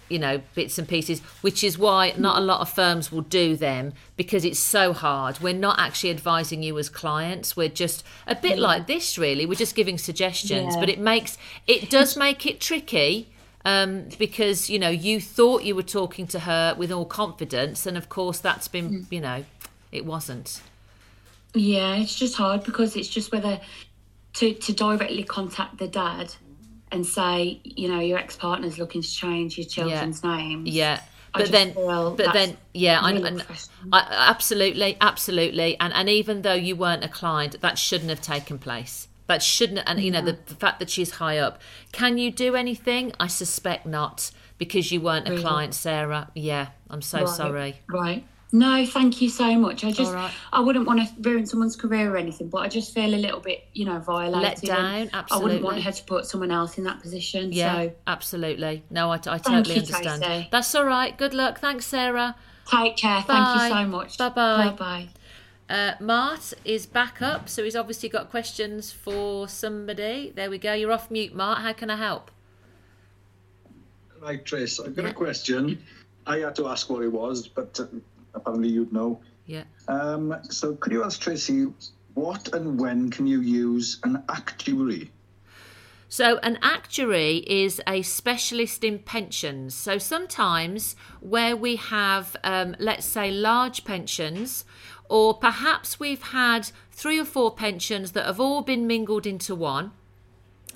you 0.10 0.20
know 0.20 0.40
bits 0.54 0.78
and 0.78 0.88
pieces 0.88 1.20
which 1.42 1.64
is 1.64 1.78
why 1.78 2.14
not 2.18 2.38
a 2.38 2.42
lot 2.42 2.62
of 2.62 2.70
firms 2.70 3.12
will 3.12 3.22
do 3.22 3.56
them 3.56 3.92
because 4.18 4.46
it's 4.46 4.60
so 4.60 4.94
hard 4.94 5.40
we're 5.40 5.54
not 5.54 5.80
actually 5.80 6.12
advising 6.12 6.62
you 6.62 6.78
as 6.78 6.90
clients 6.90 7.58
we're 7.58 7.68
just 7.70 8.04
a 8.28 8.36
bit 8.36 8.58
Yeah. 8.58 8.64
like 8.64 8.88
this 8.88 9.18
really 9.18 9.46
we're 9.46 9.56
just 9.56 9.76
giving 9.76 9.98
suggestions 9.98 10.76
Yeah. 10.76 10.80
but 10.80 10.90
it 10.90 11.00
makes 11.00 11.38
it 11.66 11.90
does 11.90 12.16
make 12.16 12.46
it 12.46 12.60
tricky 12.62 13.30
um, 13.66 14.10
because 14.20 14.70
you 14.70 14.78
know 14.78 14.90
you 14.90 15.20
thought 15.20 15.64
you 15.64 15.76
were 15.76 15.82
talking 15.82 16.28
to 16.28 16.42
her 16.42 16.76
with 16.78 16.92
all 16.92 17.04
confidence, 17.04 17.88
and 17.88 17.98
of 17.98 18.10
course 18.10 18.38
that's 18.38 18.68
been 18.68 19.08
you 19.10 19.20
know 19.20 19.44
it 19.92 20.06
wasn't. 20.06 20.62
Yeah, 21.56 21.96
it's 21.96 22.14
just 22.16 22.36
hard 22.36 22.64
because 22.64 22.96
it's 22.96 23.08
just 23.08 23.32
whether 23.32 23.60
to, 24.34 24.54
to 24.54 24.72
directly 24.74 25.24
contact 25.24 25.80
the 25.80 25.88
dad 25.88 26.36
and 26.96 27.06
say, 27.06 27.60
you 27.64 27.88
know, 27.88 28.00
your 28.00 28.18
ex 28.18 28.36
partner's 28.36 28.80
looking 28.80 29.02
to 29.02 29.08
change 29.08 29.58
your 29.58 29.68
children's 29.68 30.24
names. 30.24 30.70
Yeah. 30.70 31.02
But 31.38 31.52
then, 31.52 31.74
but 31.74 32.32
then, 32.34 32.56
yeah, 32.74 33.00
I, 33.02 33.12
really 33.12 33.42
I. 33.42 34.00
I, 34.00 34.08
absolutely, 34.30 34.96
absolutely, 35.02 35.78
and 35.82 35.94
and 35.94 36.08
even 36.08 36.44
though 36.44 36.54
you 36.54 36.78
weren't 36.78 37.04
a 37.04 37.10
client, 37.10 37.60
that 37.60 37.78
shouldn't 37.78 38.10
have 38.10 38.22
taken 38.22 38.58
place. 38.58 39.10
That 39.28 39.44
shouldn't, 39.44 39.82
and 39.86 40.00
you 40.00 40.12
know, 40.12 40.22
the, 40.22 40.38
the 40.46 40.56
fact 40.56 40.80
that 40.80 40.90
she's 40.90 41.12
high 41.12 41.40
up. 41.40 41.60
Can 41.92 42.18
you 42.18 42.32
do 42.32 42.56
anything? 42.56 43.12
I 43.20 43.28
suspect 43.28 43.86
not, 43.86 44.32
because 44.58 44.94
you 44.94 45.02
weren't 45.02 45.28
a 45.28 45.38
client, 45.38 45.74
Sarah. 45.74 46.30
Yeah, 46.36 46.70
I'm 46.90 47.02
so 47.02 47.26
Right, 47.26 47.28
sorry. 47.28 47.76
Right. 47.90 48.24
No, 48.56 48.86
thank 48.86 49.22
you 49.22 49.30
so 49.30 49.58
much. 49.58 49.84
I 49.84 49.92
just, 49.92 50.10
All 50.10 50.16
right. 50.16 50.32
I 50.54 50.62
wouldn't 50.62 50.88
want 50.88 51.02
to 51.02 51.14
ruin 51.30 51.46
someone's 51.46 51.76
career 51.76 52.14
or 52.14 52.16
anything, 52.18 52.48
but 52.48 52.60
I 52.60 52.70
just 52.70 52.94
feel 52.94 53.14
a 53.14 53.18
little 53.18 53.42
bit, 53.42 53.68
you 53.74 53.84
know, 53.84 54.00
violated. 54.00 54.42
Let 54.70 54.80
and 54.80 55.12
down, 55.12 55.26
I 55.30 55.38
wouldn't 55.38 55.62
want 55.62 55.82
her 55.84 55.92
to 55.92 56.04
put 56.06 56.26
someone 56.26 56.52
else 56.52 56.78
in 56.78 56.86
that 56.86 57.02
position. 57.02 57.52
Yeah, 57.52 57.74
So 57.76 57.92
absolutely. 58.08 58.84
No, 58.90 59.12
I, 59.12 59.16
I 59.16 59.18
totally 59.40 59.76
you, 59.76 59.82
understand. 59.82 60.24
Tracy. 60.24 60.48
That's 60.52 60.74
all 60.74 60.86
right. 60.86 61.18
Good 61.18 61.34
luck. 61.34 61.60
Thanks, 61.60 61.86
Sarah. 61.86 62.38
take 62.66 62.96
care. 62.96 63.22
Thank 63.24 63.62
you 63.62 63.70
so 63.70 63.86
much. 63.88 64.18
Bye 64.18 64.30
bye. 64.30 64.70
Bye 64.70 64.76
bye. 64.78 65.10
Uh, 65.68 65.96
Mart 66.00 66.54
is 66.64 66.86
back 66.86 67.22
up, 67.22 67.50
so 67.50 67.62
he's 67.66 67.76
obviously 67.76 68.08
got 68.08 68.30
questions 68.30 68.94
for 68.94 69.50
somebody. 69.50 70.32
There 70.34 70.50
we 70.50 70.60
go. 70.60 70.72
You're 70.74 70.94
off 70.94 71.12
mute, 71.12 71.36
Mart. 71.36 71.60
How 71.60 71.74
can 71.74 71.90
I 71.90 71.98
help? 71.98 72.32
Right, 74.22 74.44
Trace, 74.46 74.80
I've 74.80 74.96
got 74.96 75.04
Yeah. 75.06 75.12
a 75.12 75.14
question. 75.14 75.84
I 76.26 76.38
had 76.38 76.56
to 76.56 76.68
ask 76.68 76.90
what 76.90 77.04
it 77.04 77.12
was, 77.12 77.48
but 77.48 77.80
uh, 77.80 77.86
apparently 78.36 78.70
you'd 78.70 78.94
know. 78.94 79.22
Yeah. 79.46 79.64
Um, 79.88 80.36
so 80.44 80.76
could 80.76 80.92
you 80.92 81.04
ask 81.04 81.20
Tracy, 81.22 81.68
what 82.14 82.54
and 82.54 82.80
when 82.80 83.10
can 83.10 83.28
you 83.28 83.42
use 83.42 84.00
an 84.04 84.24
actuary? 84.30 85.12
So, 86.08 86.38
an 86.38 86.60
actuary 86.62 87.38
is 87.48 87.82
a 87.88 88.02
specialist 88.04 88.84
in 88.84 89.00
pensions. 89.00 89.74
So, 89.74 89.98
sometimes 89.98 90.96
where 91.20 91.58
we 91.58 91.76
have, 91.78 92.38
um, 92.44 92.76
let's 92.80 93.06
say, 93.06 93.32
large 93.32 93.84
pensions, 93.84 94.66
or 95.10 95.34
perhaps 95.34 96.00
we've 96.00 96.22
had 96.22 96.72
three 96.92 97.20
or 97.20 97.26
four 97.26 97.54
pensions 97.54 98.14
that 98.14 98.26
have 98.26 98.40
all 98.40 98.62
been 98.62 98.88
mingled 98.88 99.26
into 99.26 99.56
one. 99.56 99.92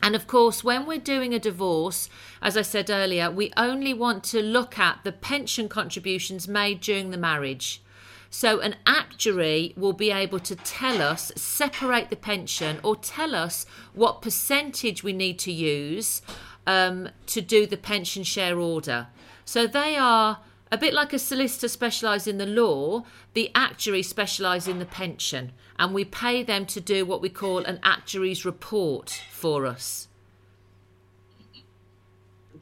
And 0.02 0.16
of 0.16 0.28
course, 0.28 0.64
when 0.64 0.86
we're 0.86 0.98
doing 0.98 1.34
a 1.34 1.40
divorce, 1.40 2.10
as 2.42 2.56
I 2.56 2.62
said 2.62 2.90
earlier, 2.90 3.30
we 3.30 3.52
only 3.58 3.94
want 3.94 4.24
to 4.26 4.42
look 4.42 4.80
at 4.80 5.04
the 5.04 5.12
pension 5.12 5.68
contributions 5.68 6.48
made 6.48 6.80
during 6.80 7.12
the 7.12 7.18
marriage. 7.18 7.82
So 8.30 8.60
an 8.60 8.76
actuary 8.86 9.74
will 9.76 9.94
be 9.94 10.12
able 10.12 10.40
to 10.40 10.56
tell 10.56 11.02
us, 11.02 11.32
separate 11.36 12.10
the 12.10 12.16
pension, 12.16 12.80
or 12.84 12.96
tell 12.96 13.34
us 13.34 13.66
what 13.94 14.22
percentage 14.22 15.04
we 15.04 15.14
need 15.14 15.40
to 15.40 15.52
use 15.52 16.22
um, 16.68 17.10
to 17.26 17.42
do 17.42 17.66
the 17.66 17.78
pension 17.78 18.24
share 18.24 18.60
order. 18.60 19.08
So 19.46 19.66
they 19.66 19.96
are 19.96 20.40
a 20.72 20.78
bit 20.78 20.94
like 20.94 21.14
a 21.14 21.20
solicitor 21.20 21.68
specialised 21.68 22.28
in 22.28 22.38
the 22.38 22.46
law, 22.46 23.04
the 23.34 23.52
actuary 23.56 24.04
specialise 24.04 24.68
in 24.68 24.80
the 24.80 24.86
pension, 24.86 25.52
and 25.78 25.94
we 25.94 26.06
pay 26.06 26.44
them 26.44 26.66
to 26.68 26.80
do 26.82 27.06
what 27.06 27.22
we 27.22 27.30
call 27.30 27.60
an 27.60 27.80
actuary's 27.84 28.46
report 28.46 29.22
for 29.32 29.66
us. 29.66 30.08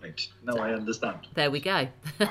Right. 0.02 0.28
Now 0.44 0.58
I 0.58 0.74
understand. 0.74 1.28
There 1.34 1.52
we 1.52 1.60
go. 1.60 1.88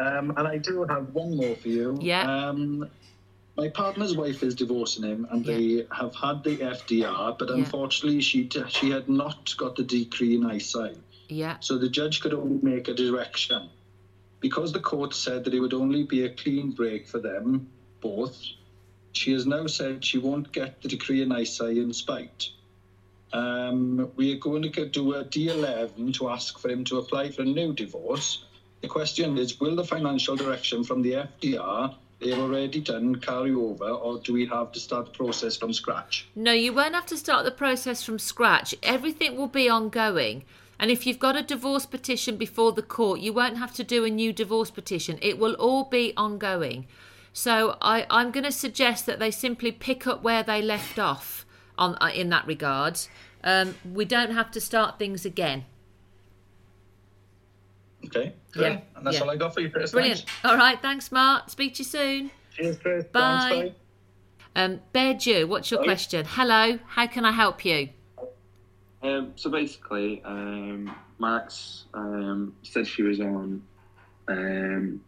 Um, 0.00 0.32
and 0.38 0.48
I 0.48 0.56
do 0.56 0.84
have 0.84 1.10
one 1.12 1.36
more 1.36 1.54
for 1.56 1.68
you. 1.68 1.98
Yeah. 2.00 2.22
Um, 2.22 2.88
my 3.54 3.68
partner's 3.68 4.16
wife 4.16 4.42
is 4.42 4.54
divorcing 4.54 5.04
him, 5.04 5.26
and 5.30 5.44
they 5.44 5.86
have 5.92 6.14
had 6.14 6.42
the 6.42 6.56
FDR, 6.56 7.36
but 7.38 7.50
Yeah. 7.50 7.56
unfortunately, 7.56 8.22
she 8.22 8.48
she 8.68 8.88
had 8.90 9.10
not 9.10 9.54
got 9.58 9.76
the 9.76 9.82
decree 9.82 10.38
nisi. 10.38 10.96
yeah. 11.28 11.58
So 11.60 11.76
the 11.76 11.90
judge 11.90 12.20
could 12.22 12.32
only 12.32 12.58
make 12.62 12.88
a 12.88 12.94
direction. 12.94 13.68
Because 14.40 14.72
the 14.72 14.80
court 14.80 15.14
said 15.14 15.44
that 15.44 15.54
it 15.54 15.60
would 15.60 15.74
only 15.74 16.04
be 16.04 16.24
a 16.24 16.30
clean 16.30 16.70
break 16.70 17.06
for 17.08 17.18
them 17.18 17.68
both, 18.00 18.40
she 19.12 19.32
has 19.32 19.46
now 19.46 19.66
said 19.66 20.04
she 20.04 20.18
won't 20.18 20.52
get 20.52 20.80
the 20.82 20.88
decree 20.88 21.22
in 21.22 21.32
in 21.32 21.92
spite. 21.92 22.50
Um, 23.32 24.10
we 24.16 24.32
are 24.32 24.38
going 24.38 24.62
to 24.62 24.86
do 24.86 25.14
a 25.14 25.24
D11 25.24 26.14
to 26.14 26.30
ask 26.30 26.58
for 26.58 26.70
him 26.70 26.84
to 26.84 26.98
apply 26.98 27.30
for 27.30 27.42
a 27.42 27.44
new 27.44 27.72
divorce. 27.72 28.44
The 28.80 28.88
question 28.88 29.36
is 29.36 29.60
will 29.60 29.76
the 29.76 29.84
financial 29.84 30.36
direction 30.36 30.84
from 30.84 31.02
the 31.02 31.12
FDR 31.12 31.94
they've 32.20 32.38
already 32.38 32.80
done 32.80 33.16
carry 33.16 33.52
over, 33.52 33.88
or 33.90 34.18
do 34.18 34.32
we 34.32 34.46
have 34.46 34.72
to 34.72 34.80
start 34.80 35.06
the 35.06 35.12
process 35.12 35.56
from 35.56 35.72
scratch? 35.72 36.28
No, 36.34 36.52
you 36.52 36.72
won't 36.72 36.94
have 36.94 37.06
to 37.06 37.16
start 37.16 37.44
the 37.44 37.50
process 37.50 38.02
from 38.02 38.18
scratch. 38.18 38.74
Everything 38.82 39.36
will 39.36 39.48
be 39.48 39.68
ongoing. 39.68 40.44
And 40.78 40.90
if 40.90 41.06
you've 41.06 41.18
got 41.18 41.36
a 41.36 41.42
divorce 41.42 41.86
petition 41.86 42.36
before 42.36 42.72
the 42.72 42.82
court, 42.82 43.20
you 43.20 43.32
won't 43.32 43.58
have 43.58 43.74
to 43.74 43.84
do 43.84 44.04
a 44.04 44.10
new 44.10 44.32
divorce 44.32 44.70
petition. 44.70 45.18
It 45.20 45.38
will 45.38 45.54
all 45.54 45.84
be 45.84 46.12
ongoing. 46.16 46.86
So 47.32 47.76
I, 47.80 48.06
I'm 48.10 48.30
going 48.30 48.44
to 48.44 48.52
suggest 48.52 49.06
that 49.06 49.18
they 49.18 49.30
simply 49.30 49.72
pick 49.72 50.06
up 50.06 50.22
where 50.22 50.42
they 50.42 50.62
left 50.62 50.98
off 50.98 51.44
on 51.76 51.96
uh, 52.00 52.10
in 52.14 52.28
that 52.30 52.46
regard. 52.46 53.00
Um, 53.42 53.76
we 53.92 54.04
don't 54.04 54.32
have 54.32 54.50
to 54.52 54.60
start 54.60 54.98
things 54.98 55.24
again. 55.24 55.64
Okay, 58.04 58.34
Yeah. 58.54 58.80
And 58.96 59.06
that's 59.06 59.16
yeah. 59.16 59.22
all 59.22 59.30
I 59.30 59.36
got 59.36 59.54
for 59.54 59.60
you, 59.60 59.70
Chris. 59.70 59.90
Brilliant. 59.90 60.24
All 60.44 60.56
right, 60.56 60.80
thanks, 60.80 61.10
Mark. 61.10 61.50
Speak 61.50 61.74
to 61.74 61.78
you 61.80 61.84
soon. 61.84 62.30
Cheers, 62.54 62.78
Chris. 62.78 63.04
Bye. 63.06 63.48
Thanks, 63.50 63.74
bye. 64.54 64.62
Um, 64.62 64.80
Bear 64.92 65.14
Jew, 65.14 65.46
what's 65.46 65.70
your 65.70 65.82
question? 65.82 66.24
Hello, 66.28 66.78
how 66.86 67.06
can 67.06 67.24
I 67.24 67.32
help 67.32 67.64
you? 67.64 67.90
Um, 69.02 69.32
so 69.36 69.50
basically, 69.50 70.22
um, 70.24 70.94
my 71.18 71.42
ex 71.42 71.84
um, 71.94 72.54
said 72.62 72.86
she 72.86 73.02
was 73.02 73.20
on. 73.20 73.62
Um, 74.26 75.00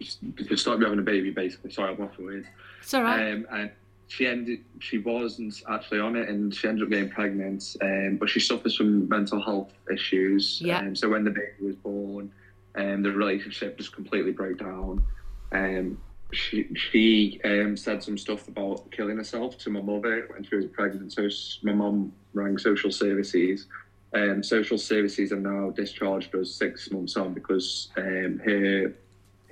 just 0.00 0.62
started 0.62 0.82
having 0.82 0.98
a 0.98 1.02
baby, 1.02 1.30
basically. 1.30 1.70
Sorry, 1.70 1.92
I'm 1.92 2.02
off 2.02 2.16
the 2.16 2.24
weird. 2.24 2.48
It's 2.80 2.94
all 2.94 3.02
right. 3.02 3.32
Um, 3.32 3.46
and 3.52 3.70
she 4.08 4.26
ended. 4.26 4.60
She 4.80 4.98
wasn't 4.98 5.62
actually 5.68 6.00
on 6.00 6.16
it, 6.16 6.28
and 6.28 6.54
she 6.54 6.66
ended 6.66 6.84
up 6.84 6.90
getting 6.90 7.10
pregnant. 7.10 7.76
Um, 7.80 8.16
but 8.16 8.28
she 8.28 8.40
suffers 8.40 8.76
from 8.76 9.08
mental 9.08 9.40
health 9.40 9.72
issues. 9.92 10.60
Yeah. 10.60 10.78
Um, 10.78 10.96
so 10.96 11.08
when 11.08 11.24
the 11.24 11.30
baby 11.30 11.52
was 11.60 11.76
born, 11.76 12.32
um, 12.74 13.02
the 13.02 13.12
relationship 13.12 13.78
just 13.78 13.92
completely 13.92 14.32
broke 14.32 14.58
down. 14.58 15.04
Um, 15.52 16.00
she 16.32 16.68
she 16.74 17.40
um, 17.44 17.76
said 17.76 18.02
some 18.02 18.18
stuff 18.18 18.48
about 18.48 18.90
killing 18.90 19.16
herself 19.16 19.58
to 19.58 19.70
my 19.70 19.80
mother 19.80 20.26
when 20.32 20.44
she 20.44 20.56
was 20.56 20.66
pregnant. 20.66 21.12
So 21.12 21.28
my 21.62 21.72
mum 21.72 22.12
rang 22.34 22.58
social 22.58 22.90
services. 22.90 23.66
Um, 24.12 24.42
social 24.42 24.78
services 24.78 25.30
have 25.30 25.40
now 25.40 25.70
discharged 25.70 26.34
us 26.34 26.50
six 26.50 26.90
months 26.90 27.16
on 27.16 27.32
because 27.32 27.90
um, 27.96 28.40
her, 28.44 28.92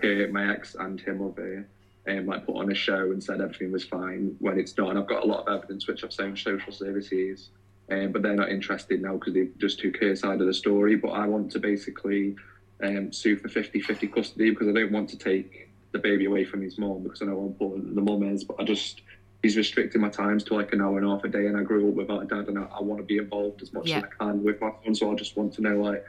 her 0.03 0.29
my 0.29 0.53
ex 0.53 0.75
and 0.75 1.01
her 1.01 1.15
mother 1.15 1.69
um, 2.09 2.27
like 2.27 2.45
put 2.45 2.57
on 2.57 2.71
a 2.73 2.75
show 2.75 3.13
and 3.13 3.23
said 3.23 3.41
everything 3.41 3.71
was 3.71 3.85
fine 3.85 4.35
when 4.41 4.59
it's 4.59 4.77
not. 4.77 4.91
And 4.91 4.99
I've 4.99 5.07
got 5.07 5.23
a 5.23 5.27
lot 5.27 5.47
of 5.47 5.57
evidence 5.57 5.87
which 5.87 6.03
I've 6.03 6.13
sent 6.13 6.39
social 6.39 6.73
services, 6.73 7.51
um, 7.91 8.11
but 8.13 8.23
they're 8.23 8.35
not 8.35 8.51
interested 8.51 9.01
now 9.01 9.15
because 9.15 9.35
they 9.35 9.49
just 9.59 9.79
took 9.79 9.97
her 9.99 10.17
side 10.17 10.41
of 10.41 10.47
the 10.47 10.55
story. 10.55 10.97
But 10.97 11.11
I 11.11 11.27
want 11.27 11.53
to 11.53 11.59
basically 11.61 12.35
um, 12.83 13.13
sue 13.13 13.37
for 13.37 13.49
50-50 13.49 14.13
custody 14.13 14.51
because 14.51 14.69
I 14.69 14.73
don't 14.73 14.93
want 14.93 15.09
to 15.11 15.17
take 15.17 15.68
the 15.93 15.99
baby 15.99 16.27
away 16.27 16.45
from 16.45 16.61
his 16.63 16.79
mom 16.79 17.03
because 17.03 17.23
I 17.23 17.27
know 17.27 17.41
how 17.41 17.47
important 17.47 17.95
the 17.95 18.01
mom 18.03 18.23
is. 18.23 18.45
But 18.45 18.57
I 18.61 18.65
just 18.65 19.03
he's 19.43 19.57
restricting 19.57 20.01
my 20.01 20.09
times 20.11 20.45
to 20.45 20.55
like 20.55 20.73
an 20.73 20.81
hour 20.83 20.99
and 20.99 21.07
a 21.07 21.11
half 21.11 21.25
a 21.25 21.29
day, 21.29 21.47
and 21.47 21.57
I 21.57 21.63
grew 21.63 21.89
up 21.89 21.95
without 21.95 22.23
a 22.23 22.27
dad, 22.27 22.49
and 22.49 22.59
I, 22.59 22.63
I 22.65 22.83
want 22.83 23.01
to 23.01 23.07
be 23.07 23.19
involved 23.19 23.63
as 23.63 23.73
much 23.73 23.89
Yeah. 23.89 23.99
as 23.99 24.05
I 24.05 24.25
can 24.25 24.43
with 24.43 24.61
my 24.61 24.71
son. 24.85 24.95
So 24.95 25.13
I 25.13 25.15
just 25.15 25.37
want 25.37 25.53
to 25.55 25.63
know 25.63 25.77
like. 25.81 26.05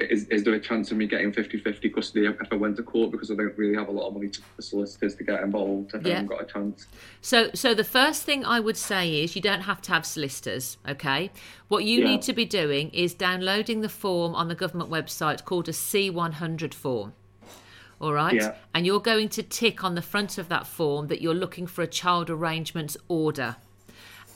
Is, 0.00 0.28
is 0.28 0.44
there 0.44 0.54
a 0.54 0.60
chance 0.60 0.92
of 0.92 0.96
me 0.96 1.08
getting 1.08 1.32
50-50 1.32 1.92
custody 1.92 2.24
if 2.26 2.36
I 2.52 2.54
went 2.54 2.76
to 2.76 2.84
court 2.84 3.10
because 3.10 3.32
I 3.32 3.34
don't 3.34 3.58
really 3.58 3.74
have 3.74 3.88
a 3.88 3.90
lot 3.90 4.06
of 4.06 4.14
money 4.14 4.28
to 4.28 4.40
the 4.56 4.62
solicitors 4.62 5.16
to 5.16 5.24
get 5.24 5.42
involved 5.42 5.92
if 5.92 6.06
I 6.06 6.08
Yeah. 6.08 6.14
haven't 6.14 6.28
got 6.28 6.40
a 6.40 6.44
chance? 6.44 6.86
So, 7.20 7.50
so 7.52 7.74
the 7.74 7.82
first 7.82 8.22
thing 8.22 8.44
I 8.44 8.60
would 8.60 8.76
say 8.76 9.24
is 9.24 9.34
you 9.34 9.42
don't 9.42 9.62
have 9.62 9.82
to 9.82 9.90
have 9.92 10.06
solicitors. 10.06 10.76
Okay, 10.88 11.32
what 11.66 11.82
you 11.82 11.98
Yeah. 11.98 12.06
need 12.10 12.22
to 12.22 12.32
be 12.32 12.44
doing 12.44 12.90
is 12.90 13.12
downloading 13.12 13.80
the 13.80 13.88
form 13.88 14.36
on 14.36 14.46
the 14.46 14.54
government 14.54 14.88
website 14.88 15.44
called 15.44 15.68
a 15.68 15.72
C100 15.72 16.74
form. 16.74 17.14
All 18.00 18.12
right, 18.12 18.34
Yeah. 18.34 18.54
and 18.74 18.86
you're 18.86 19.00
going 19.00 19.28
to 19.30 19.42
tick 19.42 19.82
on 19.82 19.94
the 19.94 20.02
front 20.02 20.38
of 20.38 20.48
that 20.48 20.66
form 20.66 21.08
that 21.08 21.20
you're 21.20 21.34
looking 21.34 21.66
for 21.66 21.82
a 21.82 21.86
child 21.86 22.30
arrangements 22.30 22.96
order. 23.08 23.56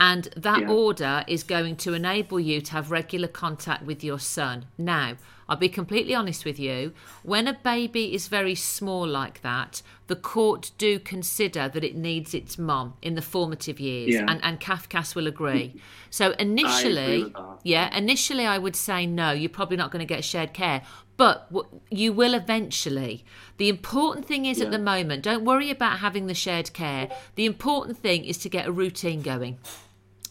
And 0.00 0.28
that 0.36 0.62
Yeah. 0.62 0.68
order 0.70 1.24
is 1.28 1.44
going 1.44 1.76
to 1.76 1.94
enable 1.94 2.40
you 2.40 2.60
to 2.60 2.72
have 2.72 2.90
regular 2.90 3.28
contact 3.28 3.84
with 3.84 4.02
your 4.02 4.18
son. 4.18 4.66
Now, 4.76 5.14
I'll 5.52 5.58
be 5.58 5.68
completely 5.68 6.14
honest 6.14 6.46
with 6.46 6.58
you. 6.58 6.94
When 7.22 7.46
a 7.46 7.52
baby 7.52 8.14
is 8.14 8.28
very 8.28 8.54
small 8.54 9.06
like 9.06 9.42
that, 9.42 9.82
the 10.06 10.16
court 10.16 10.70
do 10.78 10.98
consider 10.98 11.68
that 11.68 11.84
it 11.84 11.94
needs 11.94 12.32
its 12.32 12.56
mum 12.56 12.94
in 13.02 13.16
the 13.16 13.20
formative 13.20 13.78
years, 13.78 14.14
Yeah. 14.14 14.24
and, 14.28 14.42
and 14.42 14.58
Cafcass 14.58 15.14
will 15.14 15.26
agree. 15.26 15.74
So 16.08 16.30
initially, 16.38 17.34
yeah, 17.64 17.94
initially 17.94 18.46
I 18.46 18.56
would 18.56 18.74
say 18.74 19.04
no, 19.04 19.32
you're 19.32 19.50
probably 19.50 19.76
not 19.76 19.90
going 19.90 20.00
to 20.00 20.06
get 20.06 20.24
shared 20.24 20.54
care, 20.54 20.80
but 21.18 21.52
you 21.90 22.14
will 22.14 22.32
eventually. 22.32 23.22
The 23.58 23.68
important 23.68 24.24
thing 24.24 24.46
is 24.46 24.58
at 24.62 24.70
the 24.70 24.78
moment, 24.78 25.22
don't 25.22 25.44
worry 25.44 25.70
about 25.70 25.98
having 25.98 26.28
the 26.28 26.34
shared 26.34 26.72
care. 26.72 27.10
The 27.34 27.44
important 27.44 27.98
thing 27.98 28.24
is 28.24 28.38
to 28.38 28.48
get 28.48 28.66
a 28.66 28.72
routine 28.72 29.20
going. 29.20 29.58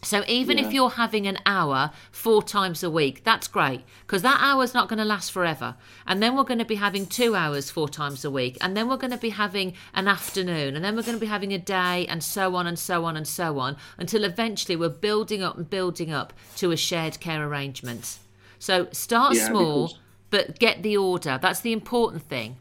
So 0.04 0.24
even 0.26 0.58
if 0.58 0.72
you're 0.72 0.90
having 0.90 1.28
an 1.28 1.38
hour 1.46 1.92
four 2.10 2.42
times 2.42 2.82
a 2.82 2.90
week, 2.90 3.22
that's 3.22 3.46
great 3.46 3.82
because 4.04 4.22
that 4.22 4.38
hour's 4.40 4.74
not 4.74 4.88
going 4.88 4.98
to 4.98 5.04
last 5.04 5.30
forever. 5.30 5.76
And 6.08 6.20
then 6.20 6.36
we're 6.36 6.42
going 6.42 6.58
to 6.58 6.64
be 6.64 6.74
having 6.74 7.06
two 7.06 7.36
hours 7.36 7.70
four 7.70 7.88
times 7.88 8.24
a 8.24 8.30
week, 8.30 8.58
and 8.60 8.76
then 8.76 8.88
we're 8.88 8.96
going 8.96 9.12
to 9.12 9.16
be 9.16 9.30
having 9.30 9.74
an 9.94 10.08
afternoon, 10.08 10.74
and 10.74 10.84
then 10.84 10.96
we're 10.96 11.02
going 11.04 11.16
to 11.16 11.20
be 11.20 11.26
having 11.28 11.52
a 11.54 11.58
day, 11.58 12.04
and 12.08 12.22
so 12.22 12.56
on 12.56 12.66
and 12.66 12.76
so 12.78 13.04
on 13.04 13.16
and 13.16 13.28
so 13.28 13.60
on 13.60 13.76
until 13.96 14.24
eventually 14.24 14.74
we're 14.74 14.88
building 14.88 15.40
up 15.40 15.56
and 15.56 15.70
building 15.70 16.10
up 16.12 16.32
to 16.56 16.72
a 16.72 16.76
shared 16.76 17.20
care 17.20 17.46
arrangement. 17.46 18.18
So 18.58 18.88
start 18.90 19.34
Yeah, 19.36 19.48
small, 19.48 19.86
because- 19.86 20.00
but 20.30 20.58
get 20.58 20.82
the 20.82 20.96
order. 20.96 21.38
That's 21.40 21.60
the 21.60 21.72
important 21.72 22.22
thing. 22.22 22.56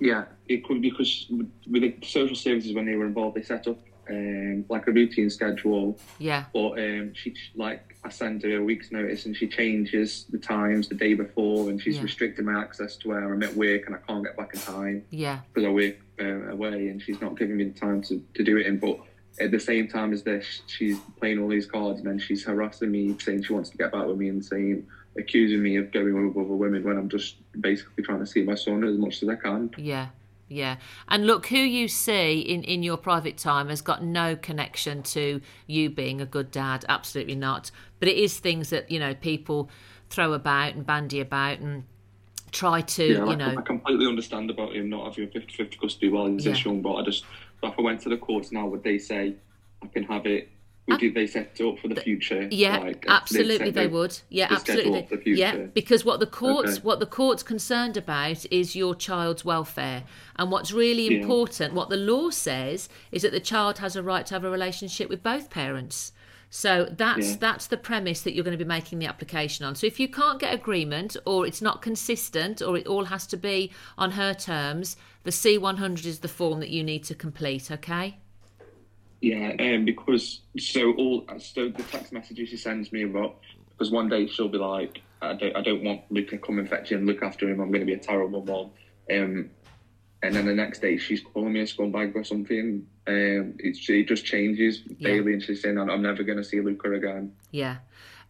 Yeah, 0.00 0.26
it 0.48 0.64
could 0.64 0.82
because 0.82 1.26
with 1.30 1.82
the 1.82 1.94
social 2.02 2.36
services 2.36 2.74
when 2.74 2.84
they 2.84 2.96
were 2.96 3.06
involved, 3.06 3.36
they 3.36 3.42
set 3.42 3.66
up 3.68 3.78
um, 4.10 4.64
like 4.68 4.86
a 4.86 4.92
routine 4.92 5.30
schedule. 5.30 5.98
Yeah. 6.18 6.44
But 6.52 6.72
um, 6.78 7.12
she 7.14 7.34
like 7.54 7.96
I 8.04 8.08
send 8.08 8.42
her 8.42 8.56
a 8.58 8.62
week's 8.64 8.90
notice 8.90 9.26
and 9.26 9.36
she 9.36 9.46
changes 9.46 10.24
the 10.30 10.38
times 10.38 10.88
the 10.88 10.94
day 10.94 11.14
before, 11.14 11.68
and 11.70 11.80
she's 11.80 11.96
Yeah. 11.96 12.02
restricting 12.02 12.46
my 12.46 12.60
access 12.60 12.96
to 12.96 13.08
where 13.08 13.32
I'm 13.32 13.42
at 13.42 13.54
work 13.54 13.86
and 13.86 13.94
I 13.94 13.98
can't 13.98 14.24
get 14.24 14.36
back 14.36 14.54
in 14.54 14.60
time 14.60 15.04
Yeah. 15.10 15.40
because 15.52 15.66
I 15.66 15.70
work 15.70 15.96
uh, 16.20 16.50
away, 16.50 16.88
and 16.88 17.00
she's 17.00 17.20
not 17.20 17.38
giving 17.38 17.56
me 17.56 17.64
the 17.64 17.78
time 17.78 18.02
to, 18.02 18.22
to 18.34 18.42
do 18.44 18.56
it 18.58 18.66
in. 18.66 18.78
But 18.78 18.98
at 19.40 19.50
the 19.50 19.60
same 19.60 19.88
time 19.88 20.12
as 20.12 20.22
this, 20.22 20.62
she's 20.66 20.98
playing 21.18 21.38
all 21.40 21.48
these 21.48 21.66
cards, 21.66 22.00
and 22.00 22.08
then 22.08 22.18
she's 22.18 22.44
harassing 22.44 22.90
me, 22.90 23.16
saying 23.18 23.44
she 23.44 23.52
wants 23.54 23.70
to 23.70 23.78
get 23.78 23.92
back 23.92 24.06
with 24.06 24.18
me, 24.18 24.28
and 24.28 24.44
saying 24.44 24.86
accusing 25.18 25.62
me 25.62 25.76
of 25.76 25.90
going 25.92 26.12
with 26.28 26.36
other 26.36 26.54
women 26.54 26.84
when 26.84 26.96
I'm 26.96 27.08
just 27.08 27.36
basically 27.60 28.04
trying 28.04 28.20
to 28.20 28.26
see 28.26 28.42
my 28.42 28.54
son 28.54 28.84
as 28.84 28.96
much 28.96 29.22
as 29.22 29.28
I 29.28 29.34
can. 29.36 29.70
Yeah, 29.76 30.08
yeah. 30.50 30.76
And 31.08 31.26
look, 31.26 31.46
who 31.46 31.56
you 31.56 31.88
see 31.88 32.40
in, 32.40 32.64
in 32.64 32.82
your 32.82 32.96
private 32.96 33.38
time 33.38 33.68
has 33.68 33.80
got 33.80 34.02
no 34.02 34.36
connection 34.36 35.02
to 35.04 35.40
you 35.66 35.88
being 35.88 36.20
a 36.20 36.26
good 36.26 36.50
dad. 36.50 36.84
Absolutely 36.88 37.36
not. 37.36 37.70
But 38.00 38.08
it 38.08 38.16
is 38.16 38.38
things 38.38 38.70
that, 38.70 38.90
you 38.90 38.98
know, 38.98 39.14
people 39.14 39.70
throw 40.10 40.32
about 40.32 40.74
and 40.74 40.84
bandy 40.84 41.20
about 41.20 41.60
and 41.60 41.84
try 42.50 42.80
to, 42.80 43.04
yeah, 43.04 43.18
you 43.18 43.24
like, 43.26 43.38
know. 43.38 43.54
I 43.56 43.62
completely 43.62 44.06
understand 44.06 44.50
about 44.50 44.74
him 44.74 44.90
not 44.90 45.06
having 45.06 45.30
50 45.30 45.54
50 45.54 45.76
custody 45.76 46.08
while 46.08 46.26
he's 46.26 46.44
this 46.44 46.58
Yeah. 46.64 46.72
young, 46.72 46.82
but 46.82 46.94
I 46.94 47.04
just, 47.04 47.24
if 47.62 47.78
I 47.78 47.80
went 47.80 48.00
to 48.02 48.08
the 48.08 48.16
courts 48.16 48.50
now, 48.50 48.66
would 48.66 48.82
they 48.82 48.98
say 48.98 49.34
I 49.82 49.86
can 49.86 50.02
have 50.04 50.26
it 50.26 50.50
Would 50.88 51.14
they 51.14 51.26
set 51.26 51.52
it 51.58 51.64
up 51.64 51.78
for 51.78 51.88
the 51.88 52.00
future? 52.00 52.48
Yeah, 52.50 52.78
Like, 52.78 53.04
absolutely 53.08 53.66
set 53.66 53.74
they 53.74 53.86
would. 53.86 54.18
Yeah, 54.28 54.48
absolutely. 54.50 55.06
yeah, 55.26 55.56
because 55.74 56.04
what 56.04 56.18
the 56.20 56.26
courts 56.26 56.72
Okay. 56.72 56.80
what 56.82 56.98
the 57.00 57.06
court's 57.06 57.42
concerned 57.42 57.96
about 57.96 58.44
is 58.50 58.74
your 58.74 58.94
child's 58.94 59.44
welfare. 59.44 60.02
And 60.36 60.50
what's 60.50 60.72
really 60.72 61.04
Yeah. 61.14 61.20
important, 61.20 61.74
what 61.74 61.90
the 61.90 61.96
law 61.96 62.30
says, 62.30 62.88
is 63.12 63.22
that 63.22 63.32
the 63.32 63.40
child 63.40 63.78
has 63.78 63.94
a 63.94 64.02
right 64.02 64.26
to 64.26 64.34
have 64.34 64.44
a 64.44 64.50
relationship 64.50 65.08
with 65.08 65.22
both 65.22 65.48
parents. 65.50 66.12
So 66.52 66.88
that's 66.90 67.30
Yeah. 67.32 67.36
that's 67.38 67.68
the 67.68 67.76
premise 67.76 68.22
that 68.22 68.32
you're 68.34 68.42
going 68.44 68.58
to 68.58 68.64
be 68.64 68.68
making 68.68 68.98
the 68.98 69.06
application 69.06 69.64
on. 69.64 69.76
So 69.76 69.86
if 69.86 70.00
you 70.00 70.08
can't 70.08 70.40
get 70.40 70.52
agreement 70.52 71.16
or 71.24 71.46
it's 71.46 71.62
not 71.62 71.80
consistent 71.82 72.60
or 72.60 72.76
it 72.76 72.88
all 72.88 73.04
has 73.04 73.28
to 73.28 73.36
be 73.36 73.70
on 73.96 74.12
her 74.12 74.34
terms, 74.34 74.96
the 75.22 75.30
C100 75.30 76.04
is 76.06 76.18
the 76.20 76.28
form 76.28 76.58
that 76.58 76.70
you 76.70 76.82
need 76.82 77.04
to 77.04 77.14
complete, 77.14 77.70
okay? 77.70 78.16
Yeah, 79.20 79.54
um, 79.58 79.84
because 79.84 80.40
so 80.58 80.92
all 80.92 81.26
so 81.38 81.68
the 81.68 81.82
text 81.84 82.12
messages 82.12 82.48
she 82.48 82.56
sends 82.56 82.90
me 82.90 83.02
about 83.02 83.36
because 83.70 83.90
one 83.90 84.08
day 84.08 84.26
she'll 84.26 84.48
be 84.48 84.58
like, 84.58 85.02
I 85.20 85.34
don't 85.34 85.56
I 85.56 85.62
don't 85.62 85.84
want 85.84 86.02
Luke 86.10 86.28
to 86.30 86.38
come 86.38 86.58
and 86.58 86.68
fetch 86.68 86.90
him, 86.90 87.06
look 87.06 87.22
after 87.22 87.48
him. 87.48 87.60
I'm 87.60 87.70
going 87.70 87.80
to 87.80 87.86
be 87.86 87.94
a 87.94 87.98
terrible 87.98 88.44
mom. 88.44 88.70
Um, 89.10 89.50
and 90.22 90.34
then 90.34 90.46
the 90.46 90.54
next 90.54 90.80
day 90.80 90.96
she's 90.98 91.20
calling 91.20 91.52
me 91.52 91.60
a 91.60 91.64
scumbag 91.64 92.14
or 92.14 92.24
something. 92.24 92.86
Um, 93.06 93.54
it, 93.58 93.76
it 93.88 94.08
just 94.08 94.24
changes 94.24 94.82
daily, 95.00 95.32
and 95.32 95.42
she's 95.42 95.62
saying, 95.62 95.78
I'm, 95.78 95.90
I'm 95.90 96.02
never 96.02 96.22
going 96.22 96.38
to 96.38 96.44
see 96.44 96.60
Luca 96.60 96.92
again. 96.92 97.32
Yeah. 97.50 97.78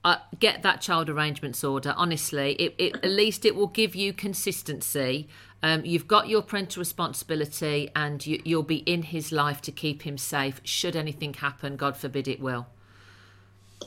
Uh, 0.03 0.17
get 0.39 0.63
that 0.63 0.81
child 0.81 1.11
arrangements 1.11 1.63
order. 1.63 1.93
Honestly, 1.97 2.53
it, 2.53 2.75
it, 2.79 2.95
at 3.05 3.11
least 3.11 3.45
it 3.45 3.55
will 3.55 3.67
give 3.67 3.95
you 3.95 4.15
consistency. 4.15 5.29
Um, 5.63 5.85
you've 5.85 6.09
got 6.09 6.29
your 6.29 6.43
parental 6.43 6.81
responsibility, 6.81 7.91
and 7.95 8.25
you, 8.27 8.41
you'll 8.45 8.63
be 8.63 8.79
in 8.79 9.03
his 9.03 9.31
life 9.31 9.61
to 9.63 9.73
keep 9.73 10.03
him 10.03 10.17
safe. 10.17 10.61
Should 10.65 10.97
anything 10.97 11.35
happen, 11.35 11.77
God 11.77 11.97
forbid 11.97 12.27
it 12.29 12.41
will. 12.41 12.67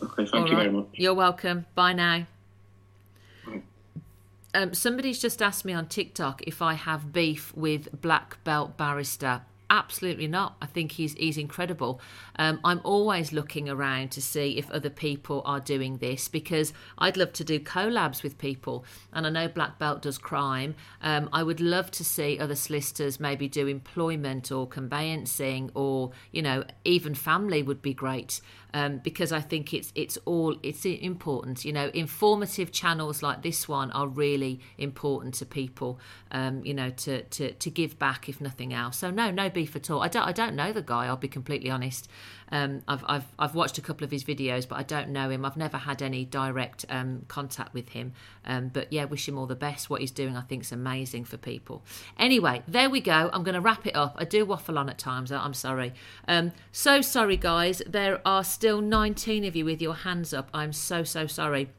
Okay, 0.02 0.26
thank 0.26 0.34
All 0.34 0.48
you 0.48 0.56
right. 0.56 0.64
very 0.64 0.72
much. 0.72 0.88
You're 0.94 1.14
welcome. 1.14 1.66
Bye 1.76 1.94
now. 1.94 2.28
Um, 4.56 4.74
somebody's 4.76 5.20
just 5.20 5.42
asked 5.42 5.66
me 5.66 5.74
on 5.74 5.88
TikTok 5.88 6.44
if 6.44 6.62
I 6.62 6.76
have 6.76 7.12
beef 7.12 7.56
with 7.56 8.02
Black 8.02 8.44
Belt 8.44 8.78
Barrister. 8.78 9.42
Absolutely 9.74 10.28
not. 10.28 10.56
I 10.62 10.68
think 10.68 10.92
he's 10.92 11.14
he's 11.16 11.36
incredible. 11.36 12.00
Um, 12.36 12.60
I'm 12.64 12.80
always 12.84 13.34
looking 13.34 13.68
around 13.68 14.12
to 14.12 14.22
see 14.22 14.60
if 14.60 14.70
other 14.70 14.92
people 14.92 15.42
are 15.46 15.60
doing 15.60 15.98
this 15.98 16.28
because 16.28 16.74
I'd 17.00 17.18
love 17.18 17.34
to 17.34 17.44
do 17.44 17.60
collabs 17.60 18.22
with 18.22 18.38
people. 18.38 18.86
And 19.12 19.26
I 19.26 19.32
know 19.32 19.48
Black 19.48 19.80
Belt 19.80 20.04
does 20.04 20.20
crime. 20.20 20.76
Um, 21.02 21.28
I 21.34 21.42
would 21.42 21.60
love 21.60 21.90
to 21.90 22.04
see 22.04 22.38
other 22.38 22.54
solicitors 22.54 23.20
maybe 23.20 23.48
do 23.48 23.66
employment 23.66 24.52
or 24.52 24.68
conveyancing 24.68 25.72
or 25.74 26.12
you 26.32 26.44
know 26.44 26.66
even 26.86 27.16
family 27.16 27.64
would 27.64 27.82
be 27.82 27.96
great 27.96 28.42
um, 28.74 28.98
because 29.04 29.32
I 29.32 29.40
think 29.40 29.74
it's 29.74 29.92
it's 29.96 30.18
all 30.26 30.58
it's 30.64 30.86
important. 30.86 31.64
You 31.64 31.74
know, 31.74 31.90
informative 31.94 32.72
channels 32.72 33.22
like 33.22 33.44
this 33.44 33.68
one 33.68 33.92
are 33.92 34.08
really 34.08 34.60
important 34.78 35.36
to 35.36 35.46
people. 35.46 36.00
Um, 36.32 36.66
you 36.66 36.74
know, 36.74 36.90
to, 36.90 37.24
to 37.24 37.52
to 37.54 37.70
give 37.70 38.00
back 38.00 38.28
if 38.28 38.42
nothing 38.42 38.74
else. 38.74 38.98
So 38.98 39.12
no, 39.12 39.32
no 39.32 39.50
beef 39.50 39.76
at 39.76 39.90
all. 39.90 40.02
I 40.02 40.08
don't 40.08 40.24
I 40.24 40.32
don't 40.32 40.56
know 40.56 40.74
the 40.74 40.82
guy. 40.82 41.06
I'll 41.06 41.18
be 41.18 41.28
completely 41.28 41.70
honest. 41.70 42.08
Um, 42.54 42.84
I've 42.88 43.04
I've 43.08 43.26
I've 43.40 43.56
watched 43.56 43.80
a 43.80 43.82
couple 43.82 44.06
of 44.06 44.12
his 44.12 44.24
videos, 44.24 44.68
but 44.68 44.78
I 44.78 44.84
don't 44.84 45.10
know 45.10 45.32
him. 45.32 45.44
I've 45.44 45.58
never 45.58 45.78
had 45.78 46.04
any 46.04 46.24
direct 46.24 46.86
um, 46.88 47.26
contact 47.28 47.74
with 47.74 47.90
him. 47.90 48.14
Um, 48.46 48.68
but 48.68 48.94
yeah, 48.94 49.06
wish 49.06 49.28
him 49.28 49.40
all 49.40 49.48
the 49.48 49.56
best. 49.56 49.90
What 49.90 50.02
he's 50.02 50.12
doing, 50.12 50.38
I 50.38 50.42
think, 50.42 50.62
is 50.62 50.72
amazing 50.72 51.26
for 51.26 51.38
people. 51.38 51.84
Anyway, 52.20 52.62
there 52.68 52.92
we 52.92 53.02
go. 53.02 53.32
I'm 53.34 53.44
going 53.44 53.56
to 53.56 53.62
wrap 53.62 53.88
it 53.88 53.96
up. 53.96 54.16
I 54.20 54.26
do 54.26 54.46
waffle 54.46 54.78
on 54.78 54.88
at 54.88 55.00
times. 55.00 55.32
I'm 55.32 55.56
sorry. 55.56 55.94
Um, 56.28 56.52
so 56.72 57.02
sorry, 57.02 57.38
guys. 57.38 57.82
There 57.88 58.22
are 58.24 58.44
still 58.44 58.82
19 58.82 59.46
of 59.46 59.56
you 59.56 59.66
with 59.66 59.82
your 59.82 59.96
hands 59.96 60.32
up. 60.32 60.50
I'm 60.54 60.74
so 60.74 61.04
so 61.04 61.26
sorry. 61.26 61.70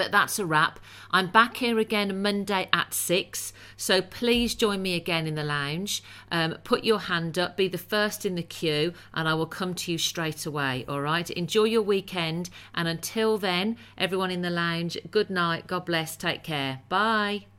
But 0.00 0.12
that's 0.12 0.38
a 0.38 0.46
wrap. 0.46 0.80
I'm 1.10 1.26
back 1.26 1.58
here 1.58 1.78
again 1.78 2.22
Monday 2.22 2.70
at 2.72 2.94
6. 2.94 3.52
So 3.76 4.00
please 4.00 4.54
join 4.54 4.80
me 4.80 4.94
again 4.94 5.26
in 5.26 5.34
the 5.34 5.44
lounge. 5.44 6.02
Um, 6.32 6.56
put 6.64 6.84
your 6.84 7.00
hand 7.00 7.38
up, 7.38 7.54
be 7.58 7.68
the 7.68 7.76
first 7.76 8.24
in 8.24 8.34
the 8.34 8.42
queue, 8.42 8.94
and 9.12 9.28
I 9.28 9.34
will 9.34 9.44
come 9.44 9.74
to 9.74 9.92
you 9.92 9.98
straight 9.98 10.46
away. 10.46 10.86
All 10.88 11.02
right? 11.02 11.28
Enjoy 11.28 11.64
your 11.64 11.82
weekend. 11.82 12.48
And 12.74 12.88
until 12.88 13.36
then, 13.36 13.76
everyone 13.98 14.30
in 14.30 14.40
the 14.40 14.48
lounge, 14.48 14.96
good 15.10 15.28
night. 15.28 15.66
God 15.66 15.84
bless. 15.84 16.16
Take 16.16 16.44
care. 16.44 16.80
Bye. 16.88 17.49